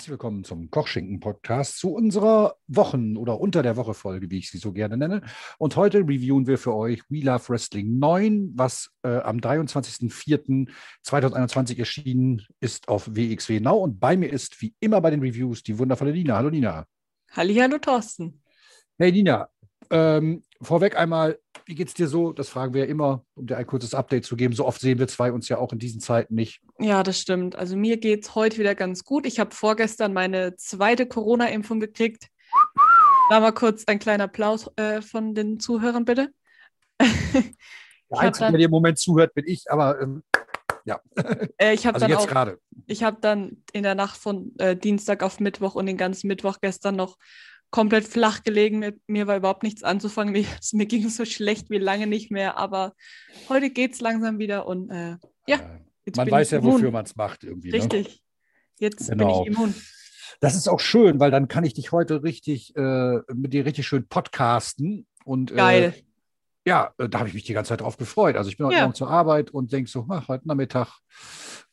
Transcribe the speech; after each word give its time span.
Herzlich 0.00 0.12
willkommen 0.12 0.44
zum 0.44 0.70
Kochschinken-Podcast 0.70 1.78
zu 1.78 1.92
unserer 1.92 2.56
Wochen- 2.68 3.18
oder 3.18 3.38
unter 3.38 3.62
der 3.62 3.76
Woche-Folge, 3.76 4.30
wie 4.30 4.38
ich 4.38 4.50
sie 4.50 4.56
so 4.56 4.72
gerne 4.72 4.96
nenne. 4.96 5.20
Und 5.58 5.76
heute 5.76 5.98
reviewen 5.98 6.46
wir 6.46 6.56
für 6.56 6.74
euch 6.74 7.02
We 7.10 7.20
Love 7.20 7.50
Wrestling 7.50 7.98
9, 7.98 8.52
was 8.54 8.92
äh, 9.02 9.18
am 9.18 9.40
23.04.2021 9.40 11.78
erschienen 11.78 12.46
ist 12.60 12.88
auf 12.88 13.14
WXW 13.14 13.60
Now. 13.60 13.76
Und 13.76 14.00
bei 14.00 14.16
mir 14.16 14.32
ist, 14.32 14.62
wie 14.62 14.74
immer 14.80 15.02
bei 15.02 15.10
den 15.10 15.20
Reviews, 15.20 15.62
die 15.62 15.78
wundervolle 15.78 16.12
Nina. 16.12 16.34
Hallo 16.34 16.48
Nina. 16.48 16.86
Hallihallo 17.32 17.76
Thorsten. 17.76 18.40
Hey 18.96 19.12
Nina, 19.12 19.50
ähm, 19.90 20.42
vorweg 20.60 20.96
einmal, 20.96 21.38
wie 21.66 21.74
geht's 21.74 21.94
dir 21.94 22.08
so? 22.08 22.32
Das 22.32 22.48
fragen 22.48 22.74
wir 22.74 22.84
ja 22.84 22.90
immer, 22.90 23.24
um 23.34 23.46
dir 23.46 23.56
ein 23.56 23.66
kurzes 23.66 23.94
Update 23.94 24.24
zu 24.24 24.36
geben. 24.36 24.54
So 24.54 24.66
oft 24.66 24.80
sehen 24.80 24.98
wir 24.98 25.08
zwei 25.08 25.32
uns 25.32 25.48
ja 25.48 25.58
auch 25.58 25.72
in 25.72 25.78
diesen 25.78 26.00
Zeiten 26.00 26.34
nicht. 26.34 26.60
Ja, 26.78 27.02
das 27.02 27.20
stimmt. 27.20 27.56
Also 27.56 27.76
mir 27.76 27.96
geht 27.96 28.24
es 28.24 28.34
heute 28.34 28.58
wieder 28.58 28.74
ganz 28.74 29.04
gut. 29.04 29.26
Ich 29.26 29.40
habe 29.40 29.54
vorgestern 29.54 30.12
meine 30.12 30.56
zweite 30.56 31.06
Corona-Impfung 31.06 31.80
gekriegt. 31.80 32.28
Da 33.30 33.40
mal 33.40 33.52
kurz 33.52 33.84
ein 33.86 33.98
kleiner 33.98 34.24
Applaus 34.24 34.70
äh, 34.76 35.02
von 35.02 35.34
den 35.34 35.60
Zuhörern, 35.60 36.04
bitte. 36.04 36.30
Der 37.00 38.18
Einzige, 38.18 38.50
der 38.50 38.58
dir 38.58 38.64
im 38.64 38.72
Moment 38.72 38.98
zuhört, 38.98 39.34
bin 39.34 39.44
ich, 39.46 39.70
aber 39.70 40.00
ähm, 40.00 40.24
ja. 40.84 41.00
Äh, 41.58 41.74
ich 41.74 41.86
habe 41.86 41.94
Also 41.94 42.06
dann 42.06 42.10
jetzt 42.10 42.26
auch, 42.26 42.28
gerade. 42.28 42.58
ich 42.86 43.02
habe 43.02 43.18
dann 43.20 43.62
in 43.72 43.82
der 43.82 43.94
Nacht 43.94 44.16
von 44.16 44.52
äh, 44.58 44.76
Dienstag 44.76 45.22
auf 45.22 45.38
Mittwoch 45.38 45.74
und 45.74 45.86
den 45.86 45.96
ganzen 45.96 46.26
Mittwoch 46.26 46.58
gestern 46.60 46.96
noch 46.96 47.18
komplett 47.70 48.04
flach 48.06 48.42
gelegen. 48.42 48.78
Mit 48.80 49.00
mir 49.06 49.26
war 49.26 49.36
überhaupt 49.36 49.62
nichts 49.62 49.82
anzufangen. 49.82 50.32
Mir, 50.34 50.44
mir 50.72 50.86
ging 50.86 51.04
es 51.06 51.16
so 51.16 51.24
schlecht 51.24 51.70
wie 51.70 51.78
lange 51.78 52.06
nicht 52.06 52.30
mehr. 52.30 52.56
Aber 52.58 52.94
heute 53.48 53.70
geht 53.70 53.94
es 53.94 54.00
langsam 54.00 54.38
wieder 54.38 54.66
und 54.66 54.90
äh, 54.90 55.16
ja, 55.46 55.56
Äh, 55.58 55.80
jetzt 56.06 56.16
Man 56.16 56.26
bin 56.26 56.32
weiß 56.32 56.48
ich 56.48 56.52
ja, 56.52 56.58
immun. 56.58 56.72
wofür 56.74 56.90
man 56.90 57.04
es 57.04 57.16
macht 57.16 57.44
irgendwie. 57.44 57.68
Ne? 57.70 57.74
Richtig. 57.78 58.22
Jetzt 58.78 59.08
Genau. 59.10 59.42
bin 59.44 59.52
ich 59.52 59.56
immun. 59.58 59.74
Das 60.40 60.54
ist 60.54 60.68
auch 60.68 60.80
schön, 60.80 61.20
weil 61.20 61.30
dann 61.30 61.48
kann 61.48 61.64
ich 61.64 61.74
dich 61.74 61.92
heute 61.92 62.22
richtig 62.22 62.74
äh, 62.76 63.18
mit 63.34 63.52
dir 63.52 63.66
richtig 63.66 63.86
schön 63.86 64.08
podcasten. 64.08 65.06
Und, 65.24 65.54
Geil. 65.54 65.94
Äh, 65.96 66.02
ja, 66.66 66.94
äh, 66.98 67.08
da 67.08 67.18
habe 67.18 67.28
ich 67.28 67.34
mich 67.34 67.44
die 67.44 67.52
ganze 67.52 67.70
Zeit 67.70 67.82
drauf 67.82 67.96
gefreut. 67.98 68.36
Also 68.36 68.48
ich 68.48 68.56
bin 68.56 68.66
heute 68.66 68.76
Ja. 68.76 68.82
Morgen 68.82 68.94
zur 68.94 69.10
Arbeit 69.10 69.50
und 69.50 69.72
denke 69.72 69.90
so, 69.90 70.06
ach, 70.08 70.28
heute 70.28 70.48
Nachmittag 70.48 70.98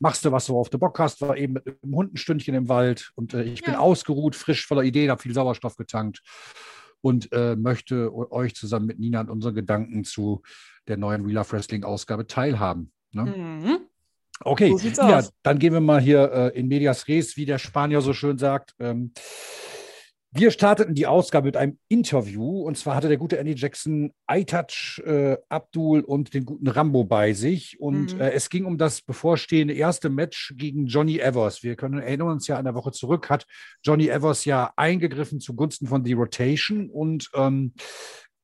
machst 0.00 0.24
du, 0.24 0.32
was 0.32 0.46
du 0.46 0.58
auf 0.58 0.70
der 0.70 0.78
Bock 0.78 0.98
hast. 0.98 1.20
War 1.20 1.36
eben 1.36 1.54
mit 1.54 1.66
einem 1.66 1.94
Hundenstündchen 1.94 2.54
im 2.54 2.68
Wald 2.68 3.10
und 3.14 3.34
äh, 3.34 3.42
ich 3.42 3.62
bin 3.62 3.74
Ja. 3.74 3.80
ausgeruht, 3.80 4.36
frisch, 4.36 4.66
voller 4.66 4.82
Ideen, 4.82 5.10
habe 5.10 5.22
viel 5.22 5.34
Sauerstoff 5.34 5.76
getankt 5.76 6.22
und 7.00 7.32
äh, 7.32 7.56
möchte 7.56 8.12
euch 8.32 8.54
zusammen 8.54 8.86
mit 8.86 8.98
Nina 8.98 9.20
an 9.20 9.30
unseren 9.30 9.54
Gedanken 9.54 10.04
zu 10.04 10.42
der 10.88 10.96
neuen 10.96 11.22
Real 11.22 11.34
Life 11.34 11.52
Wrestling 11.52 11.84
Ausgabe 11.84 12.26
teilhaben. 12.26 12.92
Ne? 13.12 13.24
Mhm. 13.36 13.78
Okay, 14.40 14.76
So 14.76 15.02
ja, 15.08 15.18
aus. 15.18 15.32
dann 15.42 15.58
gehen 15.58 15.72
wir 15.72 15.80
mal 15.80 16.00
hier 16.00 16.30
äh, 16.32 16.58
in 16.58 16.68
medias 16.68 17.08
res, 17.08 17.36
wie 17.36 17.44
der 17.44 17.58
Spanier 17.58 18.00
so 18.00 18.12
schön 18.12 18.38
sagt. 18.38 18.74
Ähm, 18.78 19.12
wir 20.30 20.50
starteten 20.50 20.94
die 20.94 21.06
Ausgabe 21.06 21.46
mit 21.46 21.56
einem 21.56 21.78
Interview 21.88 22.60
und 22.60 22.76
zwar 22.76 22.94
hatte 22.94 23.08
der 23.08 23.16
gute 23.16 23.38
Andy 23.38 23.54
Jackson 23.54 24.12
iTouch, 24.30 25.00
äh, 25.06 25.38
Abdul 25.48 26.00
und 26.02 26.34
den 26.34 26.44
guten 26.44 26.68
Rambo 26.68 27.04
bei 27.04 27.32
sich 27.32 27.80
und 27.80 28.14
Mhm. 28.14 28.20
äh, 28.20 28.30
es 28.32 28.50
ging 28.50 28.66
um 28.66 28.76
das 28.76 29.00
bevorstehende 29.00 29.72
erste 29.74 30.10
Match 30.10 30.52
gegen 30.56 30.86
Johnny 30.86 31.18
Evers. 31.18 31.62
Wir 31.62 31.76
können 31.76 32.00
erinnern 32.00 32.28
uns 32.28 32.46
ja 32.46 32.58
an 32.58 32.66
der 32.66 32.74
Woche 32.74 32.92
zurück, 32.92 33.30
hat 33.30 33.46
Johnny 33.82 34.08
Evers 34.08 34.44
ja 34.44 34.72
eingegriffen 34.76 35.40
zugunsten 35.40 35.86
von 35.86 36.04
The 36.04 36.12
Rotation 36.12 36.90
und 36.90 37.30
ähm, 37.34 37.72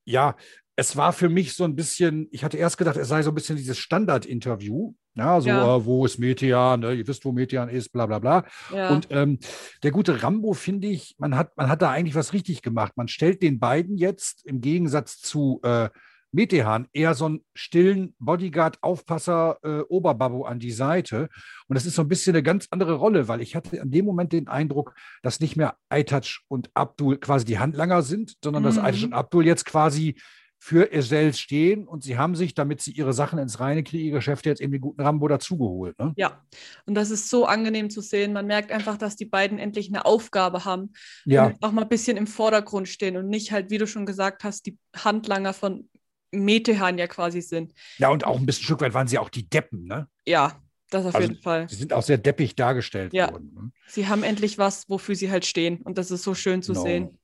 ja, 0.05 0.35
es 0.75 0.97
war 0.97 1.13
für 1.13 1.29
mich 1.29 1.53
so 1.53 1.63
ein 1.63 1.75
bisschen, 1.75 2.27
ich 2.31 2.43
hatte 2.43 2.57
erst 2.57 2.77
gedacht, 2.77 2.97
es 2.97 3.07
sei 3.07 3.21
so 3.21 3.31
ein 3.31 3.35
bisschen 3.35 3.55
dieses 3.57 3.77
Standard-Interview. 3.77 4.93
Ja, 5.15 5.39
so, 5.41 5.47
Ja. 5.47 5.77
Äh, 5.77 5.85
wo 5.85 6.05
ist 6.05 6.19
Metian? 6.19 6.81
Ne? 6.81 6.93
Ihr 6.93 7.07
wisst, 7.07 7.25
wo 7.25 7.31
Metian 7.31 7.69
ist, 7.69 7.89
bla 7.91 8.05
bla 8.05 8.19
bla. 8.19 8.43
Ja. 8.73 8.89
Und 8.89 9.07
ähm, 9.11 9.39
der 9.83 9.91
gute 9.91 10.21
Rambo, 10.21 10.53
finde 10.53 10.87
ich, 10.87 11.15
man 11.17 11.35
hat, 11.35 11.55
man 11.57 11.69
hat 11.69 11.81
da 11.81 11.89
eigentlich 11.91 12.15
was 12.15 12.33
richtig 12.33 12.61
gemacht. 12.61 12.93
Man 12.95 13.07
stellt 13.07 13.41
den 13.41 13.59
beiden 13.59 13.97
jetzt 13.97 14.45
im 14.45 14.61
Gegensatz 14.61 15.19
zu 15.19 15.61
äh, 15.63 15.89
Metehan 16.31 16.89
eher 16.91 17.13
so 17.13 17.27
einen 17.27 17.45
stillen 17.53 18.13
Bodyguard, 18.19 18.79
Aufpasser, 18.81 19.57
äh, 19.63 19.79
Oberbabbo 19.87 20.43
an 20.43 20.59
die 20.59 20.71
Seite. 20.71 21.29
Und 21.69 21.75
das 21.75 21.85
ist 21.85 21.95
so 21.95 22.01
ein 22.01 22.09
bisschen 22.09 22.35
eine 22.35 22.43
ganz 22.43 22.67
andere 22.71 22.95
Rolle, 22.95 23.29
weil 23.29 23.39
ich 23.39 23.55
hatte 23.55 23.77
in 23.77 23.89
dem 23.89 24.03
Moment 24.03 24.33
den 24.33 24.49
Eindruck, 24.49 24.95
dass 25.23 25.39
nicht 25.39 25.55
mehr 25.55 25.77
Aitach 25.87 26.39
und 26.49 26.69
Abdul 26.73 27.17
quasi 27.19 27.45
die 27.45 27.57
Handlanger 27.57 28.01
sind, 28.01 28.35
sondern 28.43 28.63
dass 28.63 28.75
Mhm. 28.75 28.83
Aitach 28.83 29.03
und 29.03 29.13
Abdul 29.13 29.45
jetzt 29.45 29.63
quasi 29.65 30.17
für 30.57 30.91
Ezel 30.91 31.33
stehen 31.33 31.87
und 31.87 32.03
sie 32.03 32.17
haben 32.17 32.35
sich, 32.35 32.55
damit 32.55 32.81
sie 32.81 32.91
ihre 32.91 33.13
Sachen 33.13 33.37
ins 33.37 33.59
reine 33.59 33.83
kriegen, 33.83 34.05
ihr 34.05 34.11
Geschäft 34.13 34.45
jetzt 34.45 34.61
eben 34.61 34.71
den 34.71 34.81
guten 34.81 35.01
Rambo 35.01 35.27
dazugeholt. 35.27 35.97
Ne? 35.99 36.13
Ja, 36.17 36.43
und 36.85 36.95
das 36.95 37.11
ist 37.11 37.29
so 37.29 37.45
angenehm 37.45 37.89
zu 37.89 38.01
sehen. 38.01 38.33
Man 38.33 38.47
merkt 38.47 38.71
einfach, 38.71 38.97
dass 38.97 39.15
die 39.15 39.25
beiden 39.25 39.59
endlich 39.59 39.89
eine 39.89 40.05
Aufgabe 40.05 40.65
haben 40.65 40.93
Ja, 41.25 41.47
und 41.47 41.61
auch 41.61 41.71
mal 41.71 41.83
ein 41.83 41.89
bisschen 41.89 42.17
im 42.17 42.25
Vordergrund 42.27 42.87
stehen 42.87 43.15
und 43.17 43.27
nicht 43.29 43.51
halt, 43.51 43.69
wie 43.69 43.77
du 43.77 43.85
schon 43.85 44.05
gesagt 44.05 44.43
hast, 44.43 44.65
die 44.65 44.77
Handlanger 44.95 45.53
von 45.53 45.87
Metehan 46.31 46.97
ja 46.97 47.07
quasi 47.07 47.41
sind. 47.41 47.73
ja, 47.97 48.09
und 48.09 48.25
auch 48.25 48.37
ein 48.37 48.45
bisschen 48.45 48.63
Stück 48.63 48.81
weit 48.81 48.93
waren 48.93 49.07
sie 49.07 49.19
auch 49.19 49.29
die 49.29 49.47
Deppen, 49.47 49.85
ne? 49.85 50.07
Ja, 50.25 50.59
das 50.89 51.05
auf 51.05 51.15
Also, 51.15 51.27
jeden 51.29 51.41
Fall. 51.41 51.69
Sie 51.69 51.75
sind 51.75 51.93
auch 51.93 52.03
sehr 52.03 52.17
deppig 52.17 52.55
dargestellt 52.55 53.13
Ja. 53.13 53.31
worden. 53.31 53.51
Ne? 53.53 53.71
Sie 53.87 54.07
haben 54.07 54.23
endlich 54.23 54.57
was, 54.57 54.89
wofür 54.89 55.15
sie 55.15 55.31
halt 55.31 55.45
stehen. 55.45 55.77
Und 55.81 55.97
das 55.97 56.11
ist 56.11 56.23
so 56.23 56.33
schön 56.33 56.61
zu 56.61 56.73
Genau. 56.73 56.83
sehen. 56.83 57.19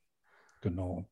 Genau. 0.62 1.06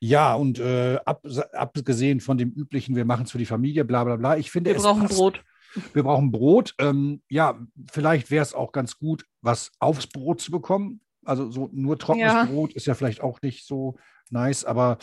Ja, 0.00 0.34
und 0.34 0.58
äh, 0.58 0.98
ab, 1.04 1.24
abgesehen 1.52 2.20
von 2.20 2.38
dem 2.38 2.50
üblichen, 2.50 2.96
wir 2.96 3.04
machen 3.04 3.24
es 3.24 3.30
für 3.30 3.38
die 3.38 3.46
Familie, 3.46 3.84
bla 3.84 4.04
bla 4.04 4.16
bla. 4.16 4.36
Ich 4.36 4.50
finde, 4.50 4.70
Wir 4.70 4.76
es 4.76 4.82
brauchen 4.82 5.02
passt. 5.02 5.16
Brot. 5.16 5.44
Wir 5.92 6.02
brauchen 6.02 6.32
Brot. 6.32 6.74
Ähm, 6.78 7.22
ja, 7.28 7.58
vielleicht 7.92 8.30
wäre 8.30 8.42
es 8.42 8.54
auch 8.54 8.72
ganz 8.72 8.98
gut, 8.98 9.24
was 9.40 9.70
aufs 9.78 10.08
Brot 10.08 10.40
zu 10.40 10.50
bekommen. 10.50 11.00
Also 11.24 11.50
so 11.50 11.68
nur 11.72 11.98
trockenes 11.98 12.32
Ja. 12.32 12.44
Brot 12.44 12.72
ist 12.72 12.86
ja 12.86 12.94
vielleicht 12.94 13.20
auch 13.20 13.40
nicht 13.42 13.66
so 13.66 13.96
nice. 14.30 14.64
Aber 14.64 14.98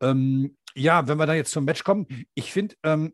ähm, 0.00 0.56
ja, 0.76 1.08
wenn 1.08 1.18
wir 1.18 1.26
dann 1.26 1.36
jetzt 1.36 1.50
zum 1.52 1.64
Match 1.64 1.82
kommen, 1.82 2.06
ich 2.34 2.52
finde, 2.52 2.76
ähm, 2.84 3.12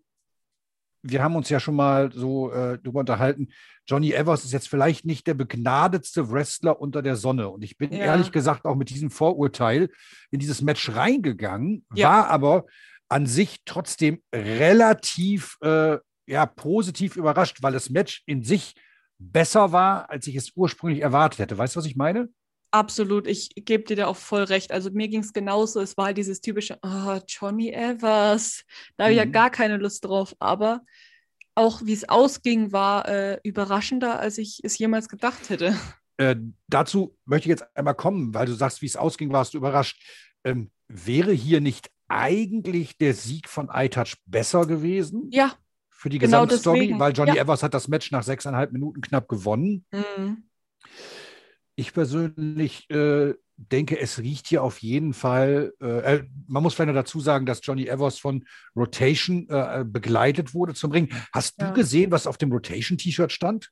wir 1.03 1.23
haben 1.23 1.37
uns 1.37 1.49
ja 1.49 1.61
schon 1.61 1.75
mal 1.77 2.13
so 2.13 2.51
äh, 2.53 2.79
darüber 2.83 3.01
unterhalten, 3.01 3.49
Johnny 3.87 4.13
Evers 4.13 4.45
ist 4.45 4.53
jetzt 4.53 4.69
vielleicht 4.69 5.05
nicht 5.05 5.27
der 5.27 5.35
begnadetste 5.35 6.31
Wrestler 6.31 6.81
unter 6.81 7.03
der 7.03 7.17
Sonne. 7.17 7.49
Und 7.49 7.63
ich 7.65 7.77
bin 7.77 7.93
Ja. 7.93 7.99
ehrlich 7.99 8.31
gesagt 8.33 8.65
auch 8.65 8.77
mit 8.77 8.91
diesem 8.91 9.11
Vorurteil 9.11 9.89
in 10.31 10.39
dieses 10.41 10.63
Match 10.63 10.91
reingegangen, 10.95 11.85
Ja. 11.95 12.09
war 12.09 12.29
aber 12.29 12.67
an 13.09 13.27
sich 13.27 13.63
trotzdem 13.65 14.23
relativ 14.33 15.57
äh, 15.63 15.99
ja, 16.27 16.47
positiv 16.47 17.17
überrascht, 17.17 17.59
weil 17.63 17.73
das 17.73 17.91
Match 17.91 18.23
in 18.27 18.43
sich 18.45 18.75
besser 19.19 19.73
war, 19.73 20.09
als 20.11 20.27
ich 20.29 20.37
es 20.37 20.53
ursprünglich 20.55 21.03
erwartet 21.03 21.41
hätte. 21.41 21.59
Weißt 21.59 21.75
du, 21.75 21.79
was 21.79 21.87
ich 21.87 21.97
meine? 21.97 22.29
Absolut, 22.73 23.27
ich 23.27 23.51
gebe 23.57 23.83
dir 23.85 23.97
da 23.97 24.07
auch 24.07 24.17
voll 24.17 24.45
recht. 24.45 24.71
Also 24.71 24.91
mir 24.93 25.09
ging 25.09 25.21
es 25.21 25.33
genauso. 25.33 25.81
Es 25.81 25.97
war 25.97 26.07
halt 26.07 26.19
dieses 26.19 26.41
typische, 26.41 26.79
oh, 26.83 27.19
Johnny 27.27 27.71
Evers. 27.71 28.65
Da 28.97 29.05
habe 29.05 29.13
ich 29.13 29.19
ja 29.19 29.25
Mhm. 29.27 29.33
gar 29.33 29.51
keine 29.51 29.77
Lust 29.77 30.05
drauf. 30.05 30.37
Aber 30.39 30.83
auch 31.57 31.83
wie 31.85 31.93
es 31.93 32.09
ausging, 32.09 32.71
war 32.73 33.09
äh, 33.09 33.41
überraschender, 33.43 34.21
als 34.21 34.39
ich 34.39 34.61
es 34.63 34.79
jemals 34.79 35.09
gedacht 35.09 35.51
hätte. 35.51 35.77
Äh, 36.17 36.37
dazu 36.69 37.17
möchte 37.25 37.49
ich 37.49 37.51
jetzt 37.59 37.65
einmal 37.77 37.95
kommen, 37.95 38.33
weil 38.35 38.47
du 38.47 38.53
sagst, 38.53 38.83
wie 38.83 38.87
es 38.87 38.97
ausging, 38.97 39.33
warst 39.33 39.55
du 39.55 39.59
überrascht. 39.59 40.01
Ähm, 40.45 40.71
wäre 40.87 41.33
hier 41.33 41.61
nicht 41.61 41.91
eigentlich 42.09 42.99
der 42.99 43.15
Sieg 43.15 43.49
von 43.49 43.69
iTouch 43.73 44.15
besser 44.27 44.67
gewesen 44.67 45.29
Ja, 45.33 45.55
für 45.91 46.09
die 46.09 46.19
genau 46.19 46.45
Gesamtstory? 46.45 46.79
deswegen, 46.81 47.01
Weil 47.01 47.13
Johnny 47.15 47.37
ja. 47.37 47.43
Evers 47.43 47.63
hat 47.63 47.75
das 47.75 47.89
Match 47.89 48.11
nach 48.11 48.23
sechseinhalb 48.23 48.71
Minuten 48.73 49.01
knapp 49.01 49.29
gewonnen. 49.29 49.85
mhm. 49.93 50.45
Ich 51.81 51.95
persönlich 51.95 52.91
äh, 52.91 53.33
denke, 53.57 53.99
es 53.99 54.19
riecht 54.19 54.47
hier 54.49 54.63
auf 54.63 54.83
jeden 54.83 55.15
Fall. 55.15 55.73
Äh, 55.81 55.87
äh, 56.17 56.25
man 56.47 56.63
muss 56.63 56.75
vielleicht 56.75 56.89
noch 56.89 56.95
dazu 56.95 57.21
sagen, 57.21 57.47
dass 57.47 57.61
Johnny 57.65 57.87
Evers 57.87 58.19
von 58.19 58.45
Rotation 58.77 59.49
äh, 59.49 59.83
begleitet 59.87 60.53
wurde 60.53 60.75
zum 60.75 60.93
Ring. 60.93 61.09
Hast 61.33 61.59
Ja. 61.59 61.69
du 61.69 61.73
gesehen, 61.75 62.11
was 62.11 62.27
auf 62.27 62.37
dem 62.37 62.53
Rotation-T-Shirt 62.53 63.33
stand? 63.33 63.71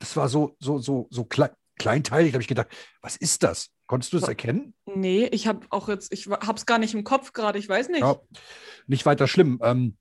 Das 0.00 0.16
war 0.16 0.28
so, 0.28 0.56
so, 0.58 0.78
so, 0.78 1.06
so 1.10 1.24
klei 1.24 1.50
kleinteilig. 1.78 2.32
Da 2.32 2.34
habe 2.34 2.42
ich 2.42 2.48
gedacht, 2.48 2.68
was 3.00 3.16
ist 3.16 3.42
das? 3.44 3.70
Konntest 3.86 4.12
du 4.12 4.16
das 4.18 4.24
Wa- 4.24 4.30
erkennen? 4.32 4.74
nee, 4.84 5.26
ich 5.26 5.46
habe 5.46 5.66
auch 5.70 5.88
jetzt, 5.88 6.12
ich 6.12 6.26
habe 6.26 6.54
es 6.56 6.66
gar 6.66 6.78
nicht 6.78 6.94
im 6.94 7.04
Kopf 7.04 7.32
gerade, 7.32 7.58
ich 7.60 7.68
weiß 7.68 7.88
nicht. 7.90 8.00
Ja, 8.00 8.16
nicht 8.88 9.06
weiter 9.06 9.26
schlimm. 9.28 9.60
Ähm, 9.62 9.96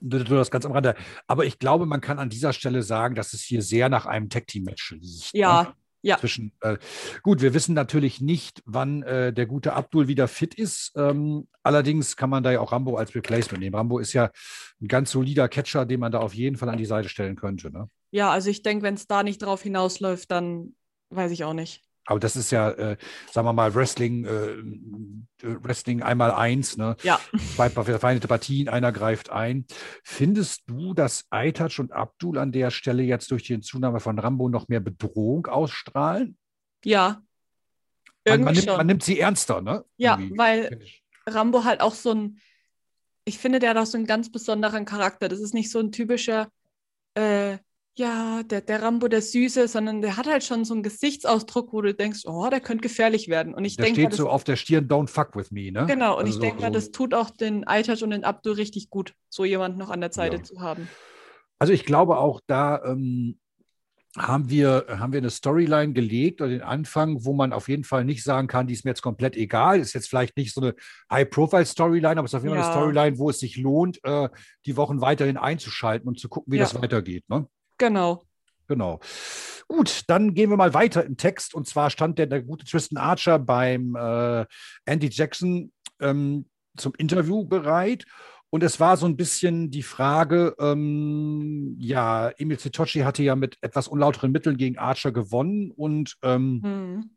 nur 0.00 0.20
das 0.24 0.50
ganz 0.52 0.64
am 0.64 0.72
Rande. 0.72 0.94
Aber 1.26 1.44
ich 1.44 1.58
glaube, 1.58 1.86
man 1.86 2.00
kann 2.00 2.18
an 2.18 2.30
dieser 2.30 2.52
Stelle 2.52 2.82
sagen, 2.82 3.14
dass 3.14 3.32
es 3.34 3.42
hier 3.42 3.62
sehr 3.62 3.88
nach 3.88 4.06
einem 4.06 4.28
Tag-Team-Match 4.30 4.92
riecht. 4.92 5.34
ne? 5.34 5.74
Ja, 6.02 6.18
zwischen. 6.18 6.52
Äh, 6.60 6.78
gut, 7.22 7.42
wir 7.42 7.54
wissen 7.54 7.74
natürlich 7.74 8.20
nicht, 8.20 8.62
wann 8.66 9.02
äh, 9.04 9.32
der 9.32 9.46
gute 9.46 9.72
Abdul 9.74 10.08
wieder 10.08 10.26
fit 10.26 10.54
ist. 10.54 10.92
Ähm, 10.96 11.46
allerdings 11.62 12.16
kann 12.16 12.28
man 12.28 12.42
da 12.42 12.50
ja 12.50 12.60
auch 12.60 12.72
Rambo 12.72 12.96
als 12.96 13.14
Replacement 13.14 13.60
nehmen. 13.62 13.76
Rambo 13.76 14.00
ist 14.00 14.12
ja 14.12 14.30
ein 14.80 14.88
ganz 14.88 15.12
solider 15.12 15.48
Catcher, 15.48 15.86
den 15.86 16.00
man 16.00 16.10
da 16.10 16.18
auf 16.18 16.34
jeden 16.34 16.56
Fall 16.56 16.68
an 16.68 16.78
die 16.78 16.86
Seite 16.86 17.08
stellen 17.08 17.36
könnte. 17.36 17.70
Ne? 17.70 17.88
Ja, 18.10 18.30
also 18.30 18.50
ich 18.50 18.62
denke, 18.62 18.84
wenn 18.84 18.94
es 18.94 19.06
da 19.06 19.22
nicht 19.22 19.42
drauf 19.42 19.62
hinausläuft, 19.62 20.30
dann 20.30 20.74
weiß 21.10 21.30
ich 21.30 21.44
auch 21.44 21.54
nicht. 21.54 21.82
Aber 22.04 22.18
das 22.18 22.34
ist 22.34 22.50
ja, 22.50 22.70
äh, 22.70 22.96
sagen 23.30 23.46
wir 23.46 23.52
mal, 23.52 23.74
Wrestling, 23.74 24.24
äh, 24.24 24.56
Wrestling 25.42 26.02
einmal 26.02 26.32
eins, 26.32 26.76
ne? 26.76 26.96
Ja. 27.02 27.20
Zwei 27.54 27.70
verfeindete 27.70 28.26
Partien, 28.28 28.68
einer 28.68 28.90
greift 28.92 29.30
ein. 29.30 29.66
Findest 30.02 30.62
du, 30.66 30.94
dass 30.94 31.26
Aitaj 31.30 31.78
und 31.78 31.92
Abdul 31.92 32.38
an 32.38 32.50
der 32.50 32.70
Stelle 32.70 33.02
jetzt 33.04 33.30
durch 33.30 33.44
die 33.44 33.60
Zunahme 33.60 34.00
von 34.00 34.18
Rambo 34.18 34.48
noch 34.48 34.68
mehr 34.68 34.80
Bedrohung 34.80 35.46
ausstrahlen? 35.46 36.36
Ja. 36.84 37.22
Man, 38.24 38.40
Irgendwie 38.40 38.44
man, 38.44 38.54
nimmt, 38.54 38.66
schon. 38.66 38.76
man 38.76 38.86
nimmt 38.86 39.02
sie 39.04 39.20
ernster, 39.20 39.60
ne? 39.62 39.84
Ja, 39.96 40.16
Irgendwie, 40.18 40.38
weil. 40.38 40.78
Rambo 41.26 41.64
halt 41.64 41.80
auch 41.80 41.94
so 41.94 42.12
ein, 42.12 42.40
ich 43.24 43.38
finde, 43.38 43.58
der 43.58 43.70
hat 43.70 43.76
auch 43.76 43.86
so 43.86 43.96
einen 43.96 44.06
ganz 44.06 44.30
besonderen 44.30 44.84
Charakter. 44.84 45.28
Das 45.28 45.40
ist 45.40 45.54
nicht 45.54 45.70
so 45.70 45.78
ein 45.78 45.92
typischer, 45.92 46.48
äh, 47.14 47.58
ja, 47.94 48.42
der, 48.44 48.62
der 48.62 48.80
Rambo, 48.82 49.08
der 49.08 49.20
Süße, 49.20 49.68
sondern 49.68 50.00
der 50.00 50.16
hat 50.16 50.26
halt 50.26 50.44
schon 50.44 50.64
so 50.64 50.72
einen 50.72 50.82
Gesichtsausdruck, 50.82 51.72
wo 51.72 51.82
du 51.82 51.92
denkst, 51.94 52.20
oh, 52.26 52.48
der 52.50 52.60
könnte 52.60 52.82
gefährlich 52.82 53.28
werden. 53.28 53.52
Und 53.54 53.64
ich 53.66 53.76
Der 53.76 53.84
denke, 53.86 54.00
steht 54.00 54.12
das, 54.12 54.16
so 54.18 54.28
auf 54.30 54.44
der 54.44 54.56
Stirn, 54.56 54.88
don't 54.88 55.08
fuck 55.08 55.36
with 55.36 55.50
me, 55.50 55.70
ne? 55.70 55.84
genau, 55.86 56.12
und 56.14 56.20
Also 56.20 56.28
ich 56.30 56.34
so- 56.36 56.40
denke 56.40 56.60
mal, 56.62 56.68
so- 56.68 56.72
das 56.72 56.90
tut 56.90 57.12
auch 57.12 57.30
den 57.30 57.66
Aytaj 57.66 58.02
und 58.02 58.10
den 58.10 58.24
Abdul 58.24 58.54
richtig 58.54 58.88
gut, 58.88 59.14
so 59.28 59.44
jemanden 59.44 59.78
noch 59.78 59.90
an 59.90 60.00
der 60.00 60.12
Seite 60.12 60.36
Ja. 60.36 60.42
zu 60.42 60.60
haben. 60.60 60.88
Also 61.58 61.72
ich 61.74 61.84
glaube 61.84 62.16
auch 62.18 62.40
da 62.46 62.82
ähm, 62.84 63.38
haben, 64.16 64.50
wir, 64.50 64.86
haben 64.88 65.12
wir 65.12 65.18
eine 65.18 65.30
Storyline 65.30 65.92
gelegt 65.92 66.40
oder 66.40 66.50
den 66.50 66.62
Anfang, 66.62 67.24
wo 67.24 67.32
man 67.34 67.52
auf 67.52 67.68
jeden 67.68 67.84
Fall 67.84 68.04
nicht 68.04 68.24
sagen 68.24 68.46
kann, 68.48 68.66
die 68.66 68.74
ist 68.74 68.84
mir 68.84 68.90
jetzt 68.90 69.00
komplett 69.02 69.36
egal. 69.36 69.80
Ist 69.80 69.92
jetzt 69.94 70.08
vielleicht 70.08 70.36
nicht 70.36 70.52
so 70.54 70.60
eine 70.60 70.74
High-Profile-Storyline, 71.10 72.18
aber 72.18 72.24
es 72.24 72.32
ist 72.32 72.34
auf 72.34 72.42
jeden 72.42 72.54
Fall 72.56 72.64
eine 72.64 72.74
Ja. 72.74 72.78
Storyline, 72.80 73.18
wo 73.18 73.30
es 73.30 73.38
sich 73.38 73.56
lohnt, 73.56 74.00
äh, 74.04 74.28
die 74.66 74.76
Wochen 74.76 75.00
weiterhin 75.00 75.36
einzuschalten 75.36 76.08
und 76.08 76.18
zu 76.18 76.28
gucken, 76.28 76.52
wie 76.52 76.56
Ja. 76.56 76.64
das 76.64 76.74
weitergeht. 76.74 77.24
Ne? 77.28 77.46
Genau. 77.82 78.22
Genau. 78.68 79.00
Gut, 79.66 80.04
dann 80.06 80.34
gehen 80.34 80.50
wir 80.50 80.56
mal 80.56 80.72
weiter 80.72 81.04
im 81.04 81.16
Text. 81.16 81.52
Und 81.52 81.66
zwar 81.66 81.90
stand 81.90 82.16
der, 82.16 82.26
der 82.26 82.40
gute 82.40 82.64
Tristan 82.64 82.96
Archer 82.96 83.40
beim 83.40 83.96
äh, 83.96 84.46
Andy 84.84 85.08
Jackson 85.10 85.72
ähm, 86.00 86.46
zum 86.76 86.92
Interview 86.96 87.44
bereit. 87.44 88.04
Und 88.50 88.62
es 88.62 88.78
war 88.78 88.96
so 88.96 89.06
ein 89.06 89.16
bisschen 89.16 89.72
die 89.72 89.82
Frage, 89.82 90.54
ähm, 90.60 91.74
ja, 91.80 92.30
Emil 92.38 92.60
Zitochi 92.60 93.00
hatte 93.00 93.24
ja 93.24 93.34
mit 93.34 93.58
etwas 93.62 93.88
unlauteren 93.88 94.30
Mitteln 94.30 94.56
gegen 94.58 94.78
Archer 94.78 95.10
gewonnen 95.10 95.72
und 95.72 96.16
ähm, 96.22 96.60
Hm. 96.62 97.10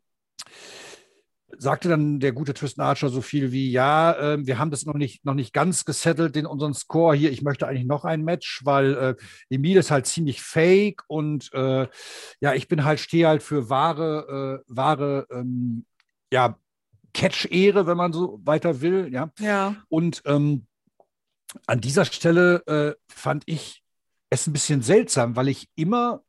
Sagte 1.58 1.88
dann 1.88 2.20
der 2.20 2.32
gute 2.32 2.54
Tristan 2.54 2.86
Archer 2.86 3.08
so 3.08 3.20
viel 3.20 3.52
wie, 3.52 3.70
ja, 3.70 4.16
ähm, 4.18 4.46
wir 4.46 4.58
haben 4.58 4.70
das 4.70 4.84
noch 4.84 4.94
nicht, 4.94 5.24
noch 5.24 5.34
nicht 5.34 5.52
ganz 5.52 5.84
gesettelt 5.84 6.36
in 6.36 6.46
unseren 6.46 6.74
Score 6.74 7.14
hier. 7.14 7.30
Ich 7.30 7.42
möchte 7.42 7.66
eigentlich 7.66 7.86
noch 7.86 8.04
ein 8.04 8.24
Match, 8.24 8.62
weil 8.64 8.94
äh, 8.94 9.14
Emil 9.48 9.76
ist 9.76 9.90
halt 9.90 10.06
ziemlich 10.06 10.42
fake 10.42 11.02
und 11.06 11.52
äh, 11.52 11.86
ja, 12.40 12.54
ich 12.54 12.68
bin 12.68 12.84
halt, 12.84 13.00
stehe 13.00 13.28
halt 13.28 13.42
für 13.42 13.70
wahre, 13.70 14.62
äh, 14.66 14.72
wahre, 14.74 15.26
ähm, 15.30 15.84
ja, 16.32 16.58
Catch-Ehre, 17.14 17.86
wenn 17.86 17.96
man 17.96 18.12
so 18.12 18.40
weiter 18.44 18.80
will, 18.80 19.08
ja. 19.12 19.30
Ja. 19.38 19.76
Und 19.88 20.22
ähm, 20.26 20.66
an 21.66 21.80
dieser 21.80 22.04
Stelle 22.04 22.62
äh, 22.66 22.94
fand 23.08 23.44
ich 23.46 23.82
es 24.28 24.46
ein 24.46 24.52
bisschen 24.52 24.82
seltsam, 24.82 25.36
weil 25.36 25.48
ich 25.48 25.68
immer, 25.76 26.22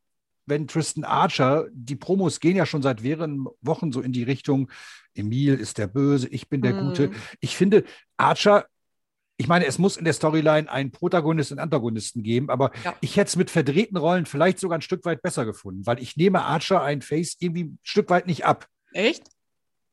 wenn 0.48 0.68
Tristan 0.68 1.04
Archer, 1.04 1.68
die 1.72 1.96
Promos 1.96 2.40
gehen 2.40 2.56
ja 2.56 2.66
schon 2.66 2.82
seit 2.82 3.04
mehreren 3.04 3.46
Wochen 3.62 3.92
so 3.92 4.02
in 4.02 4.12
die 4.12 4.24
Richtung, 4.24 4.72
Emil 5.14 5.54
ist 5.56 5.78
der 5.78 5.88
Böse, 5.88 6.28
ich 6.30 6.50
bin 6.50 6.62
der 6.62 6.74
Mhm. 6.74 6.88
Gute. 6.90 7.12
Ich 7.40 7.56
finde, 7.56 7.84
Archer, 8.18 8.66
ich 9.38 9.48
meine, 9.48 9.66
es 9.66 9.78
muss 9.78 9.98
in 9.98 10.06
der 10.06 10.14
Storyline 10.14 10.72
einen 10.72 10.92
Protagonisten 10.92 11.56
und 11.56 11.60
Antagonisten 11.60 12.24
geben, 12.24 12.50
aber 12.50 12.72
Ja. 12.84 12.96
ich 13.02 13.18
hätte 13.18 13.28
es 13.28 13.36
mit 13.36 13.52
verdrehten 13.52 13.98
Rollen 13.98 14.26
vielleicht 14.26 14.60
sogar 14.60 14.78
ein 14.80 14.82
Stück 14.82 15.06
weit 15.06 15.22
besser 15.22 15.46
gefunden, 15.46 15.86
weil 15.86 16.02
ich 16.02 16.18
nehme 16.18 16.42
Archer 16.44 16.82
ein 16.82 17.02
Face 17.04 17.36
irgendwie 17.40 17.66
ein 17.66 17.80
Stück 17.84 18.10
weit 18.10 18.26
nicht 18.26 18.46
ab. 18.46 18.68
Echt? 18.94 19.24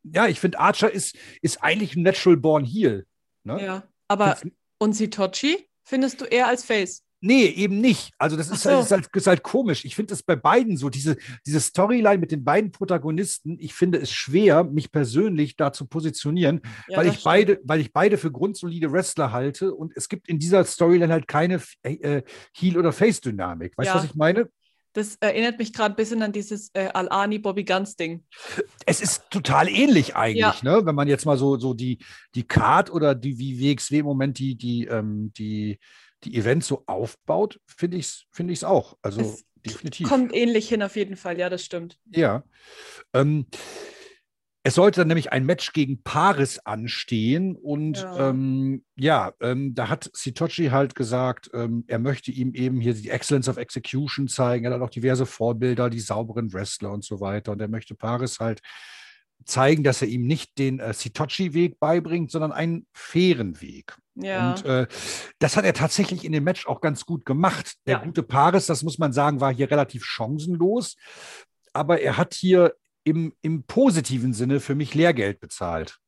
Ja, 0.03 0.27
ich 0.29 0.41
finde, 0.41 0.61
Archer 0.61 0.91
ist, 0.91 1.17
ist 1.43 1.63
eigentlich 1.63 1.95
ein 1.97 2.03
Natural 2.03 2.37
Born 2.39 2.65
Heel. 2.65 3.07
Ne? 3.45 3.63
Ja. 3.63 3.83
Aber 4.09 4.37
Find's- 4.37 4.57
und 4.79 4.93
Sitochi 4.95 5.69
findest 5.85 6.21
du 6.21 6.25
eher 6.27 6.47
als 6.49 6.65
Face? 6.65 7.03
Nee, 7.27 7.47
eben 7.47 7.81
nicht. 7.81 8.13
Also 8.19 8.37
das 8.37 8.51
ist, 8.51 8.67
halt, 8.67 8.77
so. 8.77 8.83
ist, 8.83 8.91
halt, 8.91 9.09
ist 9.17 9.27
halt 9.27 9.43
komisch. 9.43 9.87
Ich 9.87 9.97
finde 9.97 10.13
es 10.13 10.23
bei 10.23 10.37
beiden 10.37 10.77
so, 10.77 10.91
diese, 10.91 11.17
diese 11.47 11.59
Storyline 11.59 12.19
mit 12.19 12.33
den 12.33 12.45
beiden 12.45 12.71
Protagonisten, 12.71 13.57
ich 13.59 13.73
finde 13.73 13.97
es 13.97 14.13
schwer, 14.13 14.63
mich 14.63 14.93
persönlich 14.93 15.57
da 15.57 15.73
zu 15.73 15.87
positionieren, 15.87 16.61
Ja, 16.87 16.99
weil, 16.99 17.07
ich 17.07 17.13
stimmt. 17.13 17.25
beide, 17.25 17.61
weil 17.65 17.81
ich 17.81 17.95
beide 17.95 18.19
für 18.19 18.31
grundsolide 18.31 18.93
Wrestler 18.93 19.33
halte 19.33 19.75
und 19.75 19.97
es 19.97 20.11
gibt 20.11 20.29
in 20.29 20.39
dieser 20.39 20.65
Storyline 20.67 21.11
halt 21.11 21.27
keine 21.27 21.63
äh, 21.83 22.21
Heel- 22.53 22.77
oder 22.77 22.93
Face-Dynamik. 22.93 23.73
Weißt 23.79 23.89
du, 23.89 23.95
Ja. 23.95 23.99
was 24.01 24.05
ich 24.05 24.15
meine? 24.15 24.51
Das 24.93 25.17
erinnert 25.17 25.59
mich 25.59 25.73
gerade 25.73 25.95
ein 25.95 25.97
bisschen 25.97 26.23
an 26.23 26.31
dieses 26.31 26.71
äh, 26.75 26.91
Al-Ani 26.93 27.39
Bobby 27.39 27.65
Guns 27.65 27.97
Ding. 27.97 28.23
Es 28.85 29.01
ist 29.01 29.25
total 29.31 29.69
ähnlich 29.69 30.15
eigentlich, 30.15 30.63
ne? 30.63 30.83
wenn 30.85 30.95
man 30.95 31.09
jetzt 31.09 31.25
mal 31.25 31.39
so, 31.39 31.59
so 31.59 31.73
die, 31.73 31.99
die 32.35 32.45
Card 32.45 32.93
oder 32.93 33.15
die, 33.15 33.39
wie 33.39 33.59
WXW 33.59 34.01
im 34.01 34.05
Moment 34.05 34.39
die, 34.39 34.57
die, 34.57 34.85
ähm, 34.85 35.33
die, 35.33 35.79
die 36.25 36.37
Events 36.37 36.67
so 36.67 36.85
aufbaut, 36.87 37.61
finde 37.67 37.97
ich 37.97 38.07
es 38.07 38.25
find 38.31 38.51
ich's 38.51 38.65
auch. 38.65 38.97
Also 39.03 39.21
Es 39.21 39.45
definitiv. 39.65 40.09
Kommt 40.09 40.35
ähnlich 40.35 40.69
hin 40.69 40.83
auf 40.83 40.97
jeden 40.97 41.17
Fall, 41.17 41.39
ja, 41.39 41.49
das 41.49 41.65
stimmt. 41.65 41.99
Ja. 42.11 42.45
Ähm, 43.13 43.47
es 44.67 44.77
sollte 44.77 45.03
dann 45.03 45.09
nämlich 45.09 45.31
ein 45.31 45.45
Match 45.45 45.75
gegen 45.75 46.03
Paris 46.03 46.59
anstehen 46.61 47.55
und 47.55 47.99
Ja. 47.99 48.31
ähm, 48.31 48.83
ja 48.97 49.33
ähm, 49.43 49.75
da 49.75 49.91
hat 49.91 50.11
Sitochi 50.15 50.69
halt 50.69 50.95
gesagt, 50.95 51.51
ähm, 51.53 51.85
er 51.87 51.99
möchte 51.99 52.31
ihm 52.31 52.55
eben 52.55 52.81
hier 52.81 52.95
die 52.95 53.11
Excellence 53.11 53.49
of 53.49 53.59
Execution 53.59 54.27
zeigen. 54.27 54.65
Er 54.65 54.73
hat 54.73 54.81
auch 54.81 54.89
diverse 54.89 55.27
Vorbilder, 55.27 55.91
die 55.91 56.01
sauberen 56.01 56.51
Wrestler 56.55 56.93
und 56.93 57.05
so 57.05 57.21
weiter. 57.21 57.53
Und 57.53 57.61
er 57.61 57.69
möchte 57.69 57.95
Paris 57.95 58.41
halt 58.41 58.61
zeigen, 59.45 59.83
dass 59.85 60.03
er 60.03 60.09
ihm 60.09 60.27
nicht 60.27 60.59
den 60.59 60.79
äh, 60.81 60.93
Sitochi-Weg 60.95 61.79
beibringt, 61.81 62.31
sondern 62.31 62.53
einen 62.53 62.87
fairen 62.93 63.61
Weg. 63.61 63.97
Ja. 64.17 64.53
Und 64.53 64.65
äh, 64.65 64.87
das 65.39 65.57
hat 65.57 65.65
er 65.65 65.75
tatsächlich 65.75 66.25
in 66.25 66.33
dem 66.33 66.45
Match 66.45 66.67
auch 66.67 66.81
ganz 66.81 67.05
gut 67.05 67.25
gemacht. 67.27 67.75
Der 67.87 67.99
Ja. 67.99 68.05
gute 68.05 68.23
Paris, 68.23 68.67
das 68.67 68.83
muss 68.83 68.99
man 68.99 69.13
sagen, 69.13 69.41
war 69.41 69.53
hier 69.53 69.71
relativ 69.71 70.05
chancenlos. 70.05 70.97
Aber 71.73 72.01
er 72.01 72.17
hat 72.17 72.35
hier 72.35 72.75
im, 73.05 73.33
im 73.43 73.65
positiven 73.65 74.33
Sinne 74.33 74.61
für 74.61 74.75
mich 74.75 74.95
Lehrgeld 74.95 75.41
bezahlt. 75.41 75.99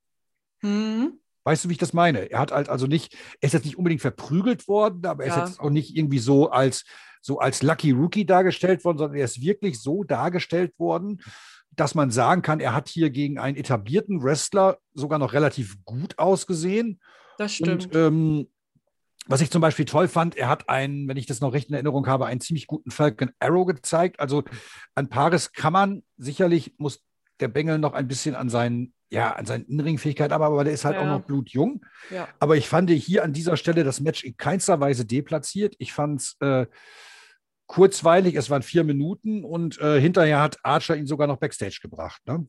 hm. 0.63 1.21
Weißt 1.45 1.65
du, 1.65 1.69
wie 1.69 1.75
ich 1.75 1.79
das 1.79 1.93
meine? 1.93 2.29
Er 2.33 2.41
hat 2.41 2.51
halt 2.51 2.69
also 2.69 2.89
nicht, 2.89 3.15
er 3.41 3.47
ist 3.47 3.53
jetzt 3.53 3.67
nicht 3.67 3.79
unbedingt 3.79 4.01
verprügelt 4.03 4.67
worden, 4.67 5.07
aber 5.07 5.23
er 5.25 5.29
Ja. 5.31 5.45
ist 5.45 5.51
jetzt 5.51 5.61
auch 5.61 5.71
nicht 5.71 5.97
irgendwie 5.97 6.19
so 6.19 6.51
als, 6.51 6.85
so 7.23 7.39
als 7.39 7.63
Lucky 7.63 7.93
Rookie 7.93 8.27
dargestellt 8.27 8.85
worden, 8.85 8.99
sondern 8.99 9.17
er 9.19 9.27
ist 9.27 9.41
wirklich 9.41 9.81
so 9.81 10.03
dargestellt 10.03 10.77
worden, 10.79 11.23
dass 11.71 11.95
man 11.95 12.11
sagen 12.11 12.43
kann, 12.43 12.61
er 12.61 12.75
hat 12.75 12.89
hier 12.89 13.11
gegen 13.11 13.39
einen 13.39 13.57
etablierten 13.57 14.23
Wrestler 14.23 14.79
sogar 14.95 15.19
noch 15.19 15.33
relativ 15.33 15.77
gut 15.85 16.19
ausgesehen. 16.19 17.01
Das 17.39 17.53
stimmt. 17.55 17.87
Und 17.87 17.95
ähm, 17.95 18.49
was 19.27 19.41
ich 19.41 19.51
zum 19.51 19.61
Beispiel 19.61 19.85
toll 19.85 20.09
fand, 20.09 20.37
er 20.37 20.49
hat 20.49 20.69
einen, 20.69 21.09
wenn 21.09 21.17
ich 21.17 21.27
das 21.27 21.41
noch 21.41 21.53
recht 21.53 21.69
in 21.69 21.75
Erinnerung 21.75 22.07
habe, 22.07 22.27
einen 22.27 22.41
ziemlich 22.41 22.67
guten 22.67 22.91
Falcon 22.91 23.33
Arrow 23.41 23.67
gezeigt. 23.67 24.21
Also 24.21 24.45
an 24.95 25.09
Paris 25.09 25.53
kann 25.53 25.73
man 25.73 26.03
sicherlich, 26.17 26.75
muss 26.79 27.03
der 27.41 27.49
Bengel 27.49 27.79
noch 27.79 27.93
ein 27.93 28.07
bisschen 28.09 28.35
an 28.37 28.49
seinen, 28.49 28.95
ja, 29.11 29.33
an 29.33 29.45
seinen 29.45 29.65
Innenringfähigkeiten, 29.67 30.33
aber, 30.33 30.47
aber 30.47 30.65
der 30.65 30.73
ist 30.73 30.85
halt 30.85 30.95
Ja. 30.97 31.03
auch 31.03 31.07
noch 31.19 31.27
blutjung. 31.27 31.85
ja. 32.11 32.29
Aber 32.39 32.57
ich 32.57 32.69
fand 32.69 32.89
hier 32.91 33.25
an 33.25 33.33
dieser 33.33 33.57
Stelle 33.57 33.85
das 33.85 34.01
Match 34.01 34.25
in 34.25 34.37
keinster 34.37 34.81
Weise 34.81 35.05
deplatziert. 35.05 35.75
Ich 35.79 35.93
fand 35.93 36.21
es 36.21 36.37
äh, 36.41 36.67
kurzweilig, 37.67 38.35
es 38.35 38.51
waren 38.51 38.63
vier 38.63 38.85
Minuten 38.85 39.45
und 39.45 39.79
äh, 39.81 40.01
hinterher 40.01 40.41
hat 40.41 40.59
Archer 40.63 40.97
ihn 40.97 41.07
sogar 41.07 41.27
noch 41.27 41.39
Backstage 41.39 41.79
gebracht. 41.83 42.23
Ne? 42.27 42.47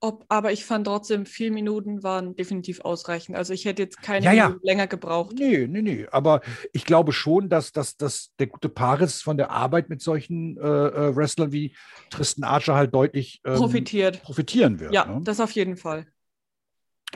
Ob, 0.00 0.26
aber 0.28 0.52
ich 0.52 0.64
fand 0.64 0.86
trotzdem, 0.86 1.24
vier 1.24 1.50
Minuten 1.50 2.02
waren 2.02 2.36
definitiv 2.36 2.80
ausreichend. 2.80 3.36
Also 3.36 3.54
ich 3.54 3.64
hätte 3.64 3.82
jetzt 3.82 4.02
keine 4.02 4.26
Ja, 4.26 4.32
ja. 4.32 4.56
Länger 4.62 4.86
gebraucht. 4.86 5.34
Nee, 5.38 5.66
nee, 5.66 5.80
nee. 5.80 6.06
Aber 6.10 6.42
ich 6.72 6.84
glaube 6.84 7.12
schon, 7.12 7.48
dass, 7.48 7.72
dass, 7.72 7.96
dass 7.96 8.32
der 8.38 8.46
gute 8.46 8.68
Paris 8.68 9.22
von 9.22 9.38
der 9.38 9.50
Arbeit 9.50 9.88
mit 9.88 10.02
solchen 10.02 10.58
äh, 10.58 10.60
äh, 10.60 11.16
Wrestlern 11.16 11.50
wie 11.50 11.74
Tristan 12.10 12.44
Archer 12.44 12.74
halt 12.74 12.94
deutlich 12.94 13.40
ähm, 13.44 13.54
Profitiert. 13.56 14.22
profitieren 14.22 14.80
wird. 14.80 14.92
Ja, 14.92 15.06
ne? 15.06 15.20
das 15.24 15.40
auf 15.40 15.52
jeden 15.52 15.78
Fall. 15.78 16.06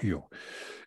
Jo. 0.00 0.28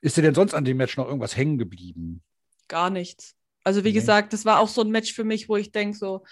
Ist 0.02 0.18
dir 0.18 0.24
denn 0.24 0.36
sonst 0.36 0.56
an 0.56 0.66
dem 0.66 0.78
Match 0.78 0.98
noch 0.98 1.06
irgendwas 1.08 1.38
hängen 1.38 1.60
geblieben? 1.60 2.24
Gar 2.68 2.90
nichts. 2.90 3.36
Also 3.64 3.84
wie 3.84 3.90
Nee. 3.90 3.94
gesagt, 3.94 4.34
das 4.34 4.46
war 4.46 4.60
auch 4.60 4.68
so 4.68 4.82
ein 4.82 4.90
Match 4.90 5.14
für 5.14 5.24
mich, 5.24 5.50
wo 5.50 5.56
ich 5.56 5.72
denke, 5.72 5.98
so, 5.98 6.24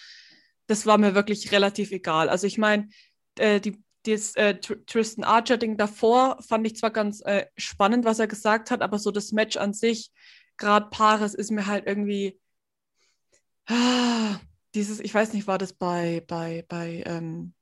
das 0.68 0.86
war 0.86 0.98
mir 0.98 1.16
wirklich 1.16 1.52
relativ 1.52 1.92
egal. 1.92 2.30
Also 2.30 2.48
ich 2.48 2.58
meine, 2.58 2.90
äh, 3.38 3.60
die, 3.60 3.82
das 4.06 4.36
äh, 4.36 4.56
Tr 4.60 4.86
Tristan 4.86 5.24
Archer-Ding 5.24 5.78
davor 5.78 6.42
fand 6.48 6.66
ich 6.66 6.76
zwar 6.76 6.92
ganz 6.92 7.22
äh, 7.22 7.46
spannend, 7.58 8.06
was 8.06 8.20
er 8.20 8.28
gesagt 8.28 8.72
hat, 8.72 8.82
aber 8.82 9.00
so 9.00 9.12
das 9.12 9.32
Match 9.32 9.58
an 9.58 9.74
sich, 9.74 10.12
gerade 10.58 10.88
Paris, 10.90 11.34
ist 11.34 11.52
mir 11.52 11.68
halt 11.68 11.86
irgendwie 11.88 12.40
ah, 13.68 14.40
dieses, 14.76 15.00
ich 15.00 15.14
weiß 15.14 15.34
nicht, 15.34 15.48
war 15.48 15.58
das 15.58 15.74
bei, 15.74 16.24
bei, 16.28 16.66
bei 16.68 17.04
ähm, 17.06 17.54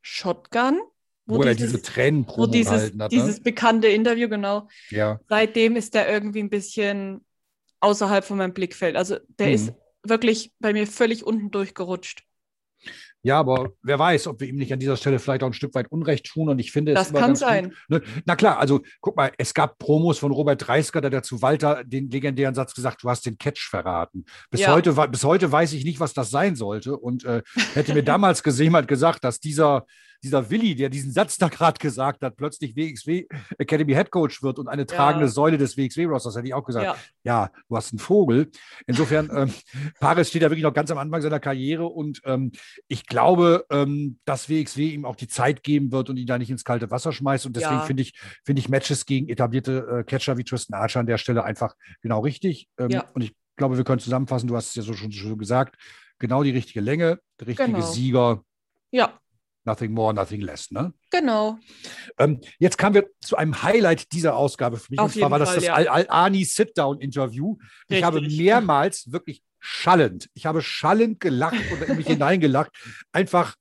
Shotgun? 0.00 0.80
Wo, 1.26 1.42
er 1.42 1.54
diese 1.54 1.80
Tränen 1.80 2.26
wo 2.26 2.46
dieses, 2.46 2.92
hat. 2.98 3.12
dieses 3.12 3.36
ne? 3.36 3.42
bekannte 3.42 3.88
Interview, 3.88 4.28
genau 4.28 4.68
Ja. 4.90 5.20
seitdem 5.28 5.76
ist 5.76 5.94
der 5.94 6.10
irgendwie 6.10 6.40
ein 6.40 6.50
bisschen 6.50 7.24
außerhalb 7.82 8.24
von 8.24 8.38
meinem 8.38 8.54
Blickfeld. 8.54 8.96
Also 8.96 9.16
der 9.38 9.48
Mhm. 9.48 9.54
ist 9.54 9.72
wirklich 10.04 10.52
bei 10.58 10.72
mir 10.72 10.86
völlig 10.86 11.24
unten 11.24 11.50
durchgerutscht. 11.50 12.22
Ja, 13.24 13.38
aber 13.38 13.70
wer 13.82 13.96
weiß, 14.00 14.26
ob 14.26 14.40
wir 14.40 14.48
ihm 14.48 14.56
nicht 14.56 14.72
an 14.72 14.80
dieser 14.80 14.96
Stelle 14.96 15.20
vielleicht 15.20 15.44
auch 15.44 15.46
ein 15.46 15.52
Stück 15.52 15.76
weit 15.76 15.92
Unrecht 15.92 16.26
tun. 16.26 16.48
Und 16.48 16.58
ich 16.58 16.72
finde 16.72 16.92
Das 16.94 17.08
es 17.08 17.12
kann 17.14 17.36
sein. 17.36 17.68
Gut, 17.68 17.76
ne? 17.88 18.02
Na 18.24 18.34
klar, 18.34 18.58
also 18.58 18.80
guck 19.00 19.16
mal, 19.16 19.30
es 19.38 19.54
gab 19.54 19.78
Promos 19.78 20.18
von 20.18 20.32
Robert 20.32 20.66
Dreisker, 20.66 21.00
der 21.00 21.10
dazu 21.10 21.40
Walter 21.40 21.84
den 21.84 22.10
legendären 22.10 22.56
Satz 22.56 22.74
gesagt, 22.74 23.04
du 23.04 23.08
hast 23.08 23.24
den 23.24 23.38
Catch 23.38 23.68
verraten. 23.70 24.24
Bis, 24.50 24.62
Ja. 24.62 24.74
heute, 24.74 24.92
bis 25.08 25.22
heute 25.22 25.52
weiß 25.52 25.72
ich 25.74 25.84
nicht, 25.84 26.00
was 26.00 26.14
das 26.14 26.30
sein 26.30 26.56
sollte. 26.56 26.96
Und 26.96 27.24
äh, 27.24 27.42
hätte 27.74 27.94
mir 27.94 28.02
damals 28.04 28.42
gesehen, 28.42 28.74
hat 28.74 28.88
gesagt, 28.88 29.22
dass 29.22 29.38
dieser, 29.38 29.86
dieser 30.22 30.50
Willi, 30.50 30.74
der 30.74 30.88
diesen 30.88 31.12
Satz 31.12 31.36
da 31.38 31.48
gerade 31.48 31.78
gesagt 31.78 32.22
hat, 32.22 32.36
plötzlich 32.36 32.76
WXW 32.76 33.26
Academy 33.58 33.92
Head 33.92 34.10
Coach 34.10 34.42
wird 34.42 34.58
und 34.58 34.68
eine 34.68 34.86
tragende 34.86 35.28
Säule 35.28 35.58
des 35.58 35.76
WXW-Rosters, 35.76 36.36
hätte 36.36 36.46
ich 36.46 36.54
auch 36.54 36.64
gesagt, 36.64 36.86
Ja. 36.86 36.96
ja, 37.24 37.50
du 37.68 37.76
hast 37.76 37.92
einen 37.92 37.98
Vogel. 37.98 38.50
Insofern, 38.86 39.30
ähm, 39.36 39.52
Paris 40.00 40.28
steht 40.28 40.42
da 40.42 40.46
wirklich 40.50 40.62
noch 40.62 40.74
ganz 40.74 40.90
am 40.90 40.98
Anfang 40.98 41.20
seiner 41.22 41.40
Karriere 41.40 41.86
und 41.86 42.20
ähm, 42.24 42.52
ich 42.88 43.06
glaube, 43.06 43.66
ähm, 43.70 44.18
dass 44.24 44.48
WXW 44.48 44.90
ihm 44.90 45.04
auch 45.04 45.16
die 45.16 45.28
Zeit 45.28 45.62
geben 45.62 45.92
wird 45.92 46.08
und 46.10 46.16
ihn 46.16 46.26
da 46.26 46.38
nicht 46.38 46.50
ins 46.50 46.64
kalte 46.64 46.90
Wasser 46.90 47.12
schmeißt. 47.12 47.46
Und 47.46 47.56
deswegen 47.56 47.80
Ja. 47.80 47.82
finde 47.82 48.02
ich, 48.02 48.14
finde 48.44 48.60
ich 48.60 48.68
Matches 48.68 49.06
gegen 49.06 49.28
etablierte 49.28 49.86
äh, 50.00 50.04
Catcher 50.04 50.36
wie 50.38 50.44
Tristan 50.44 50.80
Archer 50.80 51.00
an 51.00 51.06
der 51.06 51.18
Stelle 51.18 51.44
einfach 51.44 51.74
genau 52.00 52.20
richtig. 52.20 52.68
Ähm, 52.78 52.90
Ja. 52.90 53.04
Und 53.14 53.22
ich 53.22 53.34
glaube, 53.56 53.76
wir 53.76 53.84
können 53.84 54.00
zusammenfassen, 54.00 54.46
du 54.48 54.56
hast 54.56 54.68
es 54.70 54.74
ja 54.76 54.82
so 54.82 54.94
schon, 54.94 55.12
schon 55.12 55.36
gesagt, 55.38 55.76
genau 56.18 56.42
die 56.42 56.50
richtige 56.50 56.80
Länge, 56.80 57.18
der 57.40 57.48
richtige 57.48 57.68
Genau. 57.72 57.80
Sieger, 57.80 58.42
Ja, 58.92 59.18
nothing 59.64 59.92
more, 59.92 60.12
nothing 60.12 60.40
less. 60.40 60.70
Ne? 60.70 60.92
genau. 61.10 61.58
Ähm, 62.18 62.40
jetzt 62.58 62.78
kamen 62.78 62.94
wir 62.94 63.08
zu 63.20 63.36
einem 63.36 63.62
Highlight 63.62 64.12
dieser 64.12 64.36
Ausgabe 64.36 64.76
für 64.76 64.90
mich. 64.90 65.00
Auf 65.00 65.14
und 65.14 65.20
zwar 65.20 65.30
war 65.30 65.38
das 65.38 65.50
Fall, 65.50 65.56
das 65.56 65.64
ja. 65.66 65.74
Al-Ani 65.74 66.44
Sit-Down-Interview. 66.44 67.56
Ich 67.88 68.02
habe 68.02 68.20
mehrmals 68.20 69.12
wirklich 69.12 69.42
schallend, 69.58 70.28
ich 70.34 70.46
habe 70.46 70.60
schallend 70.60 71.20
gelacht 71.20 71.60
und 71.70 71.82
in 71.82 71.96
mich 71.96 72.06
hineingelacht. 72.08 72.72
Einfach, 73.12 73.54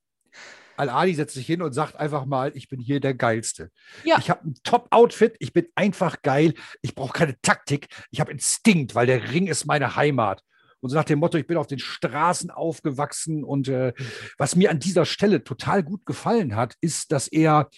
Al-Ani 0.77 1.13
setzt 1.13 1.36
sich 1.36 1.46
hin 1.46 1.62
und 1.62 1.74
sagt 1.74 1.96
einfach 1.96 2.25
mal, 2.25 2.51
ich 2.55 2.67
bin 2.67 2.79
hier 2.79 3.00
der 3.00 3.13
Geilste. 3.13 3.70
Ja. 4.03 4.17
Ich 4.17 4.29
habe 4.29 4.48
ein 4.48 4.55
Top-Outfit, 4.63 5.36
ich 5.39 5.53
bin 5.53 5.67
einfach 5.75 6.22
geil, 6.24 6.55
ich 6.81 6.96
brauche 6.96 7.13
keine 7.13 7.39
Taktik, 7.41 7.88
ich 8.10 8.20
habe 8.20 8.31
Instinkt, 8.31 8.96
weil 8.96 9.05
der 9.05 9.31
Ring 9.31 9.48
ist 9.48 9.65
meine 9.65 9.96
Heimat. 9.96 10.41
Und 10.81 10.89
so 10.89 10.95
nach 10.95 11.03
dem 11.05 11.19
Motto, 11.19 11.38
ich 11.38 11.47
bin 11.47 11.57
auf 11.57 11.67
den 11.67 11.79
Straßen 11.79 12.50
aufgewachsen 12.51 13.43
und 13.43 13.67
äh, 13.67 13.93
was 14.38 14.55
mir 14.55 14.71
an 14.71 14.79
dieser 14.79 15.05
Stelle 15.05 15.43
total 15.43 15.83
gut 15.83 16.05
gefallen 16.05 16.55
hat, 16.55 16.75
ist, 16.81 17.11
dass 17.11 17.27
er 17.27 17.69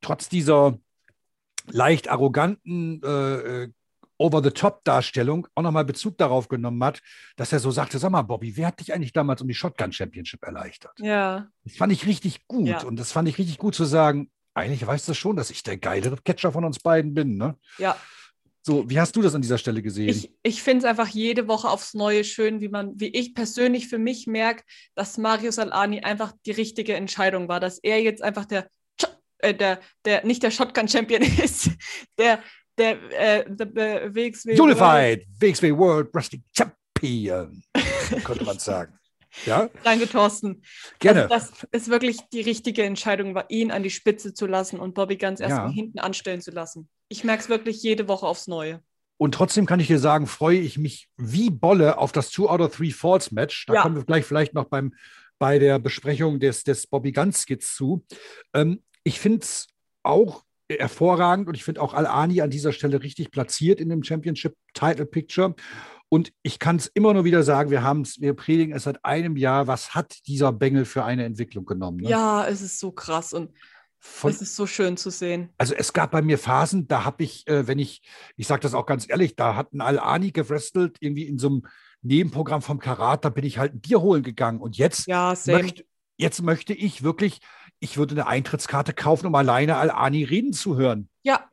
trotz 0.00 0.28
dieser 0.28 0.78
leicht 1.70 2.08
arroganten 2.08 3.02
äh, 3.02 3.08
äh, 3.64 3.68
Over-the-Top-Darstellung 4.18 5.46
auch 5.54 5.62
nochmal 5.62 5.84
Bezug 5.84 6.18
darauf 6.18 6.48
genommen 6.48 6.82
hat, 6.84 7.00
dass 7.36 7.52
er 7.52 7.58
so 7.58 7.70
sagte, 7.70 7.98
sag 7.98 8.10
mal, 8.10 8.22
Bobby, 8.22 8.56
wer 8.56 8.68
hat 8.68 8.80
dich 8.80 8.92
eigentlich 8.94 9.12
damals 9.12 9.42
um 9.42 9.48
die 9.48 9.54
Shotgun 9.54 9.92
Championship 9.92 10.42
erleichtert? 10.44 10.92
Ja, 10.98 11.48
Das 11.64 11.76
fand 11.76 11.92
ich 11.92 12.06
richtig 12.06 12.46
gut 12.46 12.68
Ja. 12.68 12.82
und 12.84 12.96
das 12.96 13.12
fand 13.12 13.28
ich 13.28 13.38
richtig 13.38 13.58
gut 13.58 13.74
zu 13.74 13.84
sagen, 13.84 14.30
eigentlich 14.54 14.86
weißt 14.86 15.08
du 15.08 15.14
schon, 15.14 15.36
dass 15.36 15.50
ich 15.50 15.62
der 15.64 15.78
geilere 15.78 16.16
Catcher 16.24 16.52
von 16.52 16.64
uns 16.64 16.78
beiden 16.78 17.14
bin. 17.14 17.36
Ne? 17.36 17.56
ja. 17.78 17.96
So, 18.66 18.88
wie 18.88 18.98
hast 18.98 19.14
du 19.14 19.20
das 19.20 19.34
an 19.34 19.42
dieser 19.42 19.58
Stelle 19.58 19.82
gesehen? 19.82 20.08
Ich, 20.08 20.32
ich 20.42 20.62
finde 20.62 20.78
es 20.78 20.84
einfach 20.90 21.08
jede 21.08 21.48
Woche 21.48 21.68
aufs 21.68 21.92
Neue 21.92 22.24
schön, 22.24 22.62
wie 22.62 22.70
man, 22.70 22.98
wie 22.98 23.08
ich 23.08 23.34
persönlich 23.34 23.88
für 23.88 23.98
mich 23.98 24.26
merke, 24.26 24.64
dass 24.94 25.18
Marius 25.18 25.58
Alani 25.58 26.00
einfach 26.00 26.32
die 26.46 26.52
richtige 26.52 26.94
Entscheidung 26.94 27.46
war, 27.46 27.60
dass 27.60 27.78
er 27.78 28.00
jetzt 28.00 28.22
einfach 28.22 28.46
der, 28.46 28.66
äh, 29.38 29.52
der, 29.52 29.80
der 30.06 30.24
nicht 30.24 30.42
der 30.42 30.50
Shotgun-Champion 30.50 31.20
ist, 31.44 31.72
der, 32.18 32.42
der, 32.78 33.02
äh, 33.12 33.44
der, 33.54 33.66
der 33.66 34.14
WXW 34.14 34.58
Unified 34.58 35.26
WXW 35.38 35.76
World 35.76 36.14
Wrestling 36.14 36.42
Champion, 36.56 37.62
könnte 38.24 38.44
man 38.44 38.58
sagen. 38.58 38.94
Ja, 39.46 39.68
Danke, 39.82 40.08
Thorsten. 40.08 40.62
gerne. 41.00 41.28
Also 41.28 41.50
das 41.50 41.66
ist 41.72 41.88
wirklich 41.88 42.18
die 42.32 42.42
richtige 42.42 42.84
Entscheidung, 42.84 43.34
war 43.34 43.50
ihn 43.50 43.72
an 43.72 43.82
die 43.82 43.90
Spitze 43.90 44.32
zu 44.32 44.46
lassen 44.46 44.78
und 44.78 44.94
Bobby 44.94 45.16
ganz 45.16 45.40
erst 45.40 45.56
Ja. 45.56 45.68
hinten 45.68 45.98
anstellen 45.98 46.40
zu 46.40 46.52
lassen. 46.52 46.88
Ich 47.08 47.24
merke 47.24 47.42
es 47.42 47.48
wirklich 47.48 47.82
jede 47.82 48.08
Woche 48.08 48.26
aufs 48.26 48.46
Neue. 48.46 48.82
Und 49.16 49.34
trotzdem 49.34 49.66
kann 49.66 49.80
ich 49.80 49.86
dir 49.86 49.98
sagen, 49.98 50.26
freue 50.26 50.58
ich 50.58 50.76
mich 50.76 51.08
wie 51.16 51.50
Bolle 51.50 51.98
auf 51.98 52.12
das 52.12 52.30
Two 52.30 52.48
out 52.48 52.60
of 52.60 52.76
Three 52.76 52.90
Falls 52.90 53.30
Match. 53.30 53.66
Da 53.66 53.74
Ja. 53.74 53.82
kommen 53.82 53.96
wir 53.96 54.04
gleich 54.04 54.24
vielleicht 54.24 54.54
noch 54.54 54.64
beim, 54.64 54.94
bei 55.38 55.58
der 55.58 55.78
Besprechung 55.78 56.40
des, 56.40 56.64
des 56.64 56.86
Bobby 56.86 57.12
Guns 57.12 57.42
Skits 57.42 57.74
zu. 57.76 58.04
Ähm, 58.52 58.82
ich 59.04 59.20
finde 59.20 59.40
es 59.40 59.68
auch 60.02 60.44
hervorragend 60.68 61.46
und 61.46 61.54
ich 61.54 61.64
finde 61.64 61.80
auch 61.82 61.94
Al-Ani 61.94 62.40
an 62.40 62.50
dieser 62.50 62.72
Stelle 62.72 63.02
richtig 63.02 63.30
platziert 63.30 63.80
in 63.80 63.88
dem 63.88 64.02
Championship 64.02 64.56
Title 64.72 65.06
Picture. 65.06 65.54
Und 66.08 66.32
ich 66.42 66.58
kann 66.58 66.76
es 66.76 66.86
immer 66.86 67.12
nur 67.14 67.24
wieder 67.24 67.42
sagen, 67.42 67.70
wir 67.70 67.82
haben 67.82 68.02
es, 68.02 68.20
wir 68.20 68.34
predigen 68.34 68.74
es 68.74 68.84
seit 68.84 69.04
einem 69.04 69.36
Jahr, 69.36 69.66
was 69.66 69.94
hat 69.94 70.26
dieser 70.26 70.52
Bengel 70.52 70.84
für 70.84 71.04
eine 71.04 71.24
Entwicklung 71.24 71.64
genommen? 71.66 71.98
Ne? 71.98 72.08
Ja, 72.10 72.46
es 72.46 72.62
ist 72.62 72.78
so 72.78 72.92
krass 72.92 73.32
und 73.32 73.50
Von, 74.06 74.30
es 74.30 74.42
ist 74.42 74.54
so 74.54 74.66
schön 74.66 74.98
zu 74.98 75.08
sehen. 75.08 75.48
also 75.56 75.74
es 75.74 75.94
gab 75.94 76.10
bei 76.10 76.20
mir 76.20 76.38
Phasen, 76.38 76.86
da 76.86 77.04
habe 77.04 77.24
ich, 77.24 77.46
äh, 77.46 77.66
wenn 77.66 77.78
ich, 77.78 78.02
ich 78.36 78.46
sage 78.46 78.60
das 78.60 78.74
auch 78.74 78.84
ganz 78.84 79.08
ehrlich, 79.08 79.34
da 79.34 79.56
hat 79.56 79.72
ein 79.72 79.80
Al-Ani 79.80 80.30
gewrestelt, 80.30 80.98
irgendwie 81.00 81.24
in 81.24 81.38
so 81.38 81.48
einem 81.48 81.62
Nebenprogramm 82.02 82.60
vom 82.60 82.78
Karat, 82.78 83.24
da 83.24 83.30
bin 83.30 83.44
ich 83.44 83.56
halt 83.56 83.72
ein 83.72 83.80
Bier 83.80 84.02
holen 84.02 84.22
gegangen. 84.22 84.60
Und 84.60 84.76
jetzt, 84.76 85.06
Ja, 85.06 85.34
möcht, 85.46 85.86
jetzt 86.18 86.42
möchte 86.42 86.74
ich 86.74 87.02
wirklich, 87.02 87.40
ich 87.80 87.96
würde 87.96 88.14
eine 88.14 88.26
Eintrittskarte 88.26 88.92
kaufen, 88.92 89.26
um 89.26 89.34
alleine 89.34 89.76
Al-Ani 89.76 90.22
reden 90.24 90.52
zu 90.52 90.76
hören. 90.76 91.08
Ja, 91.22 91.48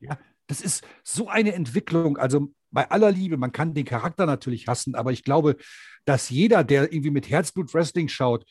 Das 0.48 0.60
ist 0.60 0.84
so 1.06 1.30
eine 1.30 1.54
Entwicklung. 1.54 2.18
Also 2.18 2.52
bei 2.70 2.92
aller 2.92 3.12
Liebe, 3.14 3.38
man 3.38 3.54
kann 3.54 3.74
den 3.74 3.86
Charakter 3.86 4.26
natürlich 4.26 4.68
hassen, 4.68 4.96
aber 4.96 5.14
ich 5.14 5.24
glaube, 5.24 5.56
dass 6.04 6.30
jeder, 6.30 6.66
der 6.66 6.92
irgendwie 6.92 7.12
mit 7.12 7.30
Herzblut 7.30 7.74
Wrestling 7.74 8.10
schaut, 8.10 8.46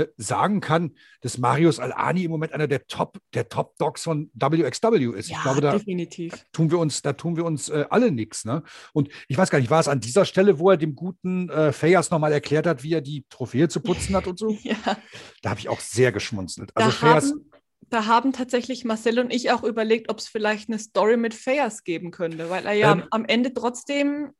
äh, 0.00 0.06
sagen 0.16 0.60
kann, 0.60 0.94
dass 1.20 1.38
Marius 1.38 1.78
Al-Ani 1.78 2.24
im 2.24 2.30
Moment 2.30 2.52
einer 2.52 2.66
der 2.66 2.86
Top, 2.86 3.18
der 3.32 3.48
Top 3.48 3.76
Dogs 3.78 4.02
von 4.02 4.30
WXW 4.34 5.16
ist. 5.16 5.28
ja 5.28 5.36
ich 5.36 5.42
glaube, 5.42 5.60
da 5.60 5.72
definitiv. 5.72 6.44
tun 6.52 6.70
wir 6.70 6.78
uns, 6.78 7.02
da 7.02 7.12
tun 7.12 7.36
wir 7.36 7.44
uns 7.44 7.68
äh, 7.68 7.84
alle 7.90 8.10
nichts. 8.10 8.44
Ne? 8.44 8.62
Und 8.92 9.08
ich 9.28 9.38
weiß 9.38 9.50
gar 9.50 9.58
nicht, 9.58 9.70
war 9.70 9.80
es 9.80 9.88
an 9.88 10.00
dieser 10.00 10.24
Stelle, 10.24 10.58
wo 10.58 10.70
er 10.70 10.76
dem 10.76 10.94
guten 10.94 11.48
äh, 11.50 11.72
Fayas 11.72 12.10
nochmal 12.10 12.32
erklärt 12.32 12.66
hat, 12.66 12.82
wie 12.82 12.92
er 12.94 13.00
die 13.00 13.24
Trophäe 13.28 13.68
zu 13.68 13.80
putzen 13.80 14.16
hat 14.16 14.26
und 14.26 14.38
so? 14.38 14.48
Ja, 14.62 14.76
Da 15.42 15.50
habe 15.50 15.60
ich 15.60 15.68
auch 15.68 15.80
sehr 15.80 16.10
geschmunzelt. 16.12 16.70
da, 16.74 16.84
Also 16.86 16.90
Fayas, 16.96 17.30
haben, 17.30 17.50
da 17.90 18.06
haben 18.06 18.32
tatsächlich 18.32 18.84
Marcel 18.84 19.18
und 19.20 19.32
ich 19.32 19.50
auch 19.50 19.62
überlegt, 19.62 20.10
ob 20.10 20.18
es 20.18 20.26
vielleicht 20.28 20.68
eine 20.68 20.78
Story 20.78 21.16
mit 21.16 21.34
Fayas 21.34 21.84
geben 21.84 22.10
könnte, 22.10 22.50
weil 22.50 22.64
er 22.66 22.72
ja 22.72 22.92
Ähm. 22.92 23.04
am 23.10 23.24
Ende 23.26 23.52
trotzdem 23.54 24.30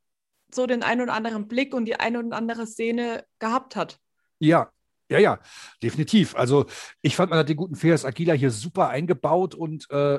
so 0.54 0.66
den 0.66 0.82
ein 0.82 1.00
oder 1.00 1.12
anderen 1.14 1.49
Blick 1.49 1.75
und 1.75 1.84
die 1.84 1.96
eine 1.96 2.20
oder 2.20 2.37
andere 2.37 2.66
Szene 2.66 3.25
gehabt 3.38 3.76
hat. 3.76 3.99
ja, 4.38 4.70
ja, 5.14 5.21
ja, 5.21 5.38
definitiv. 5.83 6.35
Also 6.37 6.66
ich 7.02 7.16
fand, 7.16 7.30
man 7.30 7.38
hat 7.38 7.49
den 7.49 7.56
guten 7.56 7.76
Fayas 7.76 8.04
Aguila 8.04 8.33
hier 8.35 8.50
super 8.50 8.88
eingebaut 8.88 9.54
und 9.54 9.88
äh, 9.90 10.18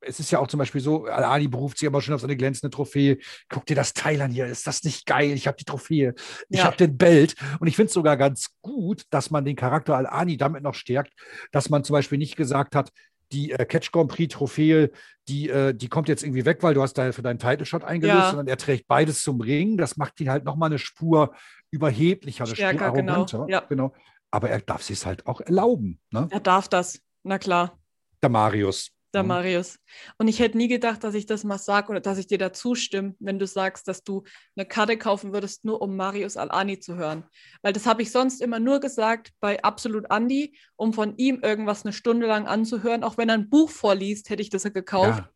es 0.00 0.18
ist 0.18 0.30
ja 0.30 0.38
auch 0.38 0.48
zum 0.48 0.58
Beispiel 0.58 0.80
so, 0.80 1.04
Al-Ani 1.04 1.48
beruft 1.48 1.78
sich 1.78 1.86
immer 1.86 2.00
schon 2.00 2.14
auf 2.14 2.20
seine 2.22 2.36
glänzende 2.36 2.74
Trophäe. 2.74 3.18
Guck 3.48 3.66
dir 3.66 3.76
das 3.76 3.92
Teil 3.92 4.20
an 4.22 4.30
hier, 4.30 4.46
ist 4.46 4.66
das 4.66 4.82
nicht 4.82 5.06
geil? 5.06 5.32
Ich 5.32 5.46
habe 5.46 5.56
die 5.58 5.64
Trophäe, 5.64 6.14
ich 6.48 6.58
Ja. 6.58 6.64
habe 6.64 6.76
den 6.76 6.96
Belt. 6.96 7.34
Und 7.60 7.66
ich 7.68 7.76
finde 7.76 7.88
es 7.88 7.92
sogar 7.94 8.16
ganz 8.16 8.48
gut, 8.62 9.04
dass 9.10 9.30
man 9.30 9.44
den 9.44 9.56
Charakter 9.56 9.96
Al-Ani 9.96 10.36
damit 10.36 10.62
noch 10.62 10.74
stärkt, 10.74 11.12
dass 11.52 11.68
man 11.70 11.84
zum 11.84 11.94
Beispiel 11.94 12.18
nicht 12.18 12.36
gesagt 12.36 12.74
hat, 12.74 12.90
die 13.32 13.52
äh, 13.52 13.64
Catch 13.64 13.92
Grand 13.92 14.10
Prix 14.10 14.34
Trophäe, 14.34 14.90
die, 15.28 15.48
äh, 15.50 15.72
die 15.72 15.88
kommt 15.88 16.08
jetzt 16.08 16.24
irgendwie 16.24 16.44
weg, 16.44 16.62
weil 16.62 16.74
du 16.74 16.82
hast 16.82 16.94
da 16.94 17.12
für 17.12 17.22
deinen 17.22 17.38
Title 17.38 17.64
Shot 17.64 17.84
eingelöst, 17.84 18.16
Ja. 18.24 18.30
sondern 18.30 18.48
er 18.48 18.56
trägt 18.56 18.88
beides 18.88 19.22
zum 19.22 19.40
Ring. 19.40 19.76
Das 19.76 19.96
macht 19.96 20.20
ihn 20.20 20.30
halt 20.30 20.44
nochmal 20.44 20.70
eine 20.70 20.78
Spur 20.80 21.32
überheblicher, 21.70 22.44
eine 22.44 22.54
Stärker, 22.54 22.90
genau. 22.92 23.12
arroganter. 23.12 23.46
Ja. 23.48 23.60
genau. 23.60 23.92
Aber 24.30 24.48
er 24.50 24.60
darf 24.60 24.82
sich 24.82 25.04
halt 25.04 25.26
auch 25.26 25.40
erlauben, 25.40 26.00
ne? 26.10 26.28
Er 26.30 26.40
darf 26.40 26.68
das, 26.68 27.00
na 27.24 27.38
klar. 27.38 27.78
Der 28.22 28.28
Marius. 28.30 28.90
Der 29.12 29.22
Mhm. 29.24 29.28
Marius. 29.28 29.76
Und 30.18 30.28
ich 30.28 30.38
hätte 30.38 30.56
nie 30.56 30.68
gedacht, 30.68 31.02
dass 31.02 31.14
ich 31.14 31.26
das 31.26 31.42
mal 31.42 31.58
sage 31.58 31.90
oder 31.90 31.98
dass 32.00 32.16
ich 32.18 32.28
dir 32.28 32.38
da 32.38 32.52
zustimme, 32.52 33.16
wenn 33.18 33.40
du 33.40 33.46
sagst, 33.48 33.88
dass 33.88 34.04
du 34.04 34.22
eine 34.54 34.66
Karte 34.66 34.96
kaufen 34.96 35.32
würdest, 35.32 35.64
nur 35.64 35.82
um 35.82 35.96
Marius 35.96 36.36
Al-Ani 36.36 36.78
zu 36.78 36.94
hören. 36.94 37.24
Weil 37.62 37.72
das 37.72 37.86
habe 37.86 38.02
ich 38.02 38.12
sonst 38.12 38.40
immer 38.40 38.60
nur 38.60 38.78
gesagt 38.78 39.32
bei 39.40 39.60
Absolut 39.64 40.04
Andy, 40.10 40.56
um 40.76 40.92
von 40.92 41.16
ihm 41.16 41.40
irgendwas 41.42 41.84
eine 41.84 41.92
Stunde 41.92 42.28
lang 42.28 42.46
anzuhören. 42.46 43.02
Auch 43.02 43.18
wenn 43.18 43.28
er 43.30 43.34
ein 43.34 43.50
Buch 43.50 43.70
vorliest, 43.70 44.30
hätte 44.30 44.42
ich 44.42 44.50
das 44.50 44.62
ja 44.62 44.70
gekauft. 44.70 45.18
Ja, 45.18 45.30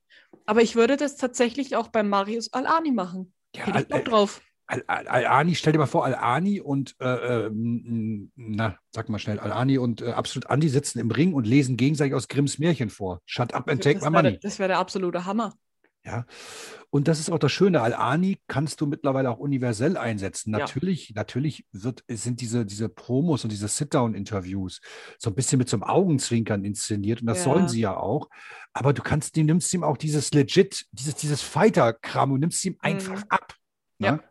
Aber 0.47 0.63
ich 0.63 0.77
würde 0.77 0.97
das 0.97 1.17
tatsächlich 1.17 1.75
auch 1.75 1.89
bei 1.89 2.05
Marius 2.05 2.53
Al-Ani 2.53 2.93
machen. 2.93 3.33
ja 3.57 3.67
Hätte 3.67 3.81
ich 3.81 3.89
Bock 3.89 4.05
drauf. 4.05 4.41
Al- 4.67 4.85
Al- 4.87 5.07
Al-Ani, 5.09 5.55
stell 5.55 5.73
dir 5.75 5.79
mal 5.79 5.87
vor, 5.87 6.05
Al-Ani 6.07 6.61
und, 6.61 6.97
äh, 7.01 7.47
äh, 7.47 7.51
na, 7.53 8.79
sag 8.93 9.09
mal 9.09 9.19
schnell, 9.19 9.39
Al-Ani 9.39 9.77
und 9.79 10.01
äh, 10.01 10.13
Absolut 10.13 10.49
Andi 10.49 10.69
sitzen 10.69 10.99
im 11.01 11.11
Ring 11.11 11.35
und 11.35 11.47
lesen 11.47 11.77
gegenseitig 11.77 12.15
aus 12.15 12.29
Grimms 12.29 12.59
Märchen 12.59 12.89
vor. 12.91 13.21
Shut 13.27 13.53
up 13.53 13.69
and 13.69 13.83
take 13.83 13.99
das 14.01 14.09
my 14.09 14.13
wäre 14.15 14.23
money. 14.25 14.39
das 14.41 14.59
wär 14.59 14.69
der 14.69 14.79
absolute 14.79 15.25
Hammer. 15.27 15.55
Ja. 16.07 16.27
Und 16.91 17.09
das 17.09 17.19
ist 17.19 17.31
auch 17.31 17.39
das 17.39 17.51
Schöne. 17.51 17.81
Al-Ani 17.81 18.39
kannst 18.47 18.81
du 18.83 18.87
mittlerweile 18.87 19.31
auch 19.31 19.39
universell 19.39 19.97
einsetzen. 19.97 20.53
Ja. 20.53 20.59
Natürlich, 20.59 21.13
natürlich 21.15 21.67
wird, 21.73 22.05
sind 22.09 22.41
diese, 22.43 22.67
diese 22.67 22.91
Promos 22.91 23.43
und 23.45 23.51
diese 23.51 23.69
Sit-Down-Interviews 23.69 24.81
so 25.19 25.31
ein 25.31 25.35
bisschen 25.35 25.59
mit 25.59 25.69
so 25.71 25.77
einem 25.79 25.85
Augenzwinkern 25.85 26.63
inszeniert 26.65 27.21
und 27.23 27.27
das 27.27 27.39
Ja. 27.39 27.45
sollen 27.45 27.69
sie 27.69 27.81
ja 27.81 27.97
auch. 27.97 28.29
Aber 28.75 28.93
du 28.93 29.03
kannst, 29.03 29.37
du 29.37 29.43
nimmst 29.43 29.73
ihm 29.73 29.83
auch 29.83 29.97
dieses 29.97 30.33
legit, 30.35 30.85
dieses, 30.93 31.15
dieses 31.17 31.41
Fighter-Kram, 31.43 32.31
du 32.31 32.37
nimmst 32.37 32.63
ihm 32.67 32.77
einfach 32.81 33.25
ab. 33.31 33.55
Ja. 33.99 34.13
Ne? 34.13 34.19
Ja. 34.23 34.29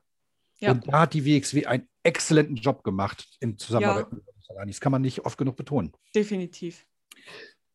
Und 0.72 0.88
da 0.88 1.02
hat 1.02 1.14
die 1.14 1.26
WXW 1.26 1.66
einen 1.66 1.88
exzellenten 2.04 2.56
Job 2.56 2.84
gemacht 2.84 3.28
in 3.40 3.58
Zusammenarbeit 3.58 4.12
mit 4.12 4.22
uns. 4.28 4.68
Das 4.68 4.80
kann 4.80 4.92
man 4.92 5.02
nicht 5.02 5.26
oft 5.26 5.38
genug 5.38 5.56
betonen. 5.56 5.94
Definitiv. 6.16 6.86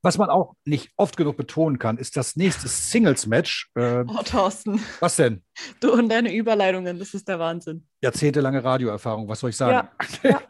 Was 0.03 0.17
man 0.17 0.31
auch 0.31 0.55
nicht 0.65 0.93
oft 0.97 1.17
genug 1.17 1.37
betonen 1.37 1.81
kann, 1.81 1.99
ist 1.99 2.17
das 2.17 2.37
nächste 2.37 2.69
Singles-Match. 2.69 3.71
Äh, 3.75 4.05
Oh, 4.07 4.23
Thorsten, 4.23 4.81
was 5.01 5.17
denn? 5.17 5.43
du 5.81 5.93
und 5.93 6.09
deine 6.09 6.33
Überleitungen, 6.33 7.01
das 7.01 7.15
ist 7.15 7.27
der 7.27 7.41
Wahnsinn. 7.41 7.85
Jahrzehntelange 8.01 8.63
Radioerfahrung, 8.63 9.29
was 9.29 9.41
soll 9.41 9.51
ich 9.51 9.57
sagen? 9.57 9.89
Ja, 10.23 10.31
ja. 10.31 10.43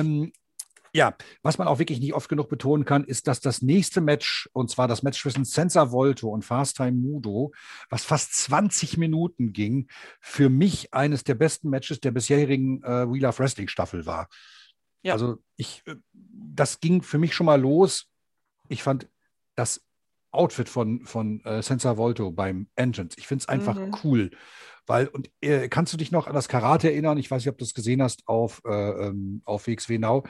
ähm, 0.00 0.32
ja, 0.92 1.14
was 1.42 1.58
man 1.58 1.68
auch 1.68 1.78
wirklich 1.78 2.00
nicht 2.00 2.14
oft 2.14 2.28
genug 2.28 2.48
betonen 2.48 2.84
kann, 2.84 3.04
ist, 3.04 3.26
dass 3.28 3.40
das 3.40 3.62
nächste 3.62 4.00
Match, 4.00 4.48
und 4.52 4.70
zwar 4.70 4.88
das 4.88 5.02
Match 5.02 5.20
zwischen 5.20 5.44
Senza 5.44 5.92
Volto 5.92 6.28
und 6.28 6.44
Fast 6.44 6.76
Time 6.76 6.92
Mudo, 6.92 7.52
was 7.88 8.04
fast 8.04 8.34
20 8.34 8.96
Minuten 8.96 9.52
ging, 9.52 9.88
für 10.20 10.48
mich 10.48 10.92
eines 10.92 11.24
der 11.24 11.34
besten 11.34 11.70
Matches 11.70 12.00
der 12.00 12.10
bisherigen 12.10 12.82
äh, 12.82 13.10
Wheel 13.10 13.26
of 13.26 13.38
Wrestling 13.38 13.68
Staffel 13.68 14.06
war. 14.06 14.28
Ja. 15.02 15.12
Also 15.12 15.38
ich, 15.56 15.82
äh, 15.86 15.94
das 16.12 16.80
ging 16.80 17.02
für 17.02 17.18
mich 17.18 17.34
schon 17.34 17.46
mal 17.46 17.60
los. 17.60 18.08
Ich 18.68 18.82
fand 18.82 19.08
das 19.54 19.84
Outfit 20.32 20.68
von, 20.68 21.04
von 21.06 21.44
äh, 21.44 21.62
Senza 21.62 21.96
Volto 21.96 22.30
beim 22.30 22.68
Engines, 22.76 23.16
ich 23.18 23.26
finde 23.26 23.42
es 23.42 23.48
einfach 23.48 23.76
Mhm. 23.76 23.96
cool. 24.04 24.30
Weil, 24.86 25.06
und 25.08 25.30
äh, 25.40 25.68
kannst 25.68 25.92
du 25.92 25.96
dich 25.96 26.10
noch 26.10 26.26
an 26.26 26.34
das 26.34 26.48
Karate 26.48 26.90
erinnern? 26.90 27.18
Ich 27.18 27.30
weiß 27.30 27.42
nicht, 27.44 27.52
ob 27.52 27.58
du 27.58 27.64
es 27.64 27.74
gesehen 27.74 28.02
hast 28.02 28.26
auf, 28.26 28.60
äh, 28.64 28.70
ähm, 28.70 29.40
auf 29.44 29.66
WXW 29.68 29.98
Now, 29.98 30.24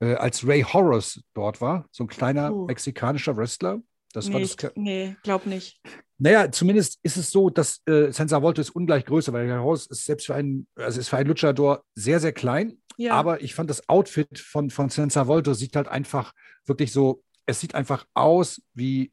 äh, 0.00 0.14
als 0.14 0.46
Ray 0.46 0.62
Horace 0.62 1.22
dort 1.34 1.60
war, 1.60 1.86
so 1.90 2.04
ein 2.04 2.08
kleiner 2.08 2.50
Puh. 2.50 2.66
mexikanischer 2.66 3.36
Wrestler. 3.36 3.80
Das 4.12 4.26
war 4.32 4.40
nee, 4.40 4.46
das, 4.46 4.56
ich, 4.58 4.70
nee, 4.76 5.16
glaub 5.22 5.46
nicht. 5.46 5.80
naja, 6.18 6.50
zumindest 6.50 6.98
ist 7.04 7.16
es 7.16 7.30
so, 7.30 7.48
dass 7.48 7.80
äh, 7.86 8.10
Senza 8.10 8.42
Volto 8.42 8.60
ist 8.60 8.70
ungleich 8.70 9.04
größer, 9.04 9.32
weil 9.32 9.48
Ray 9.48 9.60
Horace 9.60 9.86
ist 9.86 10.04
selbst 10.04 10.26
für 10.26 10.34
einen, 10.34 10.66
also 10.74 10.98
ist 10.98 11.08
für 11.08 11.16
einen 11.16 11.28
Luchador 11.28 11.84
sehr, 11.94 12.18
sehr 12.18 12.32
klein. 12.32 12.78
Ja, 12.96 13.14
Aber 13.14 13.40
ich 13.40 13.54
fand 13.54 13.70
das 13.70 13.88
Outfit 13.88 14.38
von, 14.38 14.68
von 14.70 14.88
Senza 14.90 15.26
Volto 15.28 15.54
sieht 15.54 15.76
halt 15.76 15.88
einfach 15.88 16.32
wirklich 16.66 16.92
so, 16.92 17.22
es 17.46 17.60
sieht 17.60 17.74
einfach 17.74 18.04
aus, 18.14 18.60
wie 18.74 19.12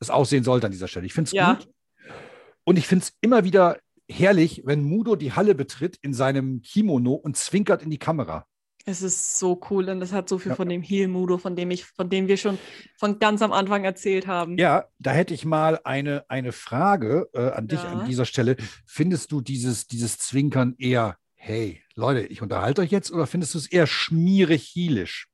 es 0.00 0.10
aussehen 0.10 0.44
sollte 0.44 0.66
an 0.66 0.72
dieser 0.72 0.88
Stelle. 0.88 1.06
Ich 1.06 1.12
finde 1.12 1.28
es 1.28 1.32
Ja. 1.32 1.54
gut. 1.54 1.68
Und 2.64 2.78
ich 2.78 2.86
finde 2.86 3.04
es 3.04 3.12
immer 3.20 3.44
wieder 3.44 3.78
herrlich, 4.08 4.62
wenn 4.64 4.82
Mudo 4.82 5.14
die 5.14 5.32
Halle 5.32 5.54
betritt 5.54 5.98
in 6.02 6.14
seinem 6.14 6.62
Kimono 6.62 7.12
und 7.12 7.36
zwinkert 7.36 7.82
in 7.82 7.90
die 7.90 7.98
Kamera. 7.98 8.46
Es 8.86 9.02
ist 9.02 9.38
so 9.38 9.60
cool 9.70 9.88
und 9.88 10.00
das 10.00 10.12
hat 10.12 10.28
so 10.28 10.38
viel 10.38 10.50
Ja. 10.50 10.56
von 10.56 10.68
dem 10.68 10.82
Heel-Mudo, 10.82 11.38
von 11.38 11.54
dem 11.56 11.70
ich, 11.70 11.84
von 11.84 12.08
dem 12.08 12.28
wir 12.28 12.36
schon 12.36 12.58
von 12.96 13.18
ganz 13.18 13.42
am 13.42 13.52
Anfang 13.52 13.84
erzählt 13.84 14.26
haben. 14.26 14.56
Ja, 14.58 14.86
da 14.98 15.12
hätte 15.12 15.34
ich 15.34 15.44
mal 15.44 15.80
eine, 15.84 16.24
eine 16.28 16.52
Frage 16.52 17.28
äh, 17.34 17.50
an 17.50 17.68
dich 17.68 17.82
Ja. 17.82 17.90
an 17.90 18.04
dieser 18.06 18.24
Stelle. 18.24 18.56
Findest 18.86 19.32
du 19.32 19.40
dieses, 19.40 19.86
dieses 19.86 20.18
Zwinkern 20.18 20.74
eher, 20.78 21.18
hey, 21.34 21.82
Leute, 21.94 22.20
ich 22.26 22.42
unterhalte 22.42 22.80
euch 22.82 22.90
jetzt, 22.90 23.10
oder 23.12 23.26
findest 23.26 23.54
du 23.54 23.58
es 23.58 23.66
eher 23.66 23.86
schmierig 23.86 24.62
hielisch? 24.64 25.28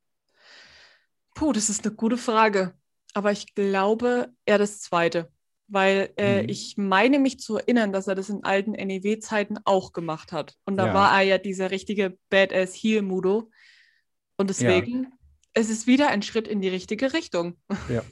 Puh, 1.35 1.53
das 1.53 1.69
ist 1.69 1.85
eine 1.85 1.95
gute 1.95 2.17
Frage. 2.17 2.73
Aber 3.13 3.31
ich 3.31 3.55
glaube 3.55 4.29
eher 4.45 4.57
das 4.57 4.81
Zweite. 4.81 5.31
Weil 5.67 6.13
äh, 6.17 6.43
Mhm. 6.43 6.49
ich 6.49 6.75
meine 6.77 7.19
mich 7.19 7.39
zu 7.39 7.57
erinnern, 7.57 7.91
dass 7.91 8.07
er 8.07 8.15
das 8.15 8.29
in 8.29 8.43
alten 8.43 8.71
NEW-Zeiten 8.71 9.57
auch 9.65 9.91
gemacht 9.91 10.31
hat. 10.31 10.55
Und 10.65 10.77
da 10.77 10.87
Ja. 10.87 10.93
war 10.93 11.19
er 11.19 11.23
ja 11.27 11.37
dieser 11.37 11.71
richtige 11.71 12.17
Badass 12.29 12.73
Heel-Mudo. 12.73 13.49
Und 14.37 14.49
deswegen, 14.49 15.07
es 15.53 15.69
ist 15.69 15.87
wieder 15.87 16.07
ein 16.09 16.21
Schritt 16.21 16.47
in 16.47 16.61
die 16.61 16.69
richtige 16.69 17.13
Richtung. 17.13 17.57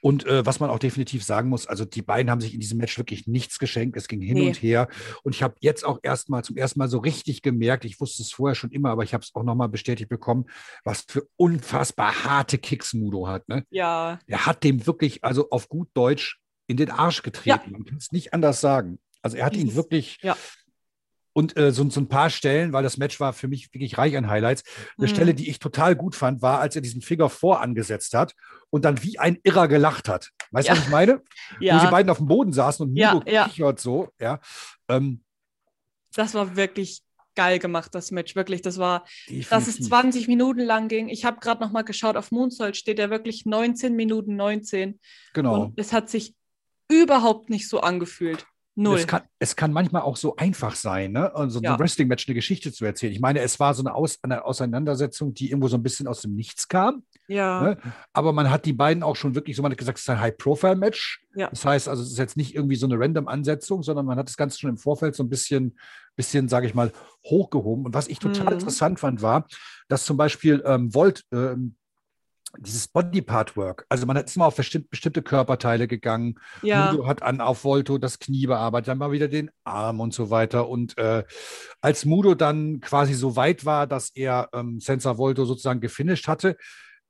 Und 0.00 0.26
äh, 0.26 0.44
was 0.44 0.58
man 0.58 0.70
auch 0.70 0.78
definitiv 0.80 1.22
sagen 1.22 1.48
muss, 1.50 1.66
also 1.68 1.84
die 1.84 2.02
beiden 2.02 2.30
haben 2.30 2.40
sich 2.40 2.54
in 2.54 2.60
diesem 2.60 2.78
Match 2.78 2.96
wirklich 2.98 3.26
nichts 3.28 3.58
geschenkt. 3.60 3.96
Es 3.96 4.08
ging 4.08 4.20
hin 4.20 4.38
Nee. 4.38 4.46
und 4.48 4.60
her. 4.62 4.88
Und 5.22 5.34
ich 5.34 5.42
habe 5.44 5.54
jetzt 5.60 5.84
auch 5.84 6.00
erstmal 6.02 6.42
zum 6.42 6.56
ersten 6.56 6.80
Mal 6.80 6.88
so 6.88 6.98
richtig 6.98 7.42
gemerkt, 7.42 7.84
ich 7.84 8.00
wusste 8.00 8.22
es 8.22 8.32
vorher 8.32 8.54
schon 8.56 8.70
immer, 8.70 8.90
aber 8.90 9.04
ich 9.04 9.14
habe 9.14 9.22
es 9.22 9.32
auch 9.34 9.44
nochmal 9.44 9.68
bestätigt 9.68 10.08
bekommen, 10.08 10.46
was 10.84 11.02
für 11.06 11.28
unfassbar 11.36 12.24
harte 12.24 12.58
Kicks 12.58 12.94
Mudo 12.94 13.28
hat. 13.28 13.46
Ne? 13.48 13.64
Ja, 13.70 14.18
Er 14.26 14.46
hat 14.46 14.64
dem 14.64 14.86
wirklich, 14.86 15.22
also 15.22 15.50
auf 15.50 15.68
gut 15.68 15.88
Deutsch, 15.94 16.40
in 16.66 16.76
den 16.76 16.90
Arsch 16.90 17.22
getreten. 17.22 17.72
Man 17.72 17.84
kann 17.84 17.96
es 17.98 18.12
nicht 18.12 18.32
anders 18.34 18.60
sagen. 18.60 18.98
Also 19.22 19.36
er 19.36 19.46
hat 19.46 19.56
ihn 19.56 19.74
wirklich. 19.74 20.18
ja. 20.22 20.36
Und 21.34 21.56
äh, 21.56 21.72
so, 21.72 21.88
so 21.88 21.98
ein 21.98 22.08
paar 22.08 22.28
Stellen, 22.28 22.74
weil 22.74 22.82
das 22.82 22.98
Match 22.98 23.18
war 23.18 23.32
für 23.32 23.48
mich 23.48 23.72
wirklich 23.72 23.96
reich 23.96 24.14
an 24.18 24.28
Highlights. 24.28 24.64
Eine 24.98 25.06
Mhm. 25.06 25.14
Stelle, 25.14 25.34
die 25.34 25.48
ich 25.48 25.58
total 25.60 25.96
gut 25.96 26.14
fand, 26.14 26.42
war, 26.42 26.60
als 26.60 26.76
er 26.76 26.82
diesen 26.82 27.00
Finger 27.00 27.30
vorangesetzt 27.30 28.12
hat 28.12 28.34
und 28.68 28.84
dann 28.84 29.02
wie 29.02 29.18
ein 29.18 29.38
Irrer 29.42 29.66
gelacht 29.66 30.10
hat. 30.10 30.28
Weißt 30.50 30.68
du, 30.68 30.72
Ja. 30.74 30.78
was 30.78 30.84
ich 30.84 30.90
meine? 30.90 31.22
Wo 31.54 31.58
sie 31.60 31.64
ja, 31.64 31.90
beiden 31.90 32.10
auf 32.10 32.18
dem 32.18 32.26
Boden 32.26 32.52
saßen 32.52 32.86
und 32.86 32.94
Ja, 32.96 33.14
Mudo 33.14 33.30
ja. 33.30 33.48
kichert 33.48 33.80
so. 33.80 34.10
Ja, 34.20 34.40
ähm, 34.88 35.22
das 36.14 36.34
war 36.34 36.54
wirklich 36.54 37.00
geil 37.34 37.58
gemacht, 37.58 37.94
das 37.94 38.10
Match. 38.10 38.36
Wirklich, 38.36 38.60
das 38.60 38.76
war, 38.76 39.06
dass 39.48 39.66
es 39.68 39.76
definitiv. 39.76 39.88
20 39.88 40.28
Minuten 40.28 40.60
lang 40.60 40.88
ging. 40.88 41.08
Ich 41.08 41.24
habe 41.24 41.40
gerade 41.40 41.62
noch 41.62 41.72
mal 41.72 41.80
geschaut, 41.80 42.18
auf 42.18 42.30
Moonsault 42.30 42.76
steht 42.76 42.98
er 42.98 43.08
wirklich 43.08 43.46
19 43.46 43.96
Minuten 43.96 44.36
19. 44.36 45.00
Genau. 45.32 45.62
Und 45.62 45.78
es 45.80 45.94
hat 45.94 46.10
sich 46.10 46.34
überhaupt 47.02 47.50
nicht 47.50 47.68
so 47.68 47.80
angefühlt. 47.80 48.46
Null. 48.74 48.96
Es 49.00 49.06
kann, 49.06 49.20
es 49.38 49.54
kann 49.54 49.70
manchmal 49.74 50.00
auch 50.00 50.16
so 50.16 50.34
einfach 50.36 50.74
sein, 50.76 51.12
ne? 51.12 51.34
Also 51.34 51.60
Ja. 51.60 51.74
ein 51.74 51.78
Wrestling-Match 51.78 52.26
eine 52.26 52.34
Geschichte 52.34 52.72
zu 52.72 52.86
erzählen. 52.86 53.12
Ich 53.12 53.20
meine, 53.20 53.40
es 53.40 53.60
war 53.60 53.74
so 53.74 53.82
eine, 53.82 53.94
Aus, 53.94 54.18
eine 54.22 54.46
Auseinandersetzung, 54.46 55.34
die 55.34 55.50
irgendwo 55.50 55.68
so 55.68 55.76
ein 55.76 55.82
bisschen 55.82 56.06
aus 56.08 56.22
dem 56.22 56.34
Nichts 56.34 56.68
kam. 56.68 57.02
ja, 57.28 57.62
Ne? 57.62 57.76
Aber 58.14 58.32
man 58.32 58.48
hat 58.50 58.64
die 58.64 58.72
beiden 58.72 59.02
auch 59.02 59.14
schon 59.16 59.34
wirklich, 59.34 59.56
so 59.56 59.62
man 59.62 59.72
hat 59.72 59.78
gesagt, 59.78 59.98
es 59.98 60.04
ist 60.04 60.08
ein 60.08 60.20
High-Profile-Match. 60.20 61.20
Ja. 61.34 61.50
Das 61.50 61.66
heißt, 61.66 61.86
also 61.86 62.02
es 62.02 62.12
ist 62.12 62.18
jetzt 62.18 62.38
nicht 62.38 62.54
irgendwie 62.54 62.76
so 62.76 62.86
eine 62.86 62.98
random 62.98 63.28
Ansetzung, 63.28 63.82
sondern 63.82 64.06
man 64.06 64.16
hat 64.18 64.28
das 64.28 64.38
Ganze 64.38 64.58
schon 64.58 64.70
im 64.70 64.78
Vorfeld 64.78 65.14
so 65.16 65.22
ein 65.22 65.28
bisschen, 65.28 65.78
bisschen, 66.16 66.48
sage 66.48 66.66
ich 66.66 66.74
mal, 66.74 66.92
hochgehoben. 67.26 67.84
Und 67.84 67.92
was 67.94 68.08
ich 68.08 68.20
total 68.20 68.46
Mhm. 68.46 68.52
interessant 68.54 69.00
fand, 69.00 69.20
war, 69.20 69.46
dass 69.88 70.06
zum 70.06 70.16
Beispiel 70.16 70.62
ähm, 70.64 70.94
Volt 70.94 71.24
ähm, 71.30 71.76
dieses 72.58 72.88
Body-Part-Work, 72.88 73.86
also 73.88 74.06
man 74.06 74.16
hat 74.18 74.26
ist 74.26 74.36
immer 74.36 74.46
auf 74.46 74.56
bestimmte, 74.56 75.22
Körperteile 75.22 75.88
gegangen. 75.88 76.38
ja, 76.62 76.90
Mudo 76.92 77.06
hat 77.06 77.22
an 77.22 77.40
auf 77.40 77.64
Volto 77.64 77.98
das 77.98 78.18
Knie 78.18 78.46
bearbeitet, 78.46 78.88
dann 78.88 78.98
mal 78.98 79.12
wieder 79.12 79.28
den 79.28 79.50
Arm 79.64 80.00
und 80.00 80.12
so 80.12 80.30
weiter. 80.30 80.68
Und 80.68 80.96
äh, 80.98 81.24
als 81.80 82.04
Mudo 82.04 82.34
dann 82.34 82.80
quasi 82.80 83.14
so 83.14 83.36
weit 83.36 83.64
war, 83.64 83.86
dass 83.86 84.10
er 84.14 84.48
ähm, 84.52 84.80
Senza 84.80 85.16
Volto 85.18 85.44
sozusagen 85.44 85.80
gefinisht 85.80 86.28
hatte, 86.28 86.56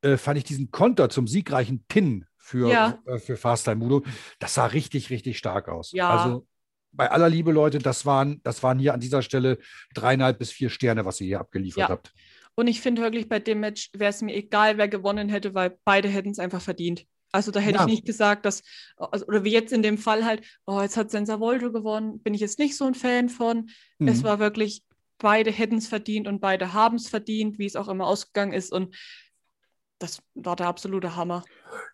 äh, 0.01 0.17
fand 0.17 0.37
ich 0.37 0.43
diesen 0.43 0.71
Konter 0.71 1.09
zum 1.09 1.27
siegreichen 1.27 1.83
Pin 1.87 2.25
für, 2.37 2.69
Ja. 2.71 2.99
äh, 3.05 3.19
für 3.19 3.37
Fast 3.37 3.65
Time 3.65 3.77
Mudo, 3.77 4.03
das 4.39 4.53
sah 4.53 4.65
richtig, 4.67 5.09
richtig 5.09 5.37
stark 5.37 5.67
aus. 5.69 5.91
Ja. 5.91 6.09
Also 6.09 6.45
bei 6.91 7.09
aller 7.09 7.27
Liebe, 7.29 7.51
Leute, 7.51 7.79
das 7.79 8.05
waren, 8.05 8.39
das 8.43 8.61
waren 8.63 8.77
hier 8.79 8.93
an 8.93 8.99
dieser 8.99 9.21
Stelle 9.23 9.57
dreieinhalb 9.95 10.37
bis 10.39 10.51
vier 10.51 10.69
Sterne, 10.69 11.05
was 11.05 11.19
ihr 11.21 11.27
hier 11.27 11.39
abgeliefert 11.39 11.81
Ja. 11.81 11.89
habt. 11.89 12.13
Und 12.55 12.67
ich 12.67 12.81
finde 12.81 13.01
wirklich, 13.01 13.27
bei 13.29 13.39
dem 13.39 13.59
Match 13.61 13.89
wäre 13.93 14.09
es 14.11 14.21
mir 14.21 14.35
egal, 14.35 14.77
wer 14.77 14.87
gewonnen 14.87 15.29
hätte, 15.29 15.53
weil 15.53 15.77
beide 15.85 16.07
hätten 16.07 16.29
es 16.29 16.39
einfach 16.39 16.61
verdient. 16.61 17.05
Also 17.31 17.49
da 17.51 17.59
hätte 17.59 17.79
Ja. 17.79 17.85
ich 17.85 17.91
nicht 17.91 18.05
gesagt, 18.05 18.45
dass, 18.45 18.61
also, 18.95 19.25
oder 19.25 19.43
wie 19.43 19.51
jetzt 19.51 19.73
in 19.73 19.81
dem 19.81 19.97
Fall 19.97 20.23
halt, 20.23 20.43
oh, 20.67 20.79
jetzt 20.81 20.97
hat 20.97 21.09
Sensa 21.09 21.39
Volto 21.39 21.71
gewonnen, 21.71 22.19
bin 22.21 22.35
ich 22.35 22.41
jetzt 22.41 22.59
nicht 22.59 22.77
so 22.77 22.85
ein 22.85 22.93
Fan 22.93 23.27
von. 23.29 23.69
Es 23.99 24.19
Mhm. 24.19 24.23
war 24.23 24.39
wirklich, 24.39 24.83
beide 25.17 25.51
hätten 25.51 25.77
es 25.77 25.87
verdient 25.87 26.27
und 26.27 26.41
beide 26.41 26.73
haben 26.73 26.97
es 26.97 27.07
verdient, 27.07 27.57
wie 27.57 27.65
es 27.65 27.75
auch 27.75 27.87
immer 27.87 28.05
ausgegangen 28.05 28.53
ist. 28.53 28.71
Und 28.71 28.95
das 30.03 30.21
war 30.35 30.57
der 30.57 30.67
absolute 30.67 31.15
Hammer. 31.15 31.45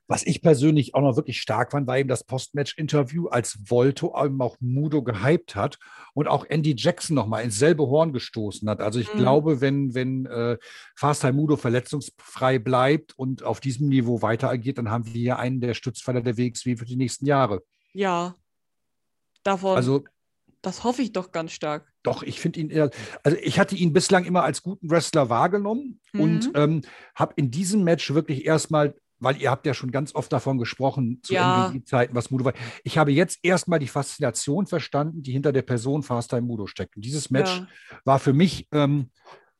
Was 0.07 0.25
ich 0.25 0.41
persönlich 0.41 0.95
auch 0.95 1.01
noch 1.01 1.15
wirklich 1.15 1.39
stark 1.39 1.71
fand, 1.71 1.85
war 1.85 1.99
eben 1.99 2.09
das 2.09 2.23
Postmatch-Interview, 2.23 3.27
als 3.27 3.59
Volto 3.69 4.15
eben 4.19 4.41
auch 4.41 4.57
Mudo 4.59 5.03
gehypt 5.03 5.55
hat 5.55 5.77
und 6.15 6.27
auch 6.27 6.43
Andy 6.49 6.73
Jackson 6.75 7.15
nochmal 7.15 7.43
ins 7.43 7.59
selbe 7.59 7.83
Horn 7.87 8.11
gestoßen 8.11 8.67
hat. 8.67 8.81
Also 8.81 8.99
ich 8.99 9.13
Mhm. 9.13 9.17
glaube, 9.17 9.61
wenn, 9.61 9.93
wenn 9.93 10.25
äh, 10.25 10.57
Fast 10.95 11.21
Time 11.21 11.33
Mudo 11.33 11.55
verletzungsfrei 11.55 12.57
bleibt 12.57 13.13
und 13.17 13.43
auf 13.43 13.59
diesem 13.59 13.87
Niveau 13.89 14.23
weiter 14.23 14.49
agiert, 14.49 14.79
dann 14.79 14.89
haben 14.89 15.05
wir 15.05 15.13
hier 15.13 15.37
einen 15.37 15.61
der 15.61 15.75
Stützpfeiler 15.75 16.21
der 16.21 16.35
WXW 16.35 16.77
für 16.77 16.85
die 16.85 16.95
nächsten 16.95 17.27
Jahre. 17.27 17.61
Ja, 17.93 18.33
davon, 19.43 19.75
Also 19.77 20.03
das 20.61 20.83
hoffe 20.83 21.01
ich 21.01 21.11
doch 21.13 21.31
ganz 21.31 21.51
stark. 21.51 21.91
Doch, 22.03 22.23
ich 22.23 22.39
finde 22.39 22.59
ihn 22.59 22.69
eher, 22.69 22.89
also 23.23 23.37
ich 23.41 23.59
hatte 23.59 23.75
ihn 23.75 23.93
bislang 23.93 24.25
immer 24.25 24.43
als 24.43 24.61
guten 24.63 24.89
Wrestler 24.89 25.29
wahrgenommen 25.29 25.99
Mhm. 26.13 26.21
und 26.21 26.51
ähm, 26.55 26.81
habe 27.15 27.33
in 27.37 27.51
diesem 27.51 27.83
Match 27.83 28.13
wirklich 28.13 28.45
erstmal, 28.45 28.95
weil 29.19 29.37
ihr 29.41 29.51
habt 29.51 29.65
ja 29.65 29.73
schon 29.73 29.91
ganz 29.91 30.15
oft 30.15 30.31
davon 30.31 30.57
gesprochen, 30.57 31.19
zu 31.23 31.33
Ja. 31.33 31.67
NWG-Zeiten, 31.67 32.15
was 32.15 32.31
Mudo 32.31 32.45
war. 32.45 32.53
Ich 32.83 32.97
habe 32.97 33.11
jetzt 33.11 33.39
erstmal 33.43 33.79
die 33.79 33.87
Faszination 33.87 34.65
verstanden, 34.65 35.21
die 35.23 35.31
hinter 35.33 35.51
der 35.51 35.61
Person 35.61 36.03
Fast 36.03 36.29
Time 36.29 36.43
Mudo 36.43 36.67
steckt. 36.67 36.95
Und 36.95 37.03
dieses 37.03 37.29
Match 37.29 37.57
Ja. 37.59 37.67
war 38.05 38.19
für 38.19 38.33
mich 38.33 38.67
ähm, 38.71 39.11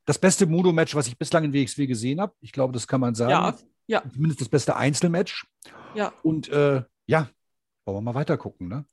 das 0.06 0.18
beste 0.18 0.46
Mudo-Match, 0.46 0.94
was 0.94 1.06
ich 1.06 1.18
bislang 1.18 1.44
in 1.44 1.52
WXW 1.52 1.86
gesehen 1.86 2.20
habe. 2.20 2.32
Ich 2.40 2.52
glaube, 2.52 2.72
das 2.72 2.86
kann 2.88 3.00
man 3.00 3.14
sagen. 3.14 3.30
Ja, 3.30 3.56
ja. 3.86 4.02
Zumindest 4.12 4.40
das 4.40 4.48
beste 4.48 4.76
Einzelmatch. 4.76 5.46
Ja. 5.94 6.12
Und 6.22 6.48
äh, 6.48 6.82
ja, 7.06 7.28
wollen 7.84 7.98
wir 7.98 8.00
mal 8.02 8.14
weiter 8.14 8.36
gucken, 8.38 8.68
ne? 8.68 8.86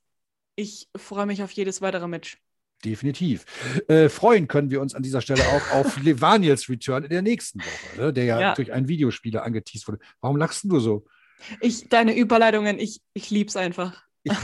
Ich 0.60 0.90
freue 0.98 1.28
mich 1.28 1.44
auf 1.44 1.52
jedes 1.52 1.82
weitere 1.82 2.08
Match. 2.08 2.38
Definitiv. 2.84 3.46
Äh, 3.88 4.10
freuen 4.10 4.48
können 4.48 4.70
wir 4.72 4.82
uns 4.82 4.94
an 4.96 5.04
dieser 5.04 5.22
Stelle 5.22 5.44
auch 5.48 5.72
auf 5.72 5.98
Levaniels 6.04 6.68
Return 6.68 7.04
in 7.04 7.10
der 7.12 7.22
nächsten 7.22 7.60
Woche, 7.60 8.02
ne, 8.02 8.12
der 8.14 8.26
ja, 8.26 8.40
Ja. 8.42 8.54
durch 8.56 8.72
einen 8.74 8.88
Videospieler 8.88 9.44
angeteased 9.44 9.88
wurde. 9.88 10.00
Warum 10.20 10.36
lachst 10.38 10.64
du 10.66 10.80
so? 10.80 11.06
Ich, 11.62 11.88
deine 11.90 12.18
Überleitungen, 12.18 12.80
ich, 12.80 13.00
ich 13.14 13.30
liebe 13.30 13.50
es 13.50 13.56
einfach. 13.56 14.04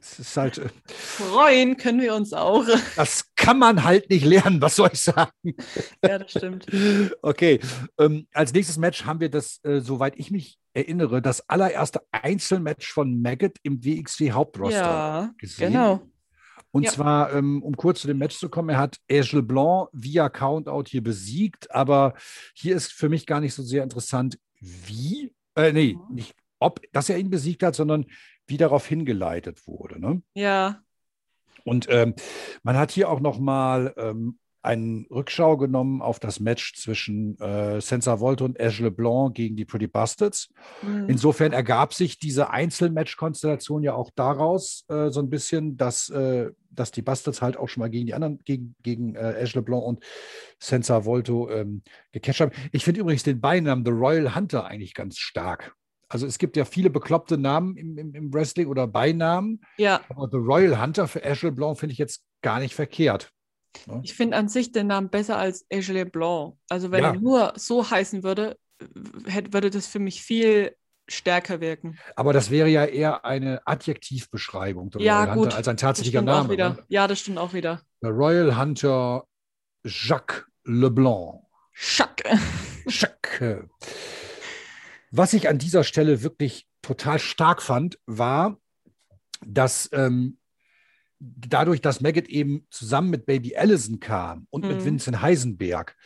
Es 0.00 0.20
ist 0.20 0.36
halt, 0.36 0.58
äh, 0.58 0.68
Freuen 0.86 1.76
können 1.76 2.00
wir 2.00 2.14
uns 2.14 2.32
auch. 2.32 2.64
das 2.94 3.33
kann 3.44 3.58
man 3.58 3.84
halt 3.84 4.08
nicht 4.10 4.24
lernen, 4.24 4.60
was 4.62 4.76
soll 4.76 4.90
ich 4.92 5.00
sagen? 5.00 5.32
Ja, 6.02 6.18
das 6.18 6.30
stimmt. 6.32 6.66
Okay, 7.22 7.60
ähm, 7.98 8.26
als 8.32 8.52
nächstes 8.52 8.78
Match 8.78 9.04
haben 9.04 9.20
wir 9.20 9.28
das, 9.30 9.60
äh, 9.64 9.80
soweit 9.80 10.14
ich 10.18 10.30
mich 10.30 10.58
erinnere, 10.72 11.20
das 11.22 11.48
allererste 11.48 12.00
Einzelmatch 12.12 12.90
von 12.92 13.20
Maggot 13.20 13.56
im 13.62 13.84
WXW 13.84 14.32
Hauptroster 14.32 14.80
Ja, 14.80 15.34
gesehen. 15.38 15.72
genau. 15.72 16.00
Und 16.72 16.84
Ja. 16.84 16.90
zwar, 16.90 17.32
ähm, 17.32 17.62
um 17.62 17.76
kurz 17.76 18.00
zu 18.00 18.08
dem 18.08 18.18
Match 18.18 18.36
zu 18.36 18.48
kommen, 18.48 18.70
er 18.70 18.78
hat 18.78 18.98
Aigle 19.08 19.42
Blanc 19.42 19.88
via 19.92 20.28
Countout 20.28 20.84
hier 20.88 21.02
besiegt, 21.02 21.70
aber 21.70 22.14
hier 22.54 22.74
ist 22.74 22.92
für 22.92 23.08
mich 23.08 23.26
gar 23.26 23.40
nicht 23.40 23.54
so 23.54 23.62
sehr 23.62 23.82
interessant, 23.84 24.38
wie, 24.60 25.32
äh, 25.56 25.72
nee, 25.72 25.94
Mhm. 26.08 26.14
nicht 26.14 26.34
ob, 26.58 26.80
dass 26.92 27.08
er 27.10 27.18
ihn 27.18 27.30
besiegt 27.30 27.62
hat, 27.62 27.74
sondern 27.76 28.06
wie 28.46 28.56
darauf 28.56 28.86
hingeleitet 28.86 29.66
wurde. 29.66 30.00
Ne? 30.00 30.22
Ja, 30.34 30.80
Und 31.64 31.86
ähm, 31.90 32.14
man 32.62 32.76
hat 32.76 32.90
hier 32.90 33.08
auch 33.10 33.20
nochmal 33.20 33.94
ähm, 33.96 34.38
einen 34.64 35.06
Rückschau 35.10 35.58
genommen 35.58 36.00
auf 36.00 36.18
das 36.18 36.40
Match 36.40 36.74
zwischen 36.74 37.38
äh, 37.38 37.82
Senza 37.82 38.18
Volta 38.18 38.46
und 38.46 38.58
Aigle 38.58 38.90
Blanc 38.90 39.34
gegen 39.34 39.56
die 39.56 39.66
Pretty 39.66 39.86
Bastards. 39.86 40.48
mhm. 40.80 41.06
Insofern 41.08 41.52
ergab 41.52 41.92
sich 41.92 42.18
diese 42.18 42.50
Einzelmatch-Konstellation 42.50 43.82
ja 43.82 43.94
auch 43.94 44.10
daraus 44.14 44.86
äh, 44.88 45.10
so 45.10 45.20
ein 45.20 45.28
bisschen, 45.28 45.76
dass, 45.76 46.08
äh, 46.08 46.50
dass 46.70 46.92
die 46.92 47.02
Bastards 47.02 47.42
halt 47.42 47.58
auch 47.58 47.68
schon 47.68 47.82
mal 47.82 47.90
gegen 47.90 48.06
die 48.06 48.14
anderen, 48.14 48.38
gegen, 48.44 48.74
gegen 48.82 49.14
äh, 49.16 49.34
Ash 49.34 49.54
LeBlanc 49.54 49.84
und 49.84 50.02
Senza 50.58 51.04
Volto 51.04 51.50
ähm, 51.50 51.82
gecatcht 52.12 52.40
haben. 52.40 52.52
Ich 52.72 52.84
finde 52.84 53.00
übrigens 53.00 53.22
den 53.22 53.42
Beinamen 53.42 53.84
The 53.84 53.92
Royal 53.92 54.34
Hunter 54.34 54.64
eigentlich 54.64 54.94
ganz 54.94 55.18
stark. 55.18 55.76
Also 56.08 56.26
es 56.26 56.38
gibt 56.38 56.56
ja 56.56 56.64
viele 56.64 56.90
bekloppte 56.90 57.38
Namen 57.38 57.76
im, 57.76 57.98
im, 57.98 58.14
im 58.14 58.32
Wrestling 58.34 58.68
oder 58.68 58.86
Beinamen, 58.86 59.60
ja. 59.78 60.00
aber 60.08 60.28
The 60.30 60.36
Royal 60.38 60.80
Hunter 60.80 61.08
für 61.08 61.22
Ash 61.24 61.42
LeBlanc 61.42 61.78
finde 61.78 61.92
ich 61.92 61.98
jetzt 61.98 62.22
gar 62.42 62.60
nicht 62.60 62.74
verkehrt. 62.74 63.30
Ich 64.02 64.14
finde 64.14 64.36
an 64.36 64.48
sich 64.48 64.70
den 64.70 64.86
Namen 64.86 65.08
besser 65.08 65.36
als 65.36 65.66
Aigle 65.70 66.06
Blanc. 66.06 66.54
Also 66.68 66.90
wenn 66.92 67.02
Ja. 67.02 67.12
er 67.12 67.18
nur 67.20 67.52
so 67.56 67.90
heißen 67.90 68.22
würde, 68.22 68.56
hätte, 69.26 69.52
würde 69.52 69.70
das 69.70 69.86
für 69.86 69.98
mich 69.98 70.22
viel 70.22 70.76
stärker 71.08 71.60
wirken. 71.60 71.98
Aber 72.16 72.32
das 72.32 72.50
wäre 72.50 72.68
ja 72.68 72.84
eher 72.84 73.24
eine 73.24 73.60
Adjektivbeschreibung, 73.66 74.90
The 74.92 75.02
Ja, 75.02 75.24
Royal 75.24 75.34
gut. 75.34 75.44
Hunter, 75.44 75.56
als 75.56 75.68
ein 75.68 75.76
Das 75.76 75.80
tatsächlicher 75.82 76.22
Name. 76.22 76.50
wieder. 76.50 76.70
Ne? 76.70 76.84
Ja, 76.88 77.08
das 77.08 77.18
stimmt 77.20 77.38
auch 77.38 77.52
wieder. 77.52 77.82
The 78.00 78.08
Royal 78.08 78.56
Hunter 78.56 79.24
Jacques 79.84 80.44
Leblanc. 80.64 81.40
Schack. 81.72 82.22
Schack. 82.86 83.66
Was 85.16 85.32
ich 85.32 85.48
an 85.48 85.58
dieser 85.58 85.84
Stelle 85.84 86.22
wirklich 86.22 86.66
total 86.82 87.20
stark 87.20 87.62
fand, 87.62 87.98
war, 88.06 88.58
dass 89.46 89.88
ähm, 89.92 90.38
dadurch, 91.20 91.80
dass 91.80 92.00
Maggot 92.00 92.26
eben 92.28 92.66
zusammen 92.70 93.10
mit 93.10 93.24
Baby 93.24 93.56
Allison 93.56 94.00
kam 94.00 94.46
und 94.50 94.66
mit 94.66 94.78
Mhm. 94.80 94.84
Vincent 94.84 95.22
Heisenberg, 95.22 95.96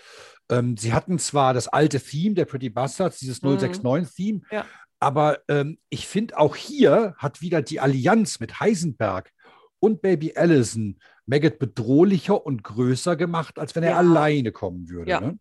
ähm, 0.51 0.77
sie 0.77 0.92
hatten 0.92 1.18
zwar 1.18 1.55
das 1.55 1.68
alte 1.68 2.01
Theme 2.01 2.35
der 2.35 2.44
Pretty 2.44 2.68
Bastards, 2.68 3.18
dieses 3.18 3.40
Mhm. 3.42 3.49
069-Theme, 3.57 4.40
Ja. 4.51 4.66
aber 5.01 5.38
ähm, 5.49 5.79
ich 5.88 6.07
finde 6.07 6.37
auch 6.38 6.55
hier 6.55 7.14
hat 7.16 7.40
wieder 7.40 7.62
die 7.62 7.81
Allianz 7.81 8.40
mit 8.40 8.61
Heisenberg 8.61 9.33
und 9.81 10.03
Baby 10.03 10.35
Allison 10.37 10.99
Maggot 11.25 11.59
bedrohlicher 11.59 12.44
und 12.44 12.62
größer 12.62 13.16
gemacht, 13.16 13.59
als 13.59 13.75
wenn 13.75 13.85
er 13.85 13.90
Ja. 13.92 13.97
alleine 13.99 14.53
kommen 14.53 14.88
würde. 14.90 15.11
Ja. 15.11 15.21
Ne? 15.21 15.38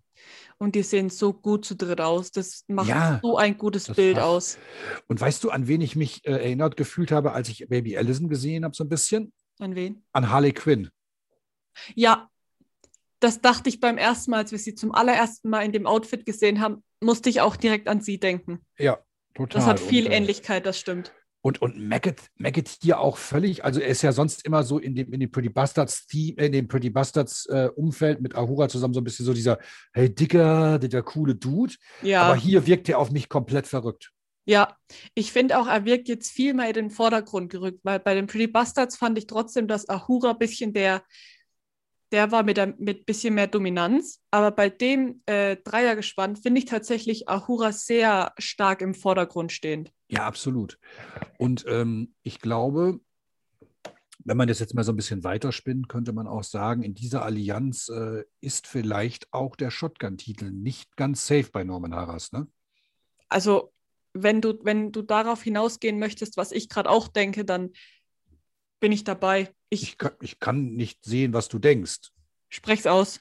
Und 0.59 0.73
die 0.75 0.81
sehen 0.81 1.09
so 1.09 1.33
gut 1.33 1.65
zu 1.65 1.75
dritt 1.75 2.01
aus. 2.01 2.31
Das 2.31 2.63
macht 2.67 2.87
Ja, 2.87 3.19
so 3.21 3.37
ein 3.37 3.57
gutes 3.57 3.93
Bild 3.93 4.15
passt. 4.15 4.25
aus. 4.27 4.57
Und 5.07 5.21
weißt 5.21 5.43
du, 5.43 5.51
an 5.51 5.67
wen 5.67 5.81
ich 5.81 5.95
mich 5.95 6.25
äh, 6.25 6.31
erinnert 6.31 6.77
gefühlt 6.77 7.11
habe, 7.11 7.31
als 7.33 7.49
ich 7.49 7.67
Baby 7.69 7.95
Allison 7.97 8.27
gesehen 8.27 8.63
habe, 8.65 8.75
so 8.75 8.83
ein 8.83 8.89
bisschen? 8.89 9.31
An 9.59 9.75
wen? 9.75 10.03
An 10.13 10.31
Harley 10.31 10.53
Quinn. 10.53 10.89
Ja, 11.93 12.29
das 13.19 13.41
dachte 13.41 13.69
ich 13.69 13.79
beim 13.79 13.97
ersten 13.97 14.31
Mal, 14.31 14.37
als 14.37 14.51
wir 14.51 14.59
sie 14.59 14.73
zum 14.75 14.93
allerersten 14.93 15.49
Mal 15.49 15.61
in 15.63 15.71
dem 15.71 15.85
Outfit 15.85 16.25
gesehen 16.25 16.59
haben, 16.59 16.83
musste 17.01 17.29
ich 17.29 17.41
auch 17.41 17.55
direkt 17.55 17.87
an 17.87 18.01
sie 18.01 18.19
denken. 18.19 18.65
Ja, 18.79 18.97
total. 19.35 19.59
Das 19.61 19.67
hat 19.67 19.79
viel 19.79 20.05
und, 20.05 20.11
äh, 20.11 20.15
Ähnlichkeit, 20.17 20.65
das 20.65 20.79
stimmt. 20.79 21.13
Und, 21.41 21.61
und 21.61 21.77
Maggot, 21.77 22.15
Maggot 22.35 22.67
hier 22.81 22.99
auch 22.99 23.17
völlig, 23.17 23.63
also 23.63 23.79
er 23.79 23.87
ist 23.89 24.01
ja 24.01 24.11
sonst 24.11 24.43
immer 24.45 24.63
so 24.63 24.79
in 24.79 24.95
dem, 24.95 25.13
in 25.13 25.19
dem 25.19 25.31
Pretty 25.31 25.49
Bastards 25.49 26.07
Theme, 26.07 26.35
in 26.37 26.51
dem 26.51 26.67
Pretty 26.67 26.89
Bastards 26.89 27.45
äh, 27.45 27.69
Umfeld 27.75 28.21
mit 28.21 28.35
Ahura 28.35 28.67
zusammen 28.67 28.93
so 28.93 28.99
ein 29.01 29.03
bisschen 29.03 29.25
so 29.25 29.33
dieser, 29.33 29.59
hey 29.93 30.13
Dicker, 30.13 30.79
der 30.79 31.03
coole 31.03 31.35
Dude. 31.35 31.75
Ja, 32.01 32.23
Aber 32.23 32.35
hier 32.35 32.65
wirkt 32.65 32.89
er 32.89 32.99
auf 32.99 33.11
mich 33.11 33.29
komplett 33.29 33.67
verrückt. 33.67 34.11
ja. 34.45 34.75
Ich 35.13 35.31
finde 35.31 35.59
auch, 35.59 35.67
er 35.67 35.85
wirkt 35.85 36.07
jetzt 36.07 36.31
viel 36.31 36.53
mehr 36.53 36.67
in 36.67 36.73
den 36.73 36.89
Vordergrund 36.91 37.49
gerückt, 37.51 37.79
weil 37.83 37.99
bei 37.99 38.15
den 38.15 38.27
Pretty 38.27 38.47
Bastards 38.47 38.97
fand 38.97 39.17
ich 39.17 39.27
trotzdem, 39.27 39.67
dass 39.67 39.87
Ahura 39.89 40.31
ein 40.31 40.37
bisschen 40.39 40.73
der, 40.73 41.03
der 42.11 42.31
war 42.31 42.43
mit 42.43 42.57
ein 42.57 42.73
mit 42.79 43.05
bisschen 43.05 43.35
mehr 43.35 43.47
Dominanz. 43.47 44.21
Aber 44.31 44.51
bei 44.51 44.69
dem 44.69 45.21
äh, 45.27 45.57
Dreiergespann 45.57 46.35
finde 46.35 46.59
ich 46.59 46.65
tatsächlich 46.65 47.29
Ahura 47.29 47.71
sehr 47.71 48.33
stark 48.37 48.81
im 48.81 48.95
Vordergrund 48.95 49.51
stehend. 49.51 49.91
Ja, 50.09 50.25
absolut. 50.25 50.79
Und 51.37 51.65
ähm, 51.67 52.13
ich 52.23 52.39
glaube, 52.39 52.99
wenn 54.23 54.37
man 54.37 54.47
das 54.47 54.59
jetzt 54.59 54.73
mal 54.73 54.83
so 54.83 54.91
ein 54.91 54.95
bisschen 54.95 55.23
weiterspinnt, 55.23 55.89
könnte 55.89 56.13
man 56.13 56.27
auch 56.27 56.43
sagen, 56.43 56.83
in 56.83 56.93
dieser 56.93 57.23
Allianz 57.23 57.89
äh, 57.89 58.23
ist 58.41 58.67
vielleicht 58.67 59.31
auch 59.33 59.55
der 59.55 59.71
Shotgun-Titel 59.71 60.51
nicht 60.51 60.95
ganz 60.95 61.27
safe 61.27 61.49
bei 61.51 61.63
Norman 61.63 61.93
Harras, 61.95 62.31
ne? 62.31 62.47
also 63.29 63.73
wenn 64.13 64.41
du, 64.41 64.57
wenn 64.63 64.91
du 64.91 65.01
darauf 65.01 65.43
hinausgehen 65.43 65.99
möchtest, 65.99 66.37
was 66.37 66.51
ich 66.51 66.69
gerade 66.69 66.89
auch 66.89 67.07
denke, 67.07 67.45
dann 67.45 67.71
bin 68.79 68.91
ich 68.91 69.03
dabei. 69.03 69.53
Ich 69.69 69.83
Ich 69.83 69.97
kann, 69.97 70.13
ich 70.21 70.39
kann 70.39 70.73
nicht 70.73 71.03
sehen, 71.03 71.33
was 71.33 71.47
du 71.49 71.59
denkst. 71.59 72.11
spreche 72.49 72.79
es 72.79 72.87
aus. 72.87 73.19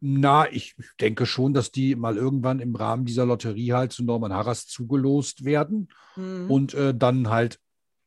Na, 0.00 0.50
ich 0.52 0.76
denke 1.00 1.26
schon, 1.26 1.54
dass 1.54 1.72
die 1.72 1.96
mal 1.96 2.16
irgendwann 2.16 2.60
im 2.60 2.74
Rahmen 2.76 3.04
dieser 3.04 3.26
Lotterie 3.26 3.72
halt 3.72 3.92
zu 3.92 4.04
Norman 4.04 4.32
Harras 4.32 4.66
zugelost 4.66 5.44
werden 5.44 5.88
Mhm. 6.16 6.50
und 6.50 6.74
äh, 6.74 6.94
dann 6.94 7.28
halt 7.30 7.58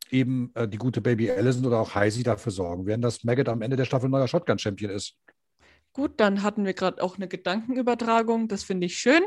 eben 0.10 0.52
äh, 0.56 0.68
die 0.68 0.78
gute 0.78 1.02
Baby 1.02 1.32
Allison 1.32 1.66
oder 1.66 1.80
auch 1.80 1.96
Heisi 1.96 2.24
dafür 2.24 2.52
sorgen 2.52 2.86
werden, 2.86 3.02
dass 3.02 3.24
Maggot 3.24 3.48
am 3.50 3.62
Ende 3.62 3.78
der 3.78 3.86
Staffel 3.86 4.10
neuer 4.10 4.28
Shotgun-Champion 4.28 4.92
ist. 4.92 5.16
Gut, 5.94 6.14
dann 6.20 6.44
hatten 6.44 6.66
wir 6.66 6.74
gerade 6.74 7.02
auch 7.04 7.16
eine 7.18 7.28
Gedankenübertragung. 7.28 8.48
Das 8.48 8.64
finde 8.64 8.88
ich 8.88 8.98
schön. 8.98 9.22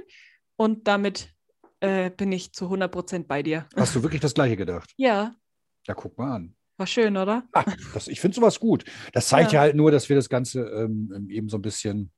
Und 0.56 0.86
damit 0.88 1.32
äh, 1.80 2.10
bin 2.10 2.32
ich 2.32 2.52
zu 2.52 2.66
100% 2.70 3.26
bei 3.26 3.42
dir. 3.42 3.66
Hast 3.76 3.94
du 3.94 4.02
wirklich 4.02 4.20
das 4.20 4.34
Gleiche 4.34 4.56
gedacht? 4.56 4.92
Ja, 4.96 5.34
Ja, 5.86 5.94
guck 5.94 6.16
mal 6.16 6.32
an. 6.36 6.54
war 6.78 6.86
schön, 6.86 7.16
oder? 7.16 7.44
Ah, 7.52 7.64
das, 7.92 8.08
ich 8.08 8.20
finde 8.20 8.34
sowas 8.36 8.58
gut. 8.60 8.84
Das 9.12 9.28
zeigt 9.28 9.52
ja. 9.52 9.58
Ja. 9.58 9.60
halt 9.62 9.76
nur, 9.76 9.90
dass 9.90 10.08
wir 10.08 10.16
das 10.16 10.28
Ganze 10.30 10.60
ähm, 10.60 11.28
eben 11.30 11.48
so 11.48 11.58
ein 11.58 11.62
bisschen 11.62 12.10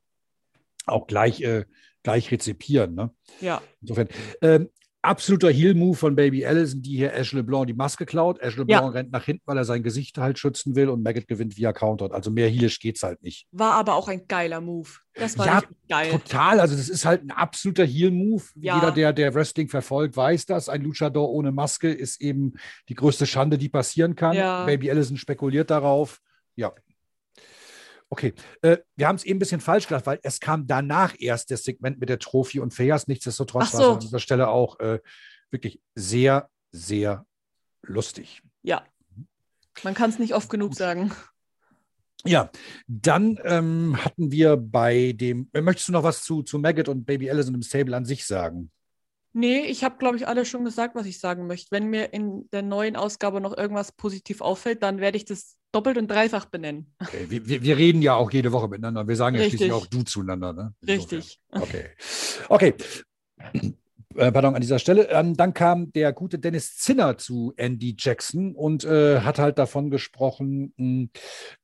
auch 0.86 1.06
gleich, 1.06 1.40
äh, 1.42 1.64
gleich 2.02 2.30
rezipieren. 2.30 2.94
Ne? 2.94 3.10
Ja. 3.40 3.60
Insofern, 3.80 4.08
ähm, 4.42 4.68
absoluter 5.06 5.50
Heel-Move 5.50 5.96
von 5.96 6.16
Baby 6.16 6.44
Allison, 6.44 6.82
die 6.82 6.96
hier 6.96 7.12
Ash 7.14 7.32
LeBlanc 7.32 7.66
die 7.68 7.74
Maske 7.74 8.04
klaut. 8.06 8.40
Ash 8.40 8.56
LeBlanc 8.56 8.92
rennt 8.92 9.12
nach 9.12 9.24
hinten, 9.24 9.42
weil 9.46 9.56
er 9.56 9.64
sein 9.64 9.82
Gesicht 9.82 10.18
halt 10.18 10.38
schützen 10.38 10.74
will 10.74 10.88
und 10.88 11.02
Maggot 11.02 11.28
gewinnt 11.28 11.56
via 11.56 11.72
Counter. 11.72 12.12
Also 12.12 12.30
mehr 12.30 12.48
Heelisch 12.48 12.80
geht's 12.80 13.02
halt 13.02 13.22
nicht. 13.22 13.46
War 13.52 13.74
aber 13.74 13.94
auch 13.94 14.08
ein 14.08 14.26
geiler 14.26 14.60
Move. 14.60 14.88
Das 15.14 15.38
war 15.38 15.46
Ja, 15.46 15.62
geil. 15.88 16.10
Total, 16.10 16.60
also 16.60 16.76
das 16.76 16.88
ist 16.88 17.04
halt 17.04 17.22
ein 17.22 17.30
absoluter 17.30 17.84
Heel-Move. 17.84 18.42
Ja. 18.56 18.76
Jeder, 18.76 18.92
der, 18.92 19.12
der 19.12 19.34
Wrestling 19.34 19.68
verfolgt, 19.68 20.16
weiß 20.16 20.46
das. 20.46 20.68
Ein 20.68 20.82
Luchador 20.82 21.30
ohne 21.30 21.52
Maske 21.52 21.90
ist 21.92 22.20
eben 22.20 22.54
die 22.88 22.94
größte 22.94 23.26
Schande, 23.26 23.58
die 23.58 23.68
passieren 23.68 24.16
kann. 24.16 24.36
Ja. 24.36 24.64
Baby 24.66 24.90
Allison 24.90 25.16
spekuliert 25.16 25.70
darauf. 25.70 26.20
Ja. 26.56 26.72
Okay, 28.08 28.34
äh, 28.62 28.78
wir 28.94 29.08
haben 29.08 29.16
es 29.16 29.24
eben 29.24 29.36
ein 29.36 29.40
bisschen 29.40 29.60
falsch 29.60 29.88
gedacht, 29.88 30.06
weil 30.06 30.20
es 30.22 30.38
kam 30.38 30.66
danach 30.66 31.14
erst 31.18 31.50
das 31.50 31.64
Segment 31.64 31.98
mit 31.98 32.08
der 32.08 32.18
Trophy 32.18 32.60
und 32.60 32.72
Fayas. 32.72 33.08
Nichtsdestotrotz 33.08 33.68
Ach 33.68 33.72
war 33.74 33.80
es 33.80 33.86
so. 33.86 33.92
an 33.94 34.00
dieser 34.00 34.20
Stelle 34.20 34.48
auch 34.48 34.78
äh, 34.78 35.00
wirklich 35.50 35.80
sehr, 35.94 36.48
sehr 36.70 37.26
lustig. 37.82 38.42
Ja. 38.62 38.84
Man 39.82 39.94
kann 39.94 40.10
es 40.10 40.18
nicht 40.18 40.34
oft 40.34 40.48
genug 40.48 40.74
sagen. 40.74 41.12
Ja, 42.24 42.50
dann 42.86 43.38
ähm, 43.44 43.96
hatten 44.04 44.32
wir 44.32 44.56
bei 44.56 45.12
dem. 45.12 45.48
äh, 45.52 45.60
Möchtest 45.60 45.88
du 45.88 45.92
noch 45.92 46.02
was 46.02 46.22
zu, 46.22 46.42
zu 46.42 46.58
Maggot 46.58 46.88
und 46.88 47.04
Baby 47.04 47.30
Allison 47.30 47.54
im 47.54 47.62
Stable 47.62 47.96
an 47.96 48.04
sich 48.04 48.26
sagen? 48.26 48.70
Nee, 49.32 49.66
ich 49.66 49.84
habe, 49.84 49.98
glaube 49.98 50.16
ich, 50.16 50.26
alles 50.26 50.48
schon 50.48 50.64
gesagt, 50.64 50.94
was 50.94 51.06
ich 51.06 51.20
sagen 51.20 51.46
möchte. 51.46 51.70
Wenn 51.70 51.88
mir 51.88 52.12
in 52.14 52.48
der 52.50 52.62
neuen 52.62 52.96
Ausgabe 52.96 53.40
noch 53.40 53.56
irgendwas 53.56 53.92
positiv 53.92 54.40
auffällt, 54.40 54.82
dann 54.82 54.98
werde 54.98 55.18
ich 55.18 55.26
das 55.26 55.58
doppelt 55.76 55.98
und 55.98 56.08
dreifach 56.10 56.46
benennen. 56.46 56.86
Okay, 57.00 57.26
wir, 57.28 57.46
wir, 57.46 57.62
wir 57.62 57.76
reden 57.76 58.00
ja 58.02 58.14
auch 58.14 58.30
jede 58.30 58.50
Woche 58.52 58.68
miteinander. 58.68 59.06
Wir 59.06 59.16
sagen 59.16 59.36
ja 59.36 59.42
Richtig. 59.42 59.60
schließlich 59.60 59.72
auch 59.72 59.86
du 59.86 60.02
zueinander. 60.02 60.52
Ne? 60.52 60.74
Richtig. 60.86 61.38
Okay. 61.50 61.84
Okay. 62.48 62.74
Äh, 64.14 64.32
pardon, 64.32 64.54
an 64.54 64.62
dieser 64.62 64.78
Stelle. 64.78 65.10
Ähm, 65.10 65.36
dann 65.36 65.52
kam 65.52 65.92
der 65.92 66.12
gute 66.14 66.38
Dennis 66.38 66.76
Zinner 66.78 67.18
zu 67.18 67.52
Andy 67.56 67.94
Jackson 67.98 68.54
und 68.54 68.84
äh, 68.84 69.20
hat 69.20 69.38
halt 69.38 69.58
davon 69.58 69.90
gesprochen, 69.90 70.72
mh, 70.78 71.08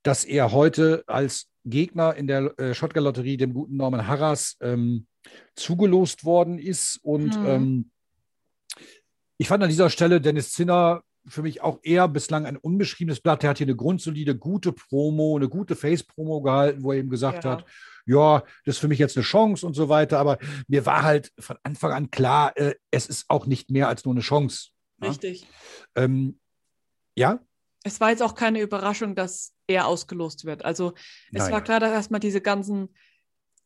dass 0.03 0.25
er 0.27 0.53
heute 0.53 1.05
als 1.07 1.49
Gegner 1.65 2.15
in 2.15 2.27
der 2.27 2.59
äh, 2.59 2.75
Shotgun-Lotterie 2.75 3.39
dem 3.39 3.55
guten 3.55 3.77
Norman 3.77 4.07
Harras 4.07 4.57
ähm, 4.61 5.07
zugelost 5.55 6.25
worden 6.25 6.59
ist. 6.59 6.99
Und 7.03 7.41
Mhm. 7.41 7.47
ähm, 7.47 7.91
ich 9.39 9.49
fand 9.49 9.63
an 9.63 9.71
dieser 9.71 9.89
Stelle 9.89 10.21
Dennis 10.21 10.53
Zinner 10.53 11.03
für 11.27 11.43
mich 11.43 11.63
auch 11.63 11.79
eher 11.83 12.09
bislang 12.09 12.47
ein 12.47 12.57
unbeschriebenes 12.57 13.21
Blatt. 13.21 13.43
Der 13.43 13.51
hat 13.51 13.59
hier 13.59 13.67
eine 13.67 13.77
grundsolide, 13.77 14.37
gute 14.37 14.73
Promo, 14.73 15.37
eine 15.37 15.49
gute 15.49 15.77
Face-Promo 15.77 16.41
gehalten, 16.43 16.83
wo 16.83 16.93
er 16.93 16.99
eben 16.99 17.11
gesagt 17.11 17.45
Ja. 17.45 17.53
hat, 17.53 17.65
ja, 18.07 18.41
das 18.65 18.75
ist 18.77 18.79
für 18.79 18.89
mich 18.89 18.99
jetzt 18.99 19.17
eine 19.17 19.25
Chance 19.25 19.65
und 19.65 19.75
so 19.75 19.89
weiter. 19.89 20.19
Aber 20.19 20.39
mir 20.67 20.85
war 20.87 21.03
halt 21.05 21.33
von 21.39 21.57
Anfang 21.63 21.93
an 21.93 22.11
klar, 22.11 22.57
äh, 22.57 22.75
es 22.91 23.07
ist 23.07 23.27
auch 23.29 23.47
nicht 23.47 23.71
mehr 23.71 23.89
als 23.89 24.05
nur 24.05 24.15
eine 24.15 24.21
Chance. 24.23 24.71
Ja? 25.01 25.09
Richtig. 25.11 25.47
Ähm, 25.95 26.41
ja, 27.17 27.39
Es 27.85 28.01
war 28.01 28.11
jetzt 28.11 28.23
auch 28.23 28.35
keine 28.35 28.61
Überraschung, 28.61 29.15
dass 29.15 29.53
er 29.69 29.87
ausgelost 29.87 30.45
wird. 30.45 30.65
Also 30.65 30.95
es 31.33 31.43
Nein. 31.45 31.53
war 31.53 31.63
klar, 31.63 31.79
dass 31.81 31.93
erstmal 31.93 32.21
diese 32.21 32.41
ganzen, 32.41 32.95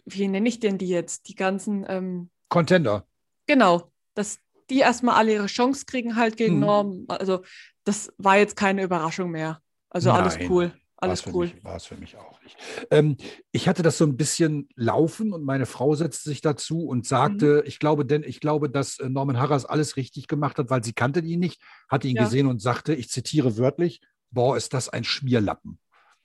wie 0.04 0.28
nenne 0.28 0.48
ich 0.48 0.60
denn 0.60 0.78
die 0.78 0.88
jetzt? 0.88 1.28
Die 1.28 1.34
ganzen, 1.34 1.84
ähm, 1.88 2.30
Contender. 2.48 3.06
genau, 3.46 3.90
dass 4.14 4.38
die 4.70 4.78
erstmal 4.80 5.16
alle 5.16 5.32
ihre 5.34 5.46
Chance 5.46 5.84
kriegen 5.86 6.16
halt 6.16 6.36
gegen 6.36 6.54
Mhm. 6.56 6.60
Norm. 6.60 7.04
Also 7.08 7.42
das 7.84 8.12
war 8.18 8.36
jetzt 8.36 8.56
keine 8.56 8.82
Überraschung 8.82 9.30
mehr. 9.30 9.60
Also 9.90 10.10
alles 10.10 10.36
Nein. 10.38 10.50
cool. 10.50 10.72
Alles 10.98 11.26
War's 11.26 11.32
für 11.32 11.36
cool. 11.38 11.52
War 11.62 11.76
es 11.76 11.84
für 11.84 11.96
mich 11.96 12.16
auch 12.16 12.40
nicht. 12.42 12.56
Ähm, 12.90 13.18
ich 13.52 13.68
hatte 13.68 13.82
das 13.82 13.98
so 13.98 14.04
ein 14.06 14.16
bisschen 14.16 14.66
laufen 14.76 15.34
und 15.34 15.44
meine 15.44 15.66
Frau 15.66 15.94
setzte 15.94 16.30
sich 16.30 16.40
dazu 16.40 16.86
und 16.86 17.06
sagte, 17.06 17.58
Mhm. 17.62 17.68
ich 17.68 17.78
glaube, 17.78 18.06
denn 18.06 18.22
ich 18.22 18.40
glaube, 18.40 18.70
dass 18.70 18.98
äh, 18.98 19.08
Norman 19.10 19.38
Harras 19.38 19.66
alles 19.66 19.96
richtig 19.96 20.26
gemacht 20.26 20.56
hat, 20.58 20.70
weil 20.70 20.82
sie 20.82 20.94
kannte 20.94 21.20
ihn 21.20 21.38
nicht, 21.40 21.60
hatte 21.90 22.08
ihn 22.08 22.16
Ja. 22.16 22.24
gesehen 22.24 22.46
und 22.46 22.60
sagte, 22.62 22.94
ich 22.94 23.10
zitiere 23.10 23.58
wörtlich, 23.58 24.00
boah, 24.30 24.56
ist 24.56 24.72
das 24.72 24.88
ein 24.88 25.04
Schmierlappen. 25.04 25.78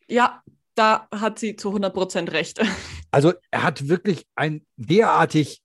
Ja, 0.08 0.41
da 0.75 1.10
hat 1.13 1.38
sie 1.38 1.58
zu 1.58 1.73
100 1.73 1.93
Prozent 1.93 2.32
recht. 2.32 2.62
Also 3.12 3.34
er 3.51 3.63
hat 3.63 3.89
wirklich 3.89 4.25
einen 4.36 4.65
derartig 4.77 5.62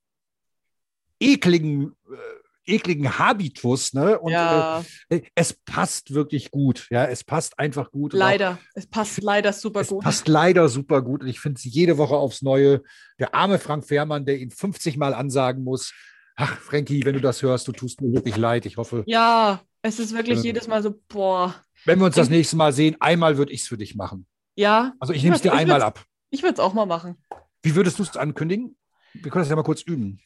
ekligen, 1.21 1.93
äh, 2.11 2.17
ekligen 2.67 3.19
Habitus, 3.19 3.93
ne? 3.95 4.19
Und 4.19 4.33
ja, 4.33 4.85
äh, 5.09 5.23
es 5.35 5.53
passt 5.53 6.13
wirklich 6.15 6.51
gut. 6.51 6.87
Ja, 6.91 7.05
es 7.07 7.25
passt 7.25 7.59
einfach 7.59 7.91
gut. 7.91 8.15
Und 8.15 8.21
auch- 8.21 8.27
leider. 8.27 8.59
Es 8.75 8.87
passt 8.87 9.23
leider 9.23 9.53
super 9.53 9.81
Es 9.81 9.89
gut. 9.89 10.03
passt 10.05 10.29
leider 10.29 10.69
super 10.69 11.03
gut 11.03 11.23
und 11.23 11.29
ich 11.29 11.41
finde 11.41 11.59
es 11.59 11.65
jede 11.65 11.99
Woche 11.99 12.17
aufs 12.17 12.43
Neue. 12.43 12.83
Der 13.19 13.35
arme 13.35 13.59
Frank 13.59 13.85
Fährmann, 13.87 14.25
der 14.27 14.39
ihn 14.39 14.51
50 14.51 14.97
Mal 14.97 15.15
ansagen 15.15 15.65
muss. 15.65 15.93
Ach, 16.37 16.59
Frankie, 16.59 17.05
wenn 17.05 17.15
du 17.15 17.21
das 17.21 17.43
hörst, 17.43 17.67
du 17.69 17.73
tust 17.73 18.01
mir 18.03 18.13
wirklich 18.13 18.37
leid. 18.37 18.67
Ich 18.67 18.77
hoffe, 18.77 19.05
Ja, 19.07 19.63
es 19.83 19.99
ist 19.99 20.15
wirklich 20.15 20.41
Äh. 20.41 20.49
jedes 20.49 20.69
Mal 20.69 20.83
so, 20.83 20.95
boah. 21.09 21.55
wenn 21.87 21.99
wir 21.99 22.05
uns 22.07 22.15
das 22.17 22.29
nächste 22.29 22.57
Mal 22.57 22.73
sehen, 22.73 22.97
einmal 23.01 23.39
würde 23.39 23.53
ich 23.53 23.63
es 23.63 23.69
für 23.69 23.79
dich 23.79 23.95
machen. 23.95 24.27
Ja, 24.55 24.93
Also 25.01 25.13
ich 25.13 25.23
nehme 25.23 25.37
es 25.37 25.43
dir 25.43 25.53
einmal 25.55 25.83
ab. 25.83 26.05
Ich 26.31 26.43
würde 26.43 26.55
es 26.55 26.61
auch 26.61 26.75
mal 26.75 26.87
machen. 26.87 27.17
Wie 27.63 27.75
würdest 27.75 27.99
du 27.99 28.03
es 28.03 28.17
ankündigen? 28.17 28.77
Wir 29.15 29.31
können 29.31 29.43
das 29.43 29.49
ja 29.51 29.57
mal 29.57 29.63
kurz 29.63 29.83
üben. 29.83 30.21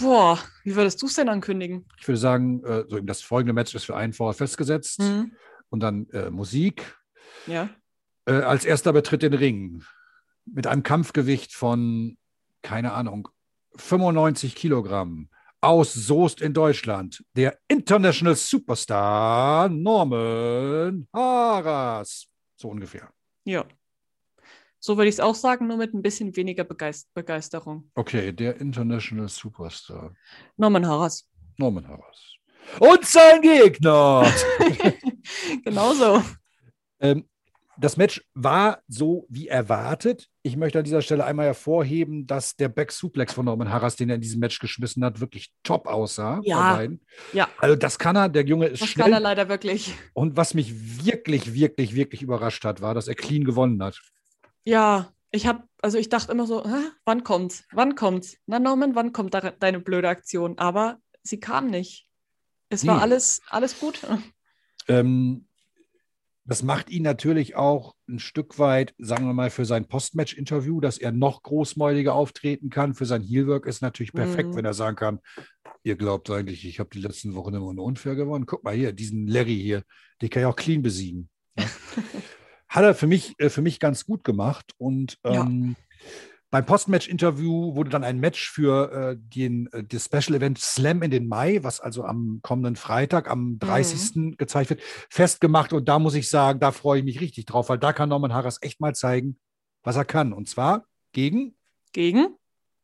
Boah, 0.00 0.38
wie 0.64 0.74
würdest 0.74 1.00
du 1.00 1.06
es 1.06 1.14
denn 1.14 1.28
ankündigen? 1.28 1.86
Ich 2.00 2.08
würde 2.08 2.18
sagen, 2.18 2.64
äh, 2.64 2.84
so 2.88 2.98
eben 2.98 3.06
das 3.06 3.22
folgende 3.22 3.52
Match 3.52 3.74
ist 3.74 3.84
für 3.84 3.96
einen 3.96 4.12
vorher 4.12 4.34
festgesetzt 4.34 5.00
Hm, 5.00 5.32
und 5.70 5.80
dann 5.80 6.08
äh, 6.10 6.30
Musik. 6.30 6.98
Ja. 7.46 7.70
Äh, 8.26 8.32
als 8.32 8.64
erster 8.64 8.92
betritt 8.92 9.22
den 9.22 9.34
Ring 9.34 9.84
mit 10.46 10.66
einem 10.66 10.82
Kampfgewicht 10.82 11.54
von, 11.54 12.16
keine 12.62 12.92
Ahnung, 12.92 13.28
95 13.76 14.56
Kilogramm 14.56 15.28
aus 15.60 15.92
Soest 15.94 16.40
in 16.40 16.54
Deutschland, 16.54 17.24
der 17.36 17.58
International 17.68 18.34
Superstar 18.34 19.68
Norman 19.68 21.06
Haras. 21.12 22.26
So 22.56 22.68
ungefähr. 22.68 23.10
Ja. 23.44 23.64
So 24.80 24.96
würde 24.96 25.08
ich 25.08 25.16
es 25.16 25.20
auch 25.20 25.34
sagen, 25.34 25.66
nur 25.66 25.76
mit 25.76 25.92
ein 25.94 26.02
bisschen 26.02 26.34
weniger 26.36 26.64
Begeist 26.64 27.12
Begeisterung. 27.14 27.90
Okay, 27.94 28.32
der 28.32 28.60
International 28.60 29.28
Superstar 29.28 30.14
Norman 30.56 30.86
Harras. 30.86 31.28
Norman 31.56 31.86
Haras. 31.88 32.34
Und 32.78 33.04
sein 33.04 33.40
Gegner. 33.42 34.30
Genauso. 35.64 36.22
Ähm, 37.00 37.24
das 37.80 37.96
Match 37.96 38.22
war 38.34 38.82
so 38.88 39.24
wie 39.28 39.46
erwartet. 39.48 40.26
Ich 40.42 40.56
möchte 40.56 40.78
an 40.78 40.84
dieser 40.84 41.00
Stelle 41.00 41.24
einmal 41.24 41.46
hervorheben, 41.46 42.26
dass 42.26 42.56
der 42.56 42.68
Back 42.68 42.90
Suplex 42.90 43.32
von 43.32 43.44
Norman 43.44 43.70
Harras, 43.70 43.94
den 43.94 44.08
er 44.08 44.16
in 44.16 44.20
diesem 44.20 44.40
Match 44.40 44.58
geschmissen 44.58 45.04
hat, 45.04 45.20
wirklich 45.20 45.52
top 45.62 45.86
aussah. 45.86 46.40
Ja. 46.42 46.82
Ja. 47.32 47.48
Also 47.58 47.76
das 47.76 47.98
kann 47.98 48.16
er, 48.16 48.28
der 48.28 48.44
Junge 48.44 48.66
ist 48.66 48.82
Das 48.82 48.94
kann 48.94 49.02
er 49.12 49.18
schnell. 49.18 49.22
leider 49.22 49.48
wirklich. 49.48 49.94
Und 50.12 50.36
was 50.36 50.54
mich 50.54 51.04
wirklich, 51.04 51.54
wirklich, 51.54 51.94
wirklich 51.94 52.22
überrascht 52.22 52.64
hat, 52.64 52.80
war, 52.80 52.94
dass 52.94 53.06
er 53.06 53.14
clean 53.14 53.44
gewonnen 53.44 53.80
hat. 53.82 54.00
Ja, 54.68 55.14
ich 55.30 55.46
habe, 55.46 55.62
also 55.80 55.96
ich 55.96 56.10
dachte 56.10 56.30
immer 56.30 56.46
so, 56.46 56.62
Hä, 56.62 56.90
wann 57.06 57.24
kommt's? 57.24 57.64
Wann 57.72 57.94
kommt's? 57.94 58.36
Na 58.44 58.58
Norman, 58.58 58.94
wann 58.94 59.12
kommt 59.14 59.32
da 59.32 59.40
deine 59.40 59.80
blöde 59.80 60.10
Aktion? 60.10 60.58
Aber 60.58 60.98
sie 61.22 61.40
kam 61.40 61.70
nicht. 61.70 62.06
Es 62.68 62.86
war 62.86 62.96
Nee. 62.96 63.00
alles, 63.02 63.40
alles 63.48 63.80
gut. 63.80 64.06
Ähm, 64.86 65.46
das 66.44 66.62
macht 66.62 66.90
ihn 66.90 67.02
natürlich 67.02 67.56
auch 67.56 67.94
ein 68.10 68.18
Stück 68.18 68.58
weit, 68.58 68.94
sagen 68.98 69.24
wir 69.24 69.32
mal, 69.32 69.48
für 69.48 69.64
sein 69.64 69.86
Postmatch-Interview, 69.88 70.80
dass 70.82 70.98
er 70.98 71.12
noch 71.12 71.42
großmäuliger 71.42 72.12
auftreten 72.14 72.68
kann. 72.68 72.92
Für 72.92 73.06
sein 73.06 73.22
Heelwork 73.22 73.64
ist 73.64 73.80
natürlich 73.80 74.12
perfekt, 74.12 74.50
Mhm. 74.50 74.56
wenn 74.56 74.64
er 74.66 74.74
sagen 74.74 74.96
kann, 74.96 75.20
ihr 75.82 75.96
glaubt 75.96 76.28
eigentlich, 76.30 76.66
ich 76.66 76.78
habe 76.78 76.90
die 76.92 77.00
letzten 77.00 77.34
Wochen 77.34 77.54
immer 77.54 77.72
nur 77.72 77.86
unfair 77.86 78.16
gewonnen. 78.16 78.44
Guck 78.44 78.64
mal 78.64 78.74
hier, 78.74 78.92
diesen 78.92 79.26
Larry 79.26 79.56
hier, 79.58 79.82
den 80.20 80.28
kann 80.28 80.42
ich 80.42 80.46
auch 80.46 80.56
clean 80.56 80.82
besiegen. 80.82 81.30
Ja. 81.58 81.64
Hat 82.68 82.84
er 82.84 82.94
für 82.94 83.06
mich, 83.06 83.34
äh, 83.38 83.48
für 83.50 83.62
mich 83.62 83.80
ganz 83.80 84.04
gut 84.04 84.24
gemacht. 84.24 84.72
Und 84.78 85.18
Ja. 85.24 85.42
ähm, 85.44 85.76
beim 86.50 86.64
Postmatch-Interview 86.64 87.74
wurde 87.74 87.90
dann 87.90 88.04
ein 88.04 88.20
Match 88.20 88.50
für 88.50 88.90
äh, 88.92 89.16
den, 89.18 89.70
äh, 89.72 89.84
das 89.84 90.06
Special 90.06 90.34
Event 90.36 90.58
Slam 90.58 91.02
in 91.02 91.10
den 91.10 91.28
Mai, 91.28 91.62
was 91.62 91.78
also 91.80 92.04
am 92.04 92.40
kommenden 92.42 92.76
Freitag, 92.76 93.28
am 93.30 93.58
30. 93.58 94.36
gezeigt 94.38 94.70
wird, 94.70 94.80
festgemacht. 95.10 95.72
Und 95.74 95.88
da 95.88 95.98
muss 95.98 96.14
ich 96.14 96.28
sagen, 96.30 96.58
da 96.60 96.72
freue 96.72 97.00
ich 97.00 97.04
mich 97.04 97.20
richtig 97.20 97.44
drauf, 97.46 97.68
weil 97.68 97.78
da 97.78 97.92
kann 97.92 98.08
Norman 98.08 98.32
Harras 98.32 98.58
echt 98.62 98.80
mal 98.80 98.94
zeigen, 98.94 99.38
was 99.82 99.96
er 99.96 100.06
kann. 100.06 100.32
Und 100.32 100.48
zwar 100.48 100.84
gegen, 101.12 101.54
Gegen? 101.92 102.36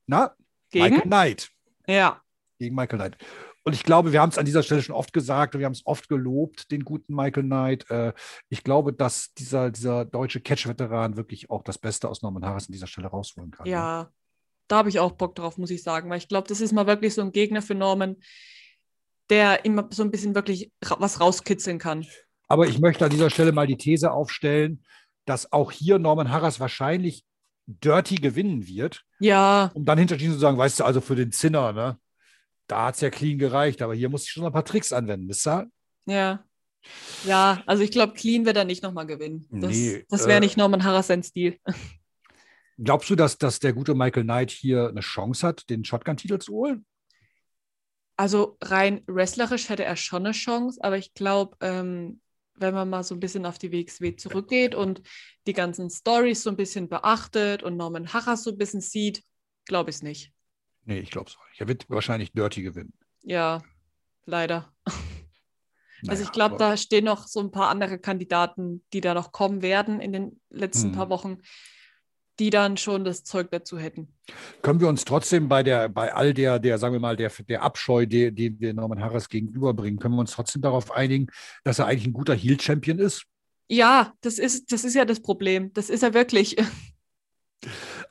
na, 0.07 0.35
Gegen? 0.71 0.85
Michael 0.85 1.03
Knight. 1.09 1.51
Ja. 1.87 2.21
Gegen 2.59 2.75
Michael 2.75 2.99
Knight. 2.99 3.17
Und 3.65 3.73
ich 3.73 3.83
glaube, 3.83 4.13
wir 4.13 4.21
haben 4.21 4.29
es 4.29 4.37
an 4.37 4.45
dieser 4.45 4.63
Stelle 4.63 4.83
schon 4.83 4.95
oft 4.95 5.13
gesagt 5.15 5.55
und 5.55 5.61
wir 5.61 5.65
haben 5.65 5.73
es 5.73 5.87
oft 5.87 6.09
gelobt, 6.09 6.71
den 6.71 6.85
guten 6.85 7.15
Michael 7.15 7.45
Knight. 7.45 7.91
Äh, 7.91 8.13
ich 8.51 8.63
glaube, 8.63 8.93
dass 8.93 9.33
dieser, 9.35 9.71
dieser 9.71 10.05
deutsche 10.05 10.41
Catch-Veteran 10.41 11.17
wirklich 11.17 11.49
auch 11.51 11.63
das 11.63 11.79
Beste 11.79 12.09
aus 12.09 12.21
Norman 12.21 12.45
Harras 12.45 12.69
an 12.69 12.73
dieser 12.73 12.87
Stelle 12.87 13.09
rausholen 13.09 13.51
kann. 13.51 13.65
ne? 13.65 13.73
Ja, 13.73 14.11
da 14.69 14.77
habe 14.77 14.91
ich 14.91 15.01
auch 15.01 15.13
Bock 15.13 15.35
drauf, 15.35 15.57
muss 15.57 15.71
ich 15.71 15.83
sagen, 15.83 16.11
weil 16.11 16.19
ich 16.19 16.29
glaube, 16.29 16.47
das 16.47 16.61
ist 16.61 16.73
mal 16.73 16.87
wirklich 16.87 17.15
so 17.15 17.23
ein 17.23 17.33
Gegner 17.33 17.63
für 17.63 17.75
Norman, 17.75 18.17
der 19.31 19.65
immer 19.65 19.89
so 19.91 20.03
ein 20.03 20.11
bisschen 20.11 20.35
wirklich 20.35 20.71
ra 20.85 20.97
was 20.99 21.21
rauskitzeln 21.21 21.79
kann. 21.79 22.07
Aber 22.49 22.67
ich 22.67 22.79
möchte 22.79 23.07
an 23.07 23.11
dieser 23.11 23.31
Stelle 23.31 23.53
mal 23.53 23.67
die 23.67 23.79
These 23.79 24.13
aufstellen, 24.13 24.85
dass 25.25 25.53
auch 25.53 25.73
hier 25.73 25.99
Norman 25.99 26.31
Harras 26.31 26.61
wahrscheinlich 26.61 27.25
dirty 27.67 28.17
gewinnen 28.17 28.67
wird, 28.67 29.05
Ja, 29.21 29.71
um 29.73 29.87
dann 29.87 29.97
hinterher 29.97 30.31
zu 30.31 30.39
sagen, 30.39 30.59
weißt 30.59 30.81
du, 30.81 30.85
also 30.85 31.01
für 31.01 31.17
den 31.17 31.33
Zinner, 31.33 31.73
ne? 31.73 31.99
Da 32.67 32.87
hat 32.87 32.95
es 32.95 33.01
ja 33.01 33.11
clean 33.11 33.39
gereicht, 33.39 33.83
aber 33.83 33.95
hier 33.95 34.09
muss 34.09 34.25
ich 34.25 34.31
schon 34.31 34.45
ein 34.45 34.53
paar 34.53 34.65
Tricks 34.65 34.93
anwenden, 34.93 35.29
wisst 35.29 35.47
ihr? 35.47 35.71
ja. 36.07 36.45
Ja, 37.25 37.63
also 37.67 37.83
ich 37.83 37.91
glaube, 37.91 38.15
Clean 38.15 38.45
wird 38.45 38.57
er 38.57 38.65
nicht 38.65 38.83
nochmal 38.83 39.07
gewinnen. 39.07 39.47
Das, 39.51 39.71
Nee, 39.71 40.05
das 40.09 40.27
wäre 40.27 40.39
äh, 40.39 40.41
nicht 40.41 40.57
Norman 40.57 40.85
Harras 40.85 41.07
sein 41.07 41.23
Stil. 41.23 41.59
Glaubst 42.79 43.09
du, 43.09 43.15
dass, 43.15 43.39
dass 43.39 43.61
der 43.61 43.73
gute 43.73 43.95
Michael 43.95 44.25
Knight 44.25 44.51
hier 44.51 44.89
eine 44.89 45.01
Chance 45.01 45.47
hat, 45.47 45.71
den 45.71 45.85
Shotgun-Titel 45.85 46.39
zu 46.39 46.53
holen? 46.53 46.85
Also 48.17 48.59
rein 48.61 49.03
wrestlerisch 49.07 49.69
hätte 49.69 49.85
er 49.85 49.97
schon 49.97 50.27
eine 50.27 50.33
Chance, 50.33 50.79
aber 50.83 50.99
ich 50.99 51.15
glaube, 51.15 51.57
ähm, 51.61 52.21
wenn 52.57 52.75
man 52.75 52.89
mal 52.89 53.03
so 53.03 53.15
ein 53.15 53.21
bisschen 53.21 53.47
auf 53.47 53.59
die 53.59 53.73
WXW 53.73 54.15
zurückgeht 54.17 54.75
und 54.75 55.03
die 55.47 55.53
ganzen 55.53 55.91
Stories 55.91 56.43
so 56.43 56.51
ein 56.51 56.57
bisschen 56.57 56.89
beachtet 56.89 57.63
und 57.63 57.77
Norman 57.77 58.13
Harras 58.13 58.45
so 58.45 58.51
ein 58.51 58.59
bisschen 58.59 58.81
sieht, 58.81 59.25
glaube 59.65 59.91
ich 59.91 59.97
es 59.97 60.03
nicht. 60.03 60.34
Nee, 60.85 60.99
ich 60.99 61.11
glaube 61.11 61.31
es 61.31 61.37
auch 61.37 61.49
nicht. 61.49 61.61
Er 61.61 61.69
wird 61.69 61.89
wahrscheinlich 61.89 62.33
dirty 62.33 62.63
gewinnen. 62.63 62.93
Ja, 63.23 63.63
leider. 64.25 64.73
Also 66.07 66.21
Naja, 66.21 66.29
ich 66.29 66.33
glaube, 66.33 66.57
da 66.59 66.77
stehen 66.77 67.07
noch 67.07 67.27
so 67.27 67.41
ein 67.41 67.51
paar 67.51 67.71
andere 67.71 67.99
Kandidaten, 67.99 68.85
die 68.93 69.01
da 69.01 69.15
noch 69.15 69.33
kommen 69.33 69.63
werden 69.63 70.01
in 70.01 70.13
den 70.13 70.39
letzten 70.51 70.89
Hm. 70.89 70.93
paar 70.93 71.09
Wochen, 71.09 71.39
die 72.39 72.51
dann 72.51 72.77
schon 72.77 73.05
das 73.05 73.25
Zeug 73.25 73.51
dazu 73.51 73.79
hätten. 73.79 74.13
Können 74.61 74.81
wir 74.81 74.89
uns 74.89 75.07
trotzdem 75.07 75.49
bei 75.49 75.63
der, 75.63 75.89
bei 75.89 76.13
all 76.13 76.35
der, 76.35 76.59
der, 76.59 76.77
sagen 76.77 76.93
wir 76.93 77.01
mal, 77.01 77.17
der, 77.17 77.31
der 77.49 77.63
Abscheu, 77.63 78.05
die, 78.05 78.33
den 78.35 78.61
wir 78.61 78.75
Norman 78.75 79.01
Harras 79.01 79.31
gegenüberbringen, 79.31 79.99
können 79.99 80.17
wir 80.17 80.21
uns 80.21 80.33
trotzdem 80.33 80.61
darauf 80.61 80.91
einigen, 80.91 81.29
dass 81.63 81.79
er 81.79 81.87
eigentlich 81.87 82.09
ein 82.09 82.13
guter 82.13 82.35
Heel-Champion 82.35 82.99
ist? 82.99 83.25
Ja, 83.69 84.13
das 84.21 84.39
ist, 84.39 84.73
das 84.73 84.85
ist 84.85 84.95
ja 84.95 85.07
das 85.07 85.21
Problem. 85.21 85.73
Das 85.73 85.89
ist 85.89 86.03
er 86.03 86.13
wirklich. 86.13 86.57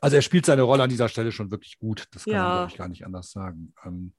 Also 0.04 0.18
er 0.18 0.22
spielt 0.22 0.46
seine 0.46 0.64
Rolle 0.64 0.84
an 0.84 0.90
dieser 0.90 1.08
Stelle 1.08 1.32
schon 1.32 1.50
wirklich 1.50 1.78
gut. 1.80 2.08
Das 2.12 2.26
kann 2.26 2.34
man, 2.36 2.46
Ja. 2.48 2.52
glaube 2.58 2.72
ich, 2.72 2.78
gar 2.78 2.88
nicht 2.90 3.06
anders 3.06 3.32
sagen. 3.32 3.74
Ähm, 3.86 4.14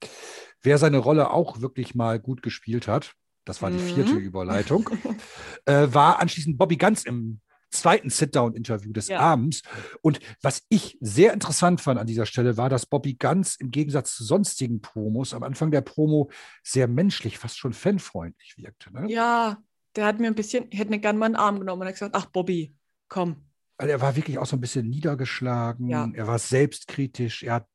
wer 0.61 0.77
seine 0.79 0.97
Rolle 0.97 1.29
auch 1.29 1.61
wirklich 1.61 1.93
mal 1.93 2.19
gut 2.19 2.41
gespielt 2.41 2.87
hat, 2.87 3.13
das 3.45 3.61
war 3.61 3.69
die 3.69 3.77
Mhm. 3.77 3.81
vierte 3.83 4.15
Überleitung, 4.15 4.89
äh, 5.65 5.87
war 5.91 6.19
anschließend 6.19 6.57
Bobby 6.57 6.77
Ganz 6.77 7.03
im 7.03 7.39
zweiten 7.69 8.09
Sit-Down-Interview 8.09 8.93
des 8.93 9.09
Ja. 9.09 9.19
Abends. 9.19 9.61
Und 10.01 10.19
was 10.41 10.63
ich 10.69 10.97
sehr 11.01 11.33
interessant 11.33 11.81
fand 11.81 11.99
an 11.99 12.07
dieser 12.07 12.25
Stelle 12.25 12.57
war, 12.57 12.69
dass 12.69 12.85
Bobby 12.87 13.13
ganz 13.15 13.55
im 13.55 13.69
Gegensatz 13.69 14.15
zu 14.15 14.23
sonstigen 14.23 14.81
Promos 14.81 15.33
am 15.33 15.43
Anfang 15.43 15.69
der 15.71 15.81
Promo 15.81 16.31
sehr 16.63 16.87
menschlich, 16.87 17.37
fast 17.37 17.57
schon 17.59 17.73
fanfreundlich 17.73 18.55
wirkte. 18.57 18.91
Ne? 18.93 19.05
Ja, 19.11 19.57
der 19.95 20.05
hat 20.05 20.19
mir 20.19 20.27
ein 20.27 20.35
bisschen, 20.35 20.65
ich 20.71 20.79
hätte 20.79 20.89
mir 20.89 20.99
gerne 20.99 21.19
mal 21.19 21.25
einen 21.27 21.35
Arm 21.35 21.59
genommen 21.59 21.81
und 21.81 21.87
hat 21.87 21.93
gesagt, 21.95 22.15
ach 22.15 22.25
Bobby, 22.27 22.73
komm. 23.07 23.49
Also 23.77 23.91
er 23.91 24.01
war 24.01 24.15
wirklich 24.15 24.37
auch 24.37 24.45
so 24.45 24.55
ein 24.55 24.61
bisschen 24.61 24.89
niedergeschlagen. 24.89 25.89
Ja. 25.89 26.09
Er 26.13 26.27
war 26.27 26.39
selbstkritisch. 26.39 27.43
Er 27.43 27.55
hat 27.55 27.67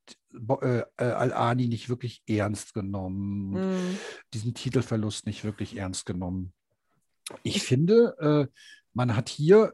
äh, 0.61 0.79
äh, 0.79 0.83
Al-Ani 0.97 1.67
nicht 1.67 1.89
wirklich 1.89 2.23
ernst 2.27 2.73
genommen. 2.73 3.51
Mm, 3.51 3.97
Diesen 4.33 4.53
Titelverlust 4.53 5.25
nicht 5.25 5.43
wirklich 5.43 5.77
ernst 5.77 6.05
genommen. 6.05 6.53
Ich 7.43 7.61
finde, 7.61 8.15
äh, 8.19 8.51
man 8.93 9.15
hat 9.15 9.29
hier 9.29 9.73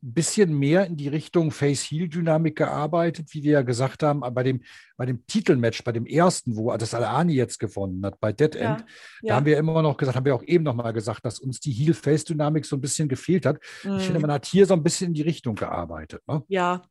bisschen 0.00 0.58
mehr 0.58 0.86
in 0.86 0.96
die 0.96 1.08
Richtung 1.08 1.50
Face-Heel-Dynamik 1.50 2.56
gearbeitet, 2.56 3.28
wie 3.32 3.42
wir 3.42 3.52
ja 3.52 3.62
gesagt 3.62 4.02
haben, 4.02 4.20
bei 4.20 4.42
dem, 4.42 4.62
bei 4.96 5.06
dem 5.06 5.26
Titelmatch, 5.26 5.84
bei 5.84 5.92
dem 5.92 6.06
ersten, 6.06 6.56
wo 6.56 6.74
das 6.76 6.94
Al-Ani 6.94 7.34
jetzt 7.34 7.58
gewonnen 7.58 8.04
hat, 8.04 8.18
bei 8.20 8.32
Dead 8.32 8.54
End, 8.54 8.80
ja, 8.80 8.86
da 9.22 9.28
ja. 9.28 9.34
haben 9.36 9.46
wir 9.46 9.58
immer 9.58 9.82
noch 9.82 9.96
gesagt, 9.96 10.16
haben 10.16 10.24
wir 10.24 10.34
auch 10.34 10.42
eben 10.44 10.64
noch 10.64 10.74
mal 10.74 10.92
gesagt, 10.92 11.24
dass 11.24 11.38
uns 11.38 11.60
die 11.60 11.72
Heel-Face-Dynamik 11.72 12.64
so 12.64 12.76
ein 12.76 12.80
bisschen 12.80 13.08
gefehlt 13.08 13.44
hat. 13.46 13.58
Ich 13.62 14.04
finde, 14.04 14.18
mm, 14.18 14.22
man 14.22 14.32
hat 14.32 14.46
hier 14.46 14.66
so 14.66 14.74
ein 14.74 14.82
bisschen 14.82 15.08
in 15.08 15.14
die 15.14 15.22
Richtung 15.22 15.54
gearbeitet. 15.54 16.22
Ne? 16.26 16.42
ja, 16.48 16.82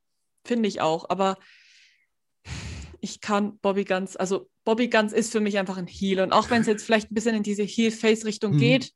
finde 0.45 0.69
ich 0.69 0.82
auch. 0.82 1.10
Aber 1.10 1.38
ich 3.02 3.21
kann 3.21 3.58
Bobby 3.60 3.86
Guns, 3.86 4.15
also 4.15 4.50
Bobby 4.63 4.89
Guns 4.89 5.13
ist 5.13 5.32
für 5.32 5.39
mich 5.39 5.58
einfach 5.58 5.78
ein 5.78 5.88
Heel. 5.88 6.21
Und 6.21 6.32
auch 6.32 6.50
wenn 6.50 6.62
es 6.62 6.67
jetzt 6.67 6.84
vielleicht 6.84 7.12
ein 7.12 7.15
bisschen 7.15 7.36
in 7.36 7.43
diese 7.43 7.63
Heel-Face-Richtung 7.63 8.54
Mhm. 8.54 8.60
geht, 8.60 8.91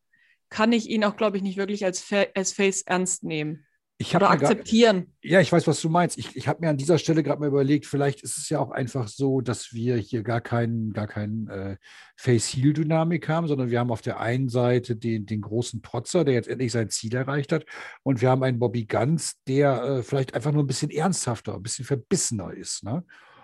kann 0.50 0.72
ich 0.72 0.90
ihn 0.90 1.04
auch, 1.04 1.16
glaube 1.16 1.38
ich, 1.38 1.44
nicht 1.44 1.58
wirklich 1.58 1.86
als, 1.86 2.02
Fa 2.02 2.26
als 2.36 2.52
Face 2.54 2.82
ernst 2.82 3.24
nehmen. 3.24 3.66
Ich 4.02 4.16
Oder 4.16 4.30
akzeptieren. 4.30 5.14
Ja, 5.22 5.42
ich 5.42 5.52
weiß, 5.52 5.68
was 5.68 5.82
du 5.82 5.90
meinst. 5.90 6.18
Ich, 6.18 6.34
ich 6.38 6.48
habe 6.48 6.62
mir 6.62 6.70
an 6.70 6.78
dieser 6.78 6.98
Stelle 6.98 7.22
gerade 7.22 7.42
mal 7.42 7.48
überlegt, 7.48 7.86
vielleicht 7.86 8.22
ist 8.22 8.38
es 8.38 8.48
ja 8.48 8.60
auch 8.60 8.72
einfach 8.72 9.10
so, 9.10 9.42
dass 9.42 9.74
wir 9.74 9.98
hier 9.98 10.24
gar 10.24 10.40
keinen 10.40 10.94
gar 10.94 11.06
kein, 11.06 11.50
äh, 11.50 11.76
Face-Heel-Dynamik 12.16 13.28
haben, 13.28 13.48
sondern 13.50 13.70
wir 13.70 13.80
haben 13.80 13.92
auf 13.92 14.02
der 14.02 14.22
einen 14.22 14.48
Seite 14.48 14.96
den, 14.96 15.26
den 15.26 15.42
großen 15.42 15.82
Protzer, 15.82 16.24
der 16.24 16.34
jetzt 16.34 16.48
endlich 16.48 16.72
sein 16.72 16.90
Ziel 16.90 17.14
erreicht 17.14 17.52
hat, 17.52 17.66
und 18.04 18.22
wir 18.22 18.30
haben 18.30 18.44
einen 18.44 18.60
Bobby 18.60 18.86
Ganz, 18.86 19.42
der 19.48 19.84
äh, 19.84 20.04
vielleicht 20.04 20.34
einfach 20.34 20.54
nur 20.54 20.64
ein 20.64 20.68
bisschen 20.68 20.92
ernsthafter, 20.92 21.56
ein 21.56 21.64
bisschen 21.64 21.84
verbissener 21.84 22.54
ist. 22.54 22.84
Ne? 22.84 23.04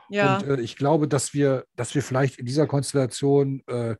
Ja, 0.09 0.37
Und 0.37 0.47
äh, 0.47 0.61
ich 0.61 0.77
glaube, 0.77 1.09
dass 1.09 1.33
wir, 1.33 1.65
dass 1.75 1.95
wir 1.95 2.01
vielleicht 2.01 2.37
in 2.39 2.45
dieser 2.45 2.67
Konstellation 2.67 3.61
äh, 3.67 3.95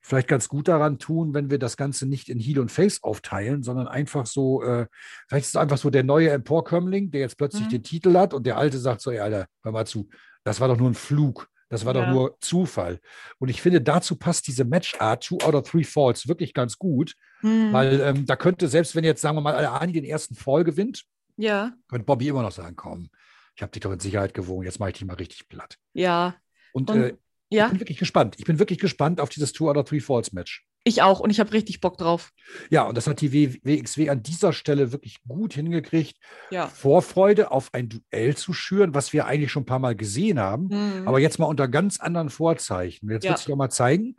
vielleicht 0.00 0.28
ganz 0.28 0.48
gut 0.48 0.68
daran 0.68 0.98
tun, 0.98 1.34
wenn 1.34 1.50
wir 1.50 1.58
das 1.58 1.76
Ganze 1.76 2.06
nicht 2.06 2.28
in 2.28 2.38
Heel 2.38 2.58
und 2.60 2.70
Face 2.70 3.02
aufteilen, 3.02 3.62
sondern 3.62 3.86
einfach 3.88 4.26
so, 4.26 4.62
äh, 4.62 4.86
vielleicht 5.28 5.44
ist 5.44 5.50
es 5.50 5.56
einfach 5.56 5.78
so 5.78 5.90
der 5.90 6.04
neue 6.04 6.30
Emporkömmling, 6.30 7.10
der 7.10 7.20
jetzt 7.20 7.36
plötzlich 7.36 7.64
Mhm. 7.66 7.70
den 7.70 7.82
Titel 7.82 8.16
hat 8.16 8.32
und 8.34 8.46
der 8.46 8.56
alte 8.56 8.78
sagt 8.78 9.00
so, 9.02 9.10
ey, 9.10 9.18
Alter, 9.20 9.46
hör 9.62 9.72
mal 9.72 9.86
zu, 9.86 10.08
das 10.44 10.60
war 10.60 10.68
doch 10.68 10.76
nur 10.78 10.88
ein 10.90 10.94
Flug. 10.94 11.48
Das 11.68 11.84
war 11.84 11.94
doch 11.94 12.02
Ja. 12.02 12.10
nur 12.12 12.36
Zufall. 12.40 12.98
Und 13.38 13.48
ich 13.48 13.62
finde, 13.62 13.80
dazu 13.80 14.16
passt 14.16 14.48
diese 14.48 14.64
Matchart, 14.64 15.22
Two 15.24 15.38
out 15.44 15.54
of 15.54 15.70
Three 15.70 15.84
Falls, 15.84 16.26
wirklich 16.26 16.52
ganz 16.52 16.76
gut, 16.78 17.14
hm, 17.42 17.72
weil 17.72 18.00
ähm, 18.00 18.26
da 18.26 18.34
könnte, 18.34 18.66
selbst 18.66 18.96
wenn 18.96 19.04
jetzt, 19.04 19.20
sagen 19.20 19.36
wir 19.36 19.40
mal, 19.40 19.54
Ani 19.66 19.92
den 19.92 20.02
ersten 20.04 20.34
Fall 20.34 20.64
gewinnt, 20.64 21.04
ja, 21.36 21.72
könnte 21.88 22.04
Bobby 22.06 22.26
immer 22.26 22.42
noch 22.42 22.50
sagen, 22.50 22.74
komm, 22.74 23.08
ich 23.54 23.62
habe 23.62 23.70
dich 23.70 23.80
doch 23.82 23.92
in 23.92 24.00
Sicherheit 24.00 24.34
gewogen, 24.34 24.64
jetzt 24.64 24.80
mache 24.80 24.90
ich 24.90 24.98
dich 24.98 25.06
mal 25.06 25.14
richtig 25.14 25.48
platt. 25.48 25.76
ja, 25.92 26.34
Und, 26.72 26.90
Und- 26.90 26.98
äh, 27.02 27.16
ja, 27.50 27.66
ich 27.66 27.70
bin 27.72 27.80
wirklich 27.80 27.98
gespannt. 27.98 28.36
Ich 28.38 28.44
bin 28.44 28.58
wirklich 28.58 28.78
gespannt 28.78 29.20
auf 29.20 29.28
dieses 29.28 29.52
Two 29.52 29.70
of 29.70 29.84
Three 29.88 30.00
Falls 30.00 30.32
Match. 30.32 30.64
ich 30.84 31.02
auch. 31.02 31.20
Und 31.20 31.30
ich 31.30 31.40
habe 31.40 31.52
richtig 31.52 31.80
Bock 31.80 31.98
drauf. 31.98 32.30
Ja, 32.70 32.84
und 32.84 32.96
das 32.96 33.06
hat 33.06 33.20
die 33.20 33.32
WXW 33.32 34.08
an 34.08 34.22
dieser 34.22 34.52
Stelle 34.52 34.92
wirklich 34.92 35.22
gut 35.28 35.52
hingekriegt, 35.54 36.16
Ja. 36.50 36.68
Vorfreude 36.68 37.50
auf 37.50 37.68
ein 37.74 37.88
Duell 37.88 38.36
zu 38.36 38.52
schüren, 38.52 38.94
was 38.94 39.12
wir 39.12 39.26
eigentlich 39.26 39.52
schon 39.52 39.64
ein 39.64 39.66
paar 39.66 39.78
Mal 39.78 39.94
gesehen 39.96 40.38
haben, 40.38 40.68
Mhm. 40.68 41.06
aber 41.08 41.18
jetzt 41.20 41.38
mal 41.38 41.46
unter 41.46 41.68
ganz 41.68 42.00
anderen 42.00 42.30
Vorzeichen. 42.30 43.10
Jetzt 43.10 43.24
Ja. 43.24 43.30
wird 43.30 43.38
sich 43.38 43.46
doch 43.48 43.56
mal 43.56 43.70
zeigen, 43.70 44.16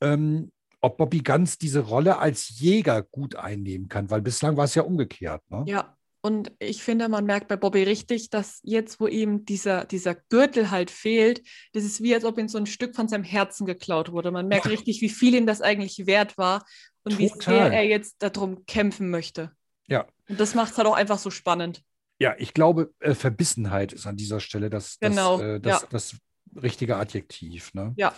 ähm, 0.00 0.50
ob 0.80 0.98
Bobby 0.98 1.20
Ganz 1.20 1.56
diese 1.56 1.80
Rolle 1.80 2.18
als 2.18 2.58
Jäger 2.60 3.02
gut 3.02 3.36
einnehmen 3.36 3.88
kann, 3.88 4.10
weil 4.10 4.20
bislang 4.20 4.56
war 4.58 4.64
es 4.66 4.74
ja 4.74 4.82
umgekehrt. 4.82 5.42
Ne? 5.50 5.64
Ja, 5.66 5.96
und 6.24 6.52
ich 6.58 6.82
finde, 6.82 7.10
man 7.10 7.26
merkt 7.26 7.48
bei 7.48 7.56
Bobby 7.56 7.82
richtig, 7.82 8.30
dass 8.30 8.60
jetzt, 8.62 8.98
wo 8.98 9.06
ihm 9.06 9.44
dieser, 9.44 9.84
dieser 9.84 10.14
Gürtel 10.14 10.70
halt 10.70 10.90
fehlt, 10.90 11.42
das 11.74 11.84
ist 11.84 12.02
wie, 12.02 12.14
als 12.14 12.24
ob 12.24 12.38
ihm 12.38 12.48
so 12.48 12.56
ein 12.56 12.64
Stück 12.64 12.96
von 12.96 13.08
seinem 13.08 13.24
Herzen 13.24 13.66
geklaut 13.66 14.10
wurde. 14.10 14.30
Man 14.30 14.48
merkt 14.48 14.66
richtig, 14.66 15.02
wie 15.02 15.10
viel 15.10 15.34
ihm 15.34 15.46
das 15.46 15.60
eigentlich 15.60 16.06
wert 16.06 16.38
war 16.38 16.64
und 17.02 17.18
wie 17.18 17.28
Total. 17.28 17.68
sehr 17.68 17.72
er 17.72 17.84
jetzt 17.84 18.22
darum 18.22 18.64
kämpfen 18.64 19.10
möchte. 19.10 19.52
Ja. 19.86 20.06
Und 20.26 20.40
das 20.40 20.54
macht 20.54 20.72
es 20.72 20.78
halt 20.78 20.88
auch 20.88 20.94
einfach 20.94 21.18
so 21.18 21.30
spannend. 21.30 21.82
Ja, 22.18 22.34
ich 22.38 22.54
glaube, 22.54 22.94
äh, 23.00 23.12
Verbissenheit 23.14 23.92
ist 23.92 24.06
an 24.06 24.16
dieser 24.16 24.40
Stelle 24.40 24.70
das, 24.70 24.96
das, 24.98 25.10
Genau, 25.10 25.42
äh, 25.42 25.60
das, 25.60 25.82
ja. 25.82 25.88
das 25.90 26.16
richtige 26.56 26.96
Adjektiv. 26.96 27.74
Ne? 27.74 27.92
Ja. 27.98 28.14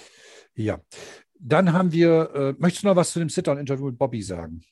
Ja. 0.54 0.80
Dann 1.40 1.72
haben 1.72 1.90
wir, 1.90 2.30
äh, 2.36 2.54
möchtest 2.58 2.84
du 2.84 2.86
noch 2.86 2.94
was 2.94 3.10
zu 3.10 3.18
dem 3.18 3.30
Sit-Down-Interview 3.30 3.86
mit 3.86 3.98
Bobby 3.98 4.22
sagen? 4.22 4.62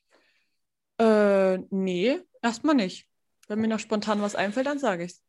Äh, 1.01 1.59
nee, 1.71 2.21
erstmal 2.41 2.77
nicht. 2.77 3.09
Wenn 3.49 3.61
mir 3.61 3.69
noch 3.69 3.79
spontan 3.81 4.23
was 4.23 4.35
einfällt, 4.35 4.67
dann 4.67 4.79
sage 4.79 5.05
ich's. 5.05 5.23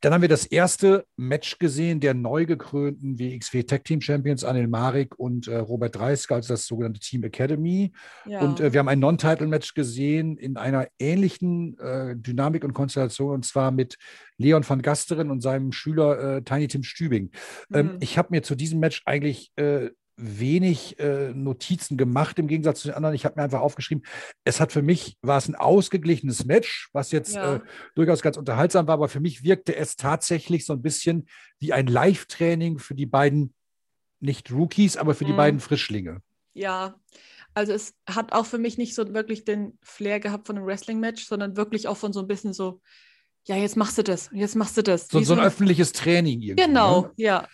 Dann 0.00 0.12
haben 0.12 0.22
wir 0.22 0.28
das 0.28 0.46
erste 0.46 1.06
Match 1.16 1.60
gesehen 1.60 2.00
der 2.00 2.12
neu 2.12 2.44
gekrönten 2.44 3.20
WXW 3.20 3.62
Tag 3.62 3.84
Team 3.84 4.00
Champions 4.00 4.42
Anil 4.42 4.66
Marik 4.66 5.16
und 5.16 5.46
äh, 5.46 5.58
Robert 5.58 5.94
Dreisker, 5.94 6.34
also 6.34 6.54
das 6.54 6.66
sogenannte 6.66 6.98
Team 6.98 7.22
Academy. 7.22 7.92
Ja. 8.26 8.40
Und 8.40 8.58
äh, 8.58 8.72
wir 8.72 8.80
haben 8.80 8.88
ein 8.88 8.98
Non-Title-Match 8.98 9.74
gesehen 9.74 10.38
in 10.38 10.56
einer 10.56 10.88
ähnlichen 10.98 11.78
äh, 11.78 12.16
Dynamik 12.16 12.64
und 12.64 12.72
Konstellation, 12.72 13.32
und 13.32 13.46
zwar 13.46 13.70
mit 13.70 13.96
Leon 14.38 14.68
van 14.68 14.82
Gasteren 14.82 15.30
und 15.30 15.40
seinem 15.40 15.70
Schüler 15.70 16.38
äh, 16.38 16.42
Tiny 16.42 16.66
Tim 16.66 16.82
Stübing. 16.82 17.30
Ähm, 17.72 17.86
Mhm. 17.92 17.98
ich 18.00 18.18
habe 18.18 18.28
mir 18.32 18.42
zu 18.42 18.56
diesem 18.56 18.80
Match 18.80 19.02
eigentlich 19.04 19.52
äh, 19.54 19.90
wenig 20.16 20.98
äh, 21.00 21.32
Notizen 21.34 21.96
gemacht, 21.96 22.38
im 22.38 22.46
Gegensatz 22.46 22.80
zu 22.80 22.88
den 22.88 22.94
anderen. 22.94 23.14
Ich 23.14 23.24
habe 23.24 23.36
mir 23.36 23.44
einfach 23.44 23.60
aufgeschrieben, 23.60 24.04
es 24.44 24.60
hat 24.60 24.72
für 24.72 24.82
mich, 24.82 25.16
war 25.22 25.38
es 25.38 25.48
ein 25.48 25.54
ausgeglichenes 25.54 26.44
Match, 26.44 26.90
was 26.92 27.12
jetzt 27.12 27.34
Ja. 27.34 27.56
äh, 27.56 27.60
durchaus 27.94 28.22
ganz 28.22 28.36
unterhaltsam 28.36 28.86
war, 28.86 28.94
aber 28.94 29.08
für 29.08 29.20
mich 29.20 29.42
wirkte 29.42 29.74
es 29.74 29.96
tatsächlich 29.96 30.66
so 30.66 30.74
ein 30.74 30.82
bisschen 30.82 31.26
wie 31.58 31.72
ein 31.72 31.86
Live-Training 31.86 32.78
für 32.78 32.94
die 32.94 33.06
beiden, 33.06 33.54
nicht 34.20 34.52
Rookies, 34.52 34.96
aber 34.96 35.14
für 35.14 35.24
die 35.24 35.32
Mhm. 35.32 35.36
beiden 35.36 35.60
Frischlinge. 35.60 36.22
Ja, 36.54 36.94
also 37.54 37.72
es 37.72 37.94
hat 38.08 38.32
auch 38.32 38.46
für 38.46 38.58
mich 38.58 38.78
nicht 38.78 38.94
so 38.94 39.12
wirklich 39.14 39.44
den 39.44 39.78
Flair 39.82 40.20
gehabt 40.20 40.46
von 40.46 40.56
einem 40.56 40.66
Wrestling-Match, 40.66 41.24
sondern 41.26 41.56
wirklich 41.56 41.88
auch 41.88 41.96
von 41.96 42.12
so 42.12 42.20
ein 42.20 42.28
bisschen 42.28 42.52
so, 42.52 42.80
ja, 43.46 43.56
jetzt 43.56 43.76
machst 43.76 43.98
du 43.98 44.02
das, 44.04 44.30
jetzt 44.32 44.54
machst 44.54 44.76
du 44.76 44.82
das. 44.82 45.08
So, 45.08 45.20
so 45.20 45.32
ein 45.34 45.40
öffentliches 45.40 45.92
Training 45.92 46.40
irgendwie. 46.42 46.64
Genau, 46.66 47.00
Ne? 47.02 47.10
ja. 47.16 47.48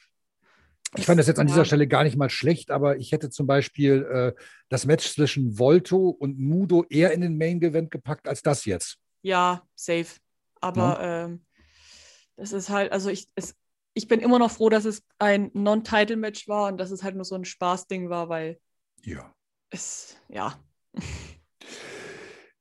Ich 0.96 1.05
fand 1.07 1.20
das 1.20 1.27
jetzt 1.27 1.38
an 1.38 1.46
Ja. 1.46 1.53
dieser 1.53 1.64
Stelle 1.64 1.87
gar 1.87 2.05
nicht 2.05 2.16
mal 2.16 2.31
schlecht, 2.31 2.70
aber 2.70 2.96
ich 2.96 3.12
hätte 3.12 3.31
zum 3.31 3.46
Beispiel 3.46 4.35
äh, 4.37 4.42
das 4.68 4.87
Match 4.87 5.12
zwischen 5.12 5.59
Volto 5.59 6.09
und 6.09 6.38
Mudo 6.38 6.85
eher 6.88 7.12
in 7.12 7.20
den 7.20 7.37
Main 7.37 7.61
Event 7.62 7.90
gepackt 7.90 8.27
als 8.27 8.42
das 8.42 8.64
jetzt. 8.64 8.98
Ja, 9.22 9.62
safe. 9.74 10.07
Aber 10.61 10.98
ähm, 11.01 11.44
das 12.37 12.53
ist 12.53 12.70
halt, 12.70 12.90
also 12.92 13.11
ich, 13.11 13.29
es, 13.35 13.55
ich 13.94 14.09
bin 14.09 14.20
immer 14.20 14.38
noch 14.38 14.51
froh, 14.51 14.68
dass 14.70 14.85
es 14.87 15.03
ein 15.18 15.51
Non-Title-Match 15.55 16.48
war 16.48 16.68
und 16.68 16.79
dass 16.79 16.90
es 16.90 17.03
halt 17.03 17.16
nur 17.16 17.24
so 17.24 17.35
ein 17.35 17.44
Spaßding 17.44 18.09
war, 18.09 18.29
weil 18.29 18.59
Ja. 19.05 19.33
es, 19.70 20.16
ja, 20.29 20.59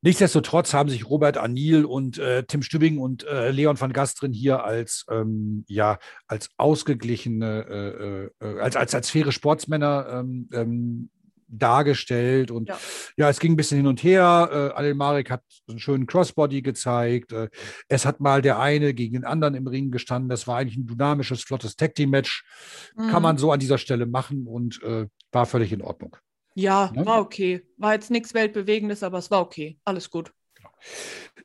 Nichtsdestotrotz 0.08 0.74
haben 0.74 0.88
sich 0.89 1.10
Robert 1.10 1.36
Anil 1.36 1.84
und 1.84 2.17
äh, 2.17 2.43
Tim 2.43 2.62
Stübing 2.62 2.98
und 2.98 3.26
äh, 3.26 3.52
Leon 3.52 3.78
van 3.78 3.91
Gastrin 3.91 4.32
hier 4.32 4.63
als 4.63 5.06
ähm, 5.12 5.65
ja 5.67 6.00
als 6.28 6.50
ausgeglichene, 6.56 8.32
äh, 8.41 8.46
äh, 8.46 8.60
als, 8.62 8.78
als, 8.78 8.96
als 8.96 9.10
faire 9.10 9.34
Sportsmänner 9.34 10.08
ähm, 10.10 10.48
ähm, 10.54 11.10
dargestellt. 11.50 12.52
Und 12.52 12.70
ja. 12.70 12.80
Ja. 13.17 13.30
es 13.30 13.41
ging 13.41 13.52
ein 13.52 13.56
bisschen 13.58 13.76
hin 13.80 13.88
und 13.88 14.02
her. 14.02 14.72
Äh, 14.74 14.80
Anil 14.80 14.96
Marek 14.96 15.30
hat 15.30 15.43
einen 15.67 15.80
schönen 15.80 16.08
Crossbody 16.08 16.62
gezeigt. 16.62 17.34
Äh, 17.34 17.50
es 17.89 18.06
hat 18.06 18.22
mal 18.22 18.41
der 18.41 18.60
eine 18.60 18.93
gegen 18.93 19.15
den 19.15 19.26
anderen 19.26 19.56
im 19.56 19.67
Ring 19.67 19.91
gestanden. 19.91 20.30
Das 20.30 20.48
war 20.48 20.56
eigentlich 20.58 20.78
ein 20.78 20.88
dynamisches, 20.88 21.43
flottes 21.43 21.76
Tag-Team-Match. 21.76 22.46
Kann 22.96 23.08
Mhm. 23.08 23.22
man 23.24 23.38
so 23.38 23.52
an 23.52 23.60
dieser 23.60 23.78
Stelle 23.78 24.06
machen 24.06 24.48
und 24.48 24.82
äh, 24.84 25.08
war 25.34 25.46
völlig 25.46 25.74
in 25.74 25.82
Ordnung. 25.82 26.15
Ja, 26.58 26.91
Ne? 26.93 27.06
war 27.06 27.22
okay. 27.22 27.62
War 27.78 27.93
jetzt 27.93 28.12
nichts 28.12 28.34
Weltbewegendes, 28.34 29.04
aber 29.04 29.17
es 29.20 29.30
war 29.32 29.41
okay. 29.41 29.78
Alles 29.86 30.10
gut. 30.10 30.32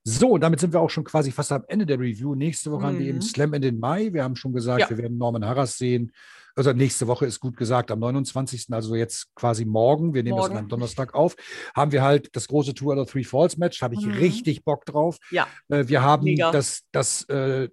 So, 0.05 0.37
damit 0.39 0.61
sind 0.61 0.73
wir 0.73 0.81
auch 0.81 0.91
schon 0.91 1.05
quasi 1.05 1.31
fast 1.31 1.53
am 1.53 1.65
Ende 1.69 1.87
der 1.87 1.99
Review. 1.99 2.35
Nächste 2.35 2.71
Woche 2.73 2.85
haben 2.87 2.99
wir 2.99 3.07
eben 3.07 3.19
Mhm. 3.19 3.23
Slam 3.23 3.55
in 3.55 3.63
den 3.63 3.79
Mai. 3.79 4.13
Wir 4.13 4.25
haben 4.25 4.37
schon 4.37 4.53
gesagt, 4.53 4.81
Ja. 4.81 4.91
wir 4.91 4.99
werden 4.99 5.17
Norman 5.19 5.45
Harras 5.47 5.79
sehen. 5.79 6.13
Also 6.55 6.73
nächste 6.73 7.07
Woche 7.07 7.25
ist 7.25 7.41
gut 7.41 7.57
gesagt, 7.57 7.91
am 7.91 7.99
29. 8.01 8.67
Also 8.73 8.95
jetzt 8.95 9.35
quasi 9.35 9.65
morgen. 9.65 10.13
Wir 10.13 10.23
nehmen 10.23 10.37
das 10.37 10.45
Morgen. 10.45 10.53
an 10.55 10.59
einem 10.59 10.69
Donnerstag 10.69 11.15
auf. 11.15 11.35
Haben 11.75 11.93
wir 11.93 12.03
halt 12.03 12.35
das 12.37 12.47
große 12.49 12.75
Two 12.75 12.91
oder 12.93 13.07
Three 13.07 13.25
Falls 13.25 13.57
Match. 13.57 13.81
Habe 13.81 13.95
ich 13.95 14.05
Mhm. 14.05 14.13
richtig 14.13 14.65
Bock 14.65 14.85
drauf. 14.85 15.17
Ja. 15.31 15.47
Äh, 15.69 15.89
wir 15.89 16.03
haben 16.03 16.25
Mega. 16.25 16.51
das, 16.51 16.83
das 16.93 17.23
äh, 17.31 17.69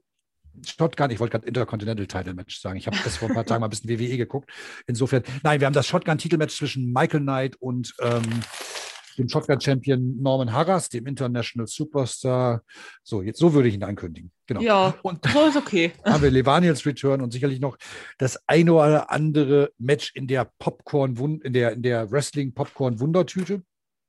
Shotgun, 0.66 1.12
ich 1.12 1.20
wollte 1.20 1.32
gerade 1.32 1.48
Intercontinental 1.48 2.08
Title 2.08 2.34
Match 2.34 2.60
sagen. 2.60 2.78
Ich 2.78 2.88
habe 2.88 2.98
das 3.04 3.18
vor 3.18 3.30
ein 3.30 3.36
paar 3.36 3.46
Tagen 3.46 3.62
mal 3.62 3.68
ein 3.68 3.70
bisschen 3.70 3.90
WWE 3.90 4.18
geguckt. 4.18 4.50
Insofern, 4.88 5.24
nein, 5.44 5.60
wir 5.60 5.68
haben 5.68 5.74
das 5.74 5.88
Shotgun 5.88 6.18
Titelmatch 6.18 6.58
zwischen 6.58 6.92
Michael 6.92 7.22
Knight 7.22 7.56
und 7.58 7.94
ähm, 8.02 8.24
dem 9.20 9.30
Shotgun-Champion 9.30 10.22
Norman 10.22 10.52
Harras, 10.52 10.90
dem 10.90 11.06
International 11.06 11.68
Superstar. 11.68 12.64
So, 13.04 13.22
jetzt 13.22 13.40
so 13.40 13.54
würde 13.54 13.68
ich 13.68 13.76
ihn 13.76 13.84
ankündigen. 13.84 14.32
Genau. 14.48 14.62
Ja, 14.62 14.96
Und 15.04 15.26
so 15.32 15.46
ist 15.46 15.58
okay. 15.58 15.92
haben 16.06 16.24
wir 16.24 16.32
Levaniels 16.32 16.86
Return 16.86 17.22
und 17.22 17.32
sicherlich 17.32 17.60
noch 17.60 17.78
das 18.18 18.40
eine 18.48 18.74
oder 18.74 19.12
andere 19.12 19.72
Match 19.78 20.12
in 20.16 20.28
der 20.28 20.50
Popcorn, 20.58 21.16
in 21.44 21.54
der, 21.54 21.74
in 21.74 21.84
der 21.84 22.12
Wrestling-Popcorn-Wundertüte. 22.12 23.62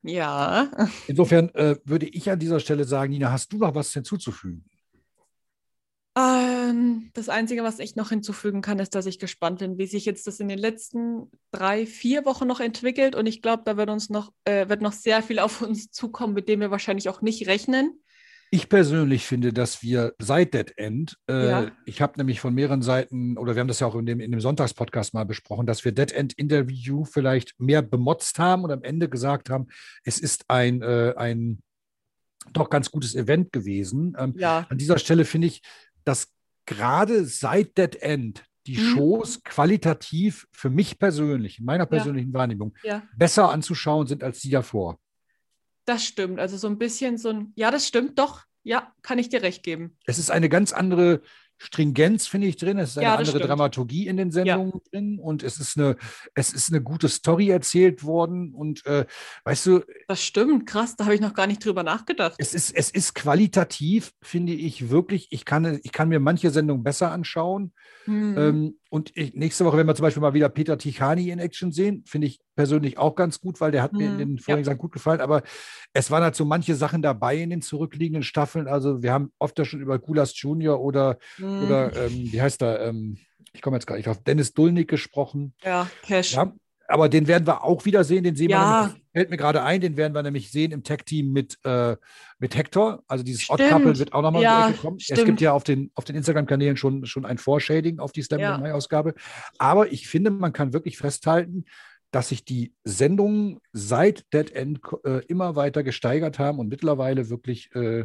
Ja. 0.02 0.70
Insofern 1.08 1.50
äh, 1.50 1.76
würde 1.84 2.06
ich 2.06 2.30
an 2.30 2.38
dieser 2.38 2.60
Stelle 2.60 2.84
sagen, 2.84 3.12
Nina, 3.12 3.30
hast 3.30 3.52
du 3.52 3.58
noch 3.58 3.74
was 3.74 3.92
hinzuzufügen? 3.92 4.64
Ähm, 6.18 7.10
das 7.14 7.28
Einzige, 7.28 7.62
was 7.62 7.78
ich 7.78 7.94
noch 7.94 8.08
hinzufügen 8.08 8.62
kann, 8.62 8.78
ist, 8.80 8.94
dass 8.94 9.06
ich 9.06 9.18
gespannt 9.18 9.60
bin, 9.60 9.78
wie 9.78 9.86
sich 9.86 10.04
jetzt 10.04 10.26
das 10.26 10.40
in 10.40 10.48
den 10.48 10.58
letzten 10.58 11.30
drei, 11.52 11.86
vier 11.86 12.24
Wochen 12.24 12.48
noch 12.48 12.60
entwickelt. 12.60 13.14
Und 13.14 13.26
ich 13.26 13.42
glaube, 13.42 13.62
da 13.64 13.76
wird 13.76 13.90
uns 13.90 14.10
noch, 14.10 14.32
äh, 14.44 14.68
wird 14.68 14.82
noch 14.82 14.92
sehr 14.92 15.22
viel 15.22 15.38
auf 15.38 15.62
uns 15.62 15.90
zukommen, 15.90 16.34
mit 16.34 16.48
dem 16.48 16.60
wir 16.60 16.70
wahrscheinlich 16.70 17.08
auch 17.08 17.22
nicht 17.22 17.46
rechnen. 17.46 18.00
Ich 18.52 18.68
persönlich 18.68 19.24
finde, 19.26 19.52
dass 19.52 19.80
wir 19.80 20.12
seit 20.18 20.54
Dead 20.54 20.76
End, 20.76 21.16
äh, 21.28 21.48
Ja. 21.48 21.70
ich 21.84 22.02
habe 22.02 22.14
nämlich 22.18 22.40
von 22.40 22.52
mehreren 22.52 22.82
Seiten, 22.82 23.38
oder 23.38 23.54
wir 23.54 23.60
haben 23.60 23.68
das 23.68 23.78
ja 23.78 23.86
auch 23.86 23.94
in 23.94 24.06
dem, 24.06 24.18
in 24.18 24.32
dem 24.32 24.40
Sonntagspodcast 24.40 25.14
mal 25.14 25.24
besprochen, 25.24 25.66
dass 25.66 25.84
wir 25.84 25.92
Dead 25.92 26.10
End 26.10 26.32
Interview 26.32 27.04
vielleicht 27.04 27.54
mehr 27.60 27.82
bemotzt 27.82 28.40
haben 28.40 28.64
und 28.64 28.72
am 28.72 28.82
Ende 28.82 29.08
gesagt 29.08 29.50
haben, 29.50 29.68
es 30.02 30.18
ist 30.18 30.46
ein, 30.48 30.82
äh, 30.82 31.14
ein 31.16 31.62
doch 32.52 32.70
ganz 32.70 32.90
gutes 32.90 33.14
Event 33.14 33.52
gewesen. 33.52 34.16
Ähm, 34.18 34.34
Ja, 34.36 34.66
An 34.68 34.78
dieser 34.78 34.98
Stelle 34.98 35.24
finde 35.24 35.46
ich, 35.46 35.62
dass 36.04 36.28
gerade 36.66 37.24
seit 37.24 37.76
Dead 37.78 37.96
End 37.96 38.44
die 38.66 38.76
Mhm. 38.76 38.94
Shows 38.94 39.42
qualitativ 39.42 40.46
für 40.52 40.70
mich 40.70 40.98
persönlich, 40.98 41.58
in 41.58 41.64
meiner 41.64 41.86
persönlichen 41.86 42.32
Wahrnehmung, 42.32 42.74
ja, 42.82 43.02
besser 43.16 43.50
anzuschauen 43.50 44.06
sind 44.06 44.22
als 44.22 44.40
die 44.40 44.50
davor. 44.50 44.98
das 45.86 46.04
stimmt. 46.04 46.38
Also 46.38 46.56
so 46.56 46.68
ein 46.68 46.78
bisschen 46.78 47.18
so 47.18 47.30
ein, 47.30 47.52
ja, 47.56 47.70
das 47.70 47.88
stimmt, 47.88 48.18
doch. 48.18 48.44
Ja, 48.62 48.92
kann 49.02 49.18
ich 49.18 49.28
dir 49.30 49.42
recht 49.42 49.62
geben. 49.62 49.96
Es 50.04 50.18
ist 50.18 50.30
eine 50.30 50.48
ganz 50.48 50.72
andere 50.72 51.22
Stringenz, 51.62 52.26
finde 52.26 52.46
ich, 52.46 52.56
drin. 52.56 52.78
Es 52.78 52.90
ist 52.90 52.98
eine 52.98 53.06
Ja, 53.06 53.16
andere 53.16 53.36
stimmt. 53.36 53.48
Dramaturgie 53.50 54.06
in 54.06 54.16
den 54.16 54.30
Sendungen 54.30 54.80
drin 54.90 55.18
und 55.18 55.42
es 55.42 55.58
ist 55.60 55.76
eine, 55.78 55.96
es 56.34 56.54
ist 56.54 56.72
eine 56.72 56.82
gute 56.82 57.08
Story 57.08 57.50
erzählt 57.50 58.02
worden. 58.02 58.54
Und 58.54 58.84
äh, 58.86 59.04
weißt 59.44 59.66
du, 59.66 59.80
Das 60.08 60.24
stimmt, 60.24 60.66
krass, 60.66 60.96
da 60.96 61.04
habe 61.04 61.14
ich 61.14 61.20
noch 61.20 61.34
gar 61.34 61.46
nicht 61.46 61.62
drüber 61.62 61.82
nachgedacht. 61.82 62.34
es 62.38 62.54
ist, 62.54 62.74
es 62.74 62.90
ist 62.90 63.14
qualitativ, 63.14 64.12
finde 64.22 64.54
ich, 64.54 64.88
wirklich. 64.88 65.28
Ich 65.30 65.44
kann, 65.44 65.78
ich 65.82 65.92
kann 65.92 66.08
mir 66.08 66.18
manche 66.18 66.50
Sendungen 66.50 66.82
besser 66.82 67.12
anschauen. 67.12 67.72
Hm. 68.04 68.38
Ähm, 68.38 68.79
und 68.90 69.12
ich, 69.16 69.34
nächste 69.34 69.64
Woche 69.64 69.76
werden 69.78 69.86
wir 69.86 69.94
zum 69.94 70.02
Beispiel 70.02 70.20
mal 70.20 70.34
wieder 70.34 70.48
Peter 70.50 70.76
Tichani 70.76 71.30
in 71.30 71.38
Action 71.38 71.72
sehen. 71.72 72.04
Finde 72.06 72.26
ich 72.26 72.40
persönlich 72.56 72.98
auch 72.98 73.14
ganz 73.14 73.40
gut, 73.40 73.60
weil 73.60 73.70
der 73.70 73.82
hat 73.82 73.96
mir 73.96 74.08
in 74.08 74.14
Mhm, 74.14 74.18
den 74.18 74.36
ja. 74.36 74.42
vorigen 74.42 74.64
Sachen 74.64 74.78
gut 74.78 74.92
gefallen. 74.92 75.20
Aber 75.20 75.42
es 75.94 76.10
waren 76.10 76.22
halt 76.22 76.34
so 76.36 76.44
manche 76.44 76.74
Sachen 76.74 77.00
dabei 77.00 77.36
in 77.36 77.50
den 77.50 77.62
zurückliegenden 77.62 78.22
Staffeln. 78.22 78.68
Also 78.68 79.02
wir 79.02 79.12
haben 79.12 79.32
oft 79.38 79.58
ja 79.58 79.64
schon 79.64 79.80
über 79.80 79.98
Gulas 79.98 80.38
Junior 80.40 80.80
oder, 80.80 81.18
Hm. 81.36 81.64
oder 81.64 81.96
ähm, 81.96 82.32
wie 82.32 82.42
heißt 82.42 82.62
er? 82.62 82.80
Ähm, 82.88 83.16
ich 83.52 83.62
komme 83.62 83.76
jetzt 83.76 83.86
gar 83.86 83.96
nicht 83.96 84.08
auf 84.08 84.22
Dennis 84.22 84.52
Dulnik 84.52 84.88
gesprochen. 84.88 85.54
ja, 85.64 85.88
Cash. 86.02 86.34
Ja, 86.34 86.52
aber 86.90 87.08
den 87.08 87.26
werden 87.26 87.46
wir 87.46 87.64
auch 87.64 87.84
wieder 87.84 88.04
sehen. 88.04 88.24
Den 88.24 88.36
sehen 88.36 88.50
Ja. 88.50 88.58
wir 88.60 88.82
nämlich, 88.88 89.02
fällt 89.12 89.30
mir 89.30 89.36
gerade 89.36 89.62
ein, 89.62 89.80
den 89.80 89.96
werden 89.96 90.12
wir 90.14 90.22
nämlich 90.22 90.50
sehen 90.50 90.72
im 90.72 90.82
Tag-Team 90.82 91.32
mit, 91.32 91.58
äh, 91.64 91.96
mit 92.38 92.56
Hector. 92.56 93.02
Also 93.06 93.24
dieses. 93.24 93.48
Odd-Couple 93.48 93.98
wird 93.98 94.12
auch 94.12 94.22
nochmal 94.22 94.42
Ja, 94.42 94.72
kommen. 94.80 94.96
Es 94.98 95.04
stimmt. 95.04 95.24
gibt 95.26 95.40
ja 95.40 95.52
auf 95.52 95.64
den, 95.64 95.90
auf 95.94 96.04
den 96.04 96.16
Instagram-Kanälen 96.16 96.76
schon, 96.76 97.06
schon 97.06 97.24
ein 97.24 97.38
Foreshading 97.38 97.98
auf 97.98 98.12
die 98.12 98.22
Slam 98.22 98.40
Ja. 98.40 98.58
Mai-Ausgabe. 98.58 99.14
Aber 99.58 99.92
ich 99.92 100.08
finde, 100.08 100.30
man 100.30 100.52
kann 100.52 100.72
wirklich 100.72 100.98
festhalten, 100.98 101.64
dass 102.10 102.30
sich 102.30 102.44
die 102.44 102.74
Sendungen 102.84 103.60
seit 103.72 104.24
Dead 104.32 104.50
End 104.50 104.80
äh, 105.04 105.24
immer 105.26 105.54
weiter 105.56 105.82
gesteigert 105.84 106.38
haben 106.38 106.58
und 106.58 106.68
mittlerweile 106.68 107.30
wirklich 107.30 107.74
äh, 107.74 108.04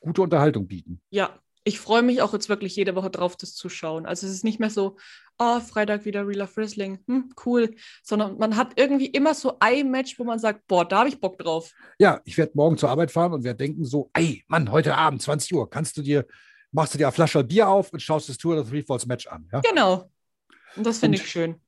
gute 0.00 0.22
Unterhaltung 0.22 0.66
bieten. 0.66 1.00
Ja, 1.10 1.38
ich 1.64 1.78
freue 1.78 2.02
mich 2.02 2.22
auch 2.22 2.32
jetzt 2.32 2.48
wirklich 2.48 2.74
jede 2.76 2.94
Woche 2.94 3.10
drauf, 3.10 3.36
das 3.36 3.54
zu 3.54 3.68
schauen. 3.68 4.06
Also 4.06 4.26
es 4.26 4.32
ist 4.32 4.44
nicht 4.44 4.58
mehr 4.58 4.70
so, 4.70 4.96
oh, 5.38 5.60
Freitag 5.60 6.04
wieder 6.04 6.26
Real 6.26 6.38
Life 6.38 6.56
Wrestling, 6.56 6.98
hm, 7.06 7.32
cool, 7.46 7.74
sondern 8.02 8.36
man 8.38 8.56
hat 8.56 8.72
irgendwie 8.76 9.06
immer 9.06 9.34
so 9.34 9.56
ein 9.60 9.90
Match, 9.90 10.18
wo 10.18 10.24
man 10.24 10.38
sagt, 10.38 10.66
boah, 10.66 10.86
da 10.86 11.00
habe 11.00 11.08
ich 11.08 11.20
Bock 11.20 11.38
drauf. 11.38 11.72
Ja, 11.98 12.20
ich 12.24 12.36
werde 12.36 12.52
morgen 12.54 12.76
zur 12.76 12.90
Arbeit 12.90 13.10
fahren 13.10 13.32
und 13.32 13.44
werde 13.44 13.58
denken 13.58 13.84
so, 13.84 14.10
ey, 14.14 14.44
Mann, 14.48 14.70
heute 14.70 14.96
Abend, 14.96 15.22
20 15.22 15.54
Uhr, 15.54 15.70
kannst 15.70 15.96
du 15.96 16.02
dir, 16.02 16.26
machst 16.72 16.94
du 16.94 16.98
dir 16.98 17.06
eine 17.06 17.12
Flasche 17.12 17.44
Bier 17.44 17.68
auf 17.68 17.92
und 17.92 18.00
schaust 18.00 18.28
das 18.28 18.38
Tour 18.38 18.58
of 18.58 18.68
Three 18.68 18.82
Falls 18.82 19.06
Match 19.06 19.26
an. 19.26 19.48
Ja? 19.52 19.60
Genau. 19.60 20.10
Und 20.76 20.86
das 20.86 20.98
finde 20.98 21.18
ich 21.18 21.28
schön. 21.28 21.60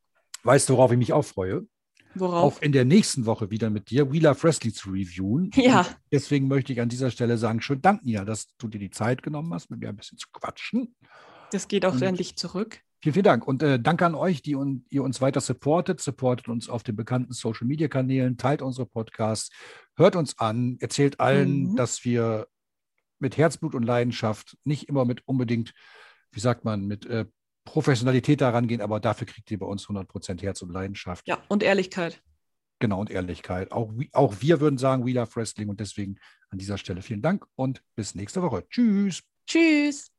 Weißt 0.42 0.68
du, 0.68 0.74
worauf 0.74 0.92
ich 0.92 0.98
mich 0.98 1.12
auch 1.12 1.24
freue? 1.24 1.66
Worauf? 2.14 2.56
Auch 2.56 2.62
in 2.62 2.72
der 2.72 2.84
nächsten 2.84 3.26
Woche 3.26 3.50
wieder 3.50 3.70
mit 3.70 3.90
dir 3.90 4.12
We 4.12 4.18
Love 4.18 4.42
Wrestling 4.42 4.72
zu 4.72 4.90
reviewen. 4.90 5.50
Ja. 5.54 5.80
Und 5.80 5.96
deswegen 6.12 6.48
möchte 6.48 6.72
ich 6.72 6.80
an 6.80 6.88
dieser 6.88 7.10
Stelle 7.10 7.38
sagen, 7.38 7.60
schönen 7.60 7.82
Dank, 7.82 8.04
Nina, 8.04 8.24
dass 8.24 8.54
du 8.58 8.68
dir 8.68 8.78
die 8.78 8.90
Zeit 8.90 9.22
genommen 9.22 9.52
hast, 9.52 9.70
mit 9.70 9.80
mir 9.80 9.88
ein 9.88 9.96
bisschen 9.96 10.18
zu 10.18 10.28
quatschen. 10.32 10.94
Das 11.52 11.68
geht 11.68 11.84
auch 11.86 12.00
endlich 12.00 12.36
zurück. 12.36 12.80
Vielen, 13.02 13.12
vielen 13.14 13.24
Dank. 13.24 13.46
Und 13.46 13.62
äh, 13.62 13.78
danke 13.78 14.06
an 14.06 14.14
euch, 14.14 14.40
die 14.40 14.56
un 14.56 14.86
ihr 14.88 15.02
uns 15.02 15.20
weiter 15.20 15.40
supportet. 15.40 16.00
Supportet 16.00 16.48
uns 16.48 16.68
auf 16.70 16.82
den 16.82 16.96
bekannten 16.96 17.32
Social 17.34 17.66
Media 17.66 17.86
Kanälen, 17.86 18.38
teilt 18.38 18.62
unsere 18.62 18.86
Podcasts, 18.86 19.50
hört 19.96 20.16
uns 20.16 20.38
an, 20.38 20.78
erzählt 20.80 21.20
allen, 21.20 21.72
Mhm. 21.72 21.76
dass 21.76 22.04
wir 22.04 22.46
mit 23.18 23.36
Herzblut 23.36 23.74
und 23.74 23.82
Leidenschaft 23.82 24.56
nicht 24.64 24.88
immer 24.88 25.04
mit 25.04 25.22
unbedingt, 25.26 25.74
wie 26.32 26.40
sagt 26.40 26.64
man, 26.64 26.86
mit 26.86 27.04
äh, 27.06 27.26
Professionalität 27.64 28.40
daran 28.40 28.66
gehen, 28.66 28.80
aber 28.80 29.00
dafür 29.00 29.26
kriegt 29.26 29.50
ihr 29.50 29.58
bei 29.58 29.66
uns 29.66 29.86
100% 29.86 30.42
Herz 30.42 30.62
und 30.62 30.70
Leidenschaft. 30.70 31.26
Ja, 31.26 31.42
und 31.48 31.62
Ehrlichkeit. 31.62 32.22
Genau, 32.78 33.00
und 33.00 33.10
Ehrlichkeit. 33.10 33.72
Auch, 33.72 33.92
auch 34.12 34.34
wir 34.40 34.60
würden 34.60 34.78
sagen, 34.78 35.06
We 35.06 35.12
Love 35.12 35.34
Wrestling 35.36 35.68
und 35.68 35.80
deswegen 35.80 36.16
an 36.50 36.58
dieser 36.58 36.78
Stelle 36.78 37.02
vielen 37.02 37.22
Dank 37.22 37.46
und 37.54 37.82
bis 37.94 38.14
nächste 38.14 38.42
Woche. 38.42 38.66
Tschüss. 38.68 39.22
Tschüss. 39.46 40.13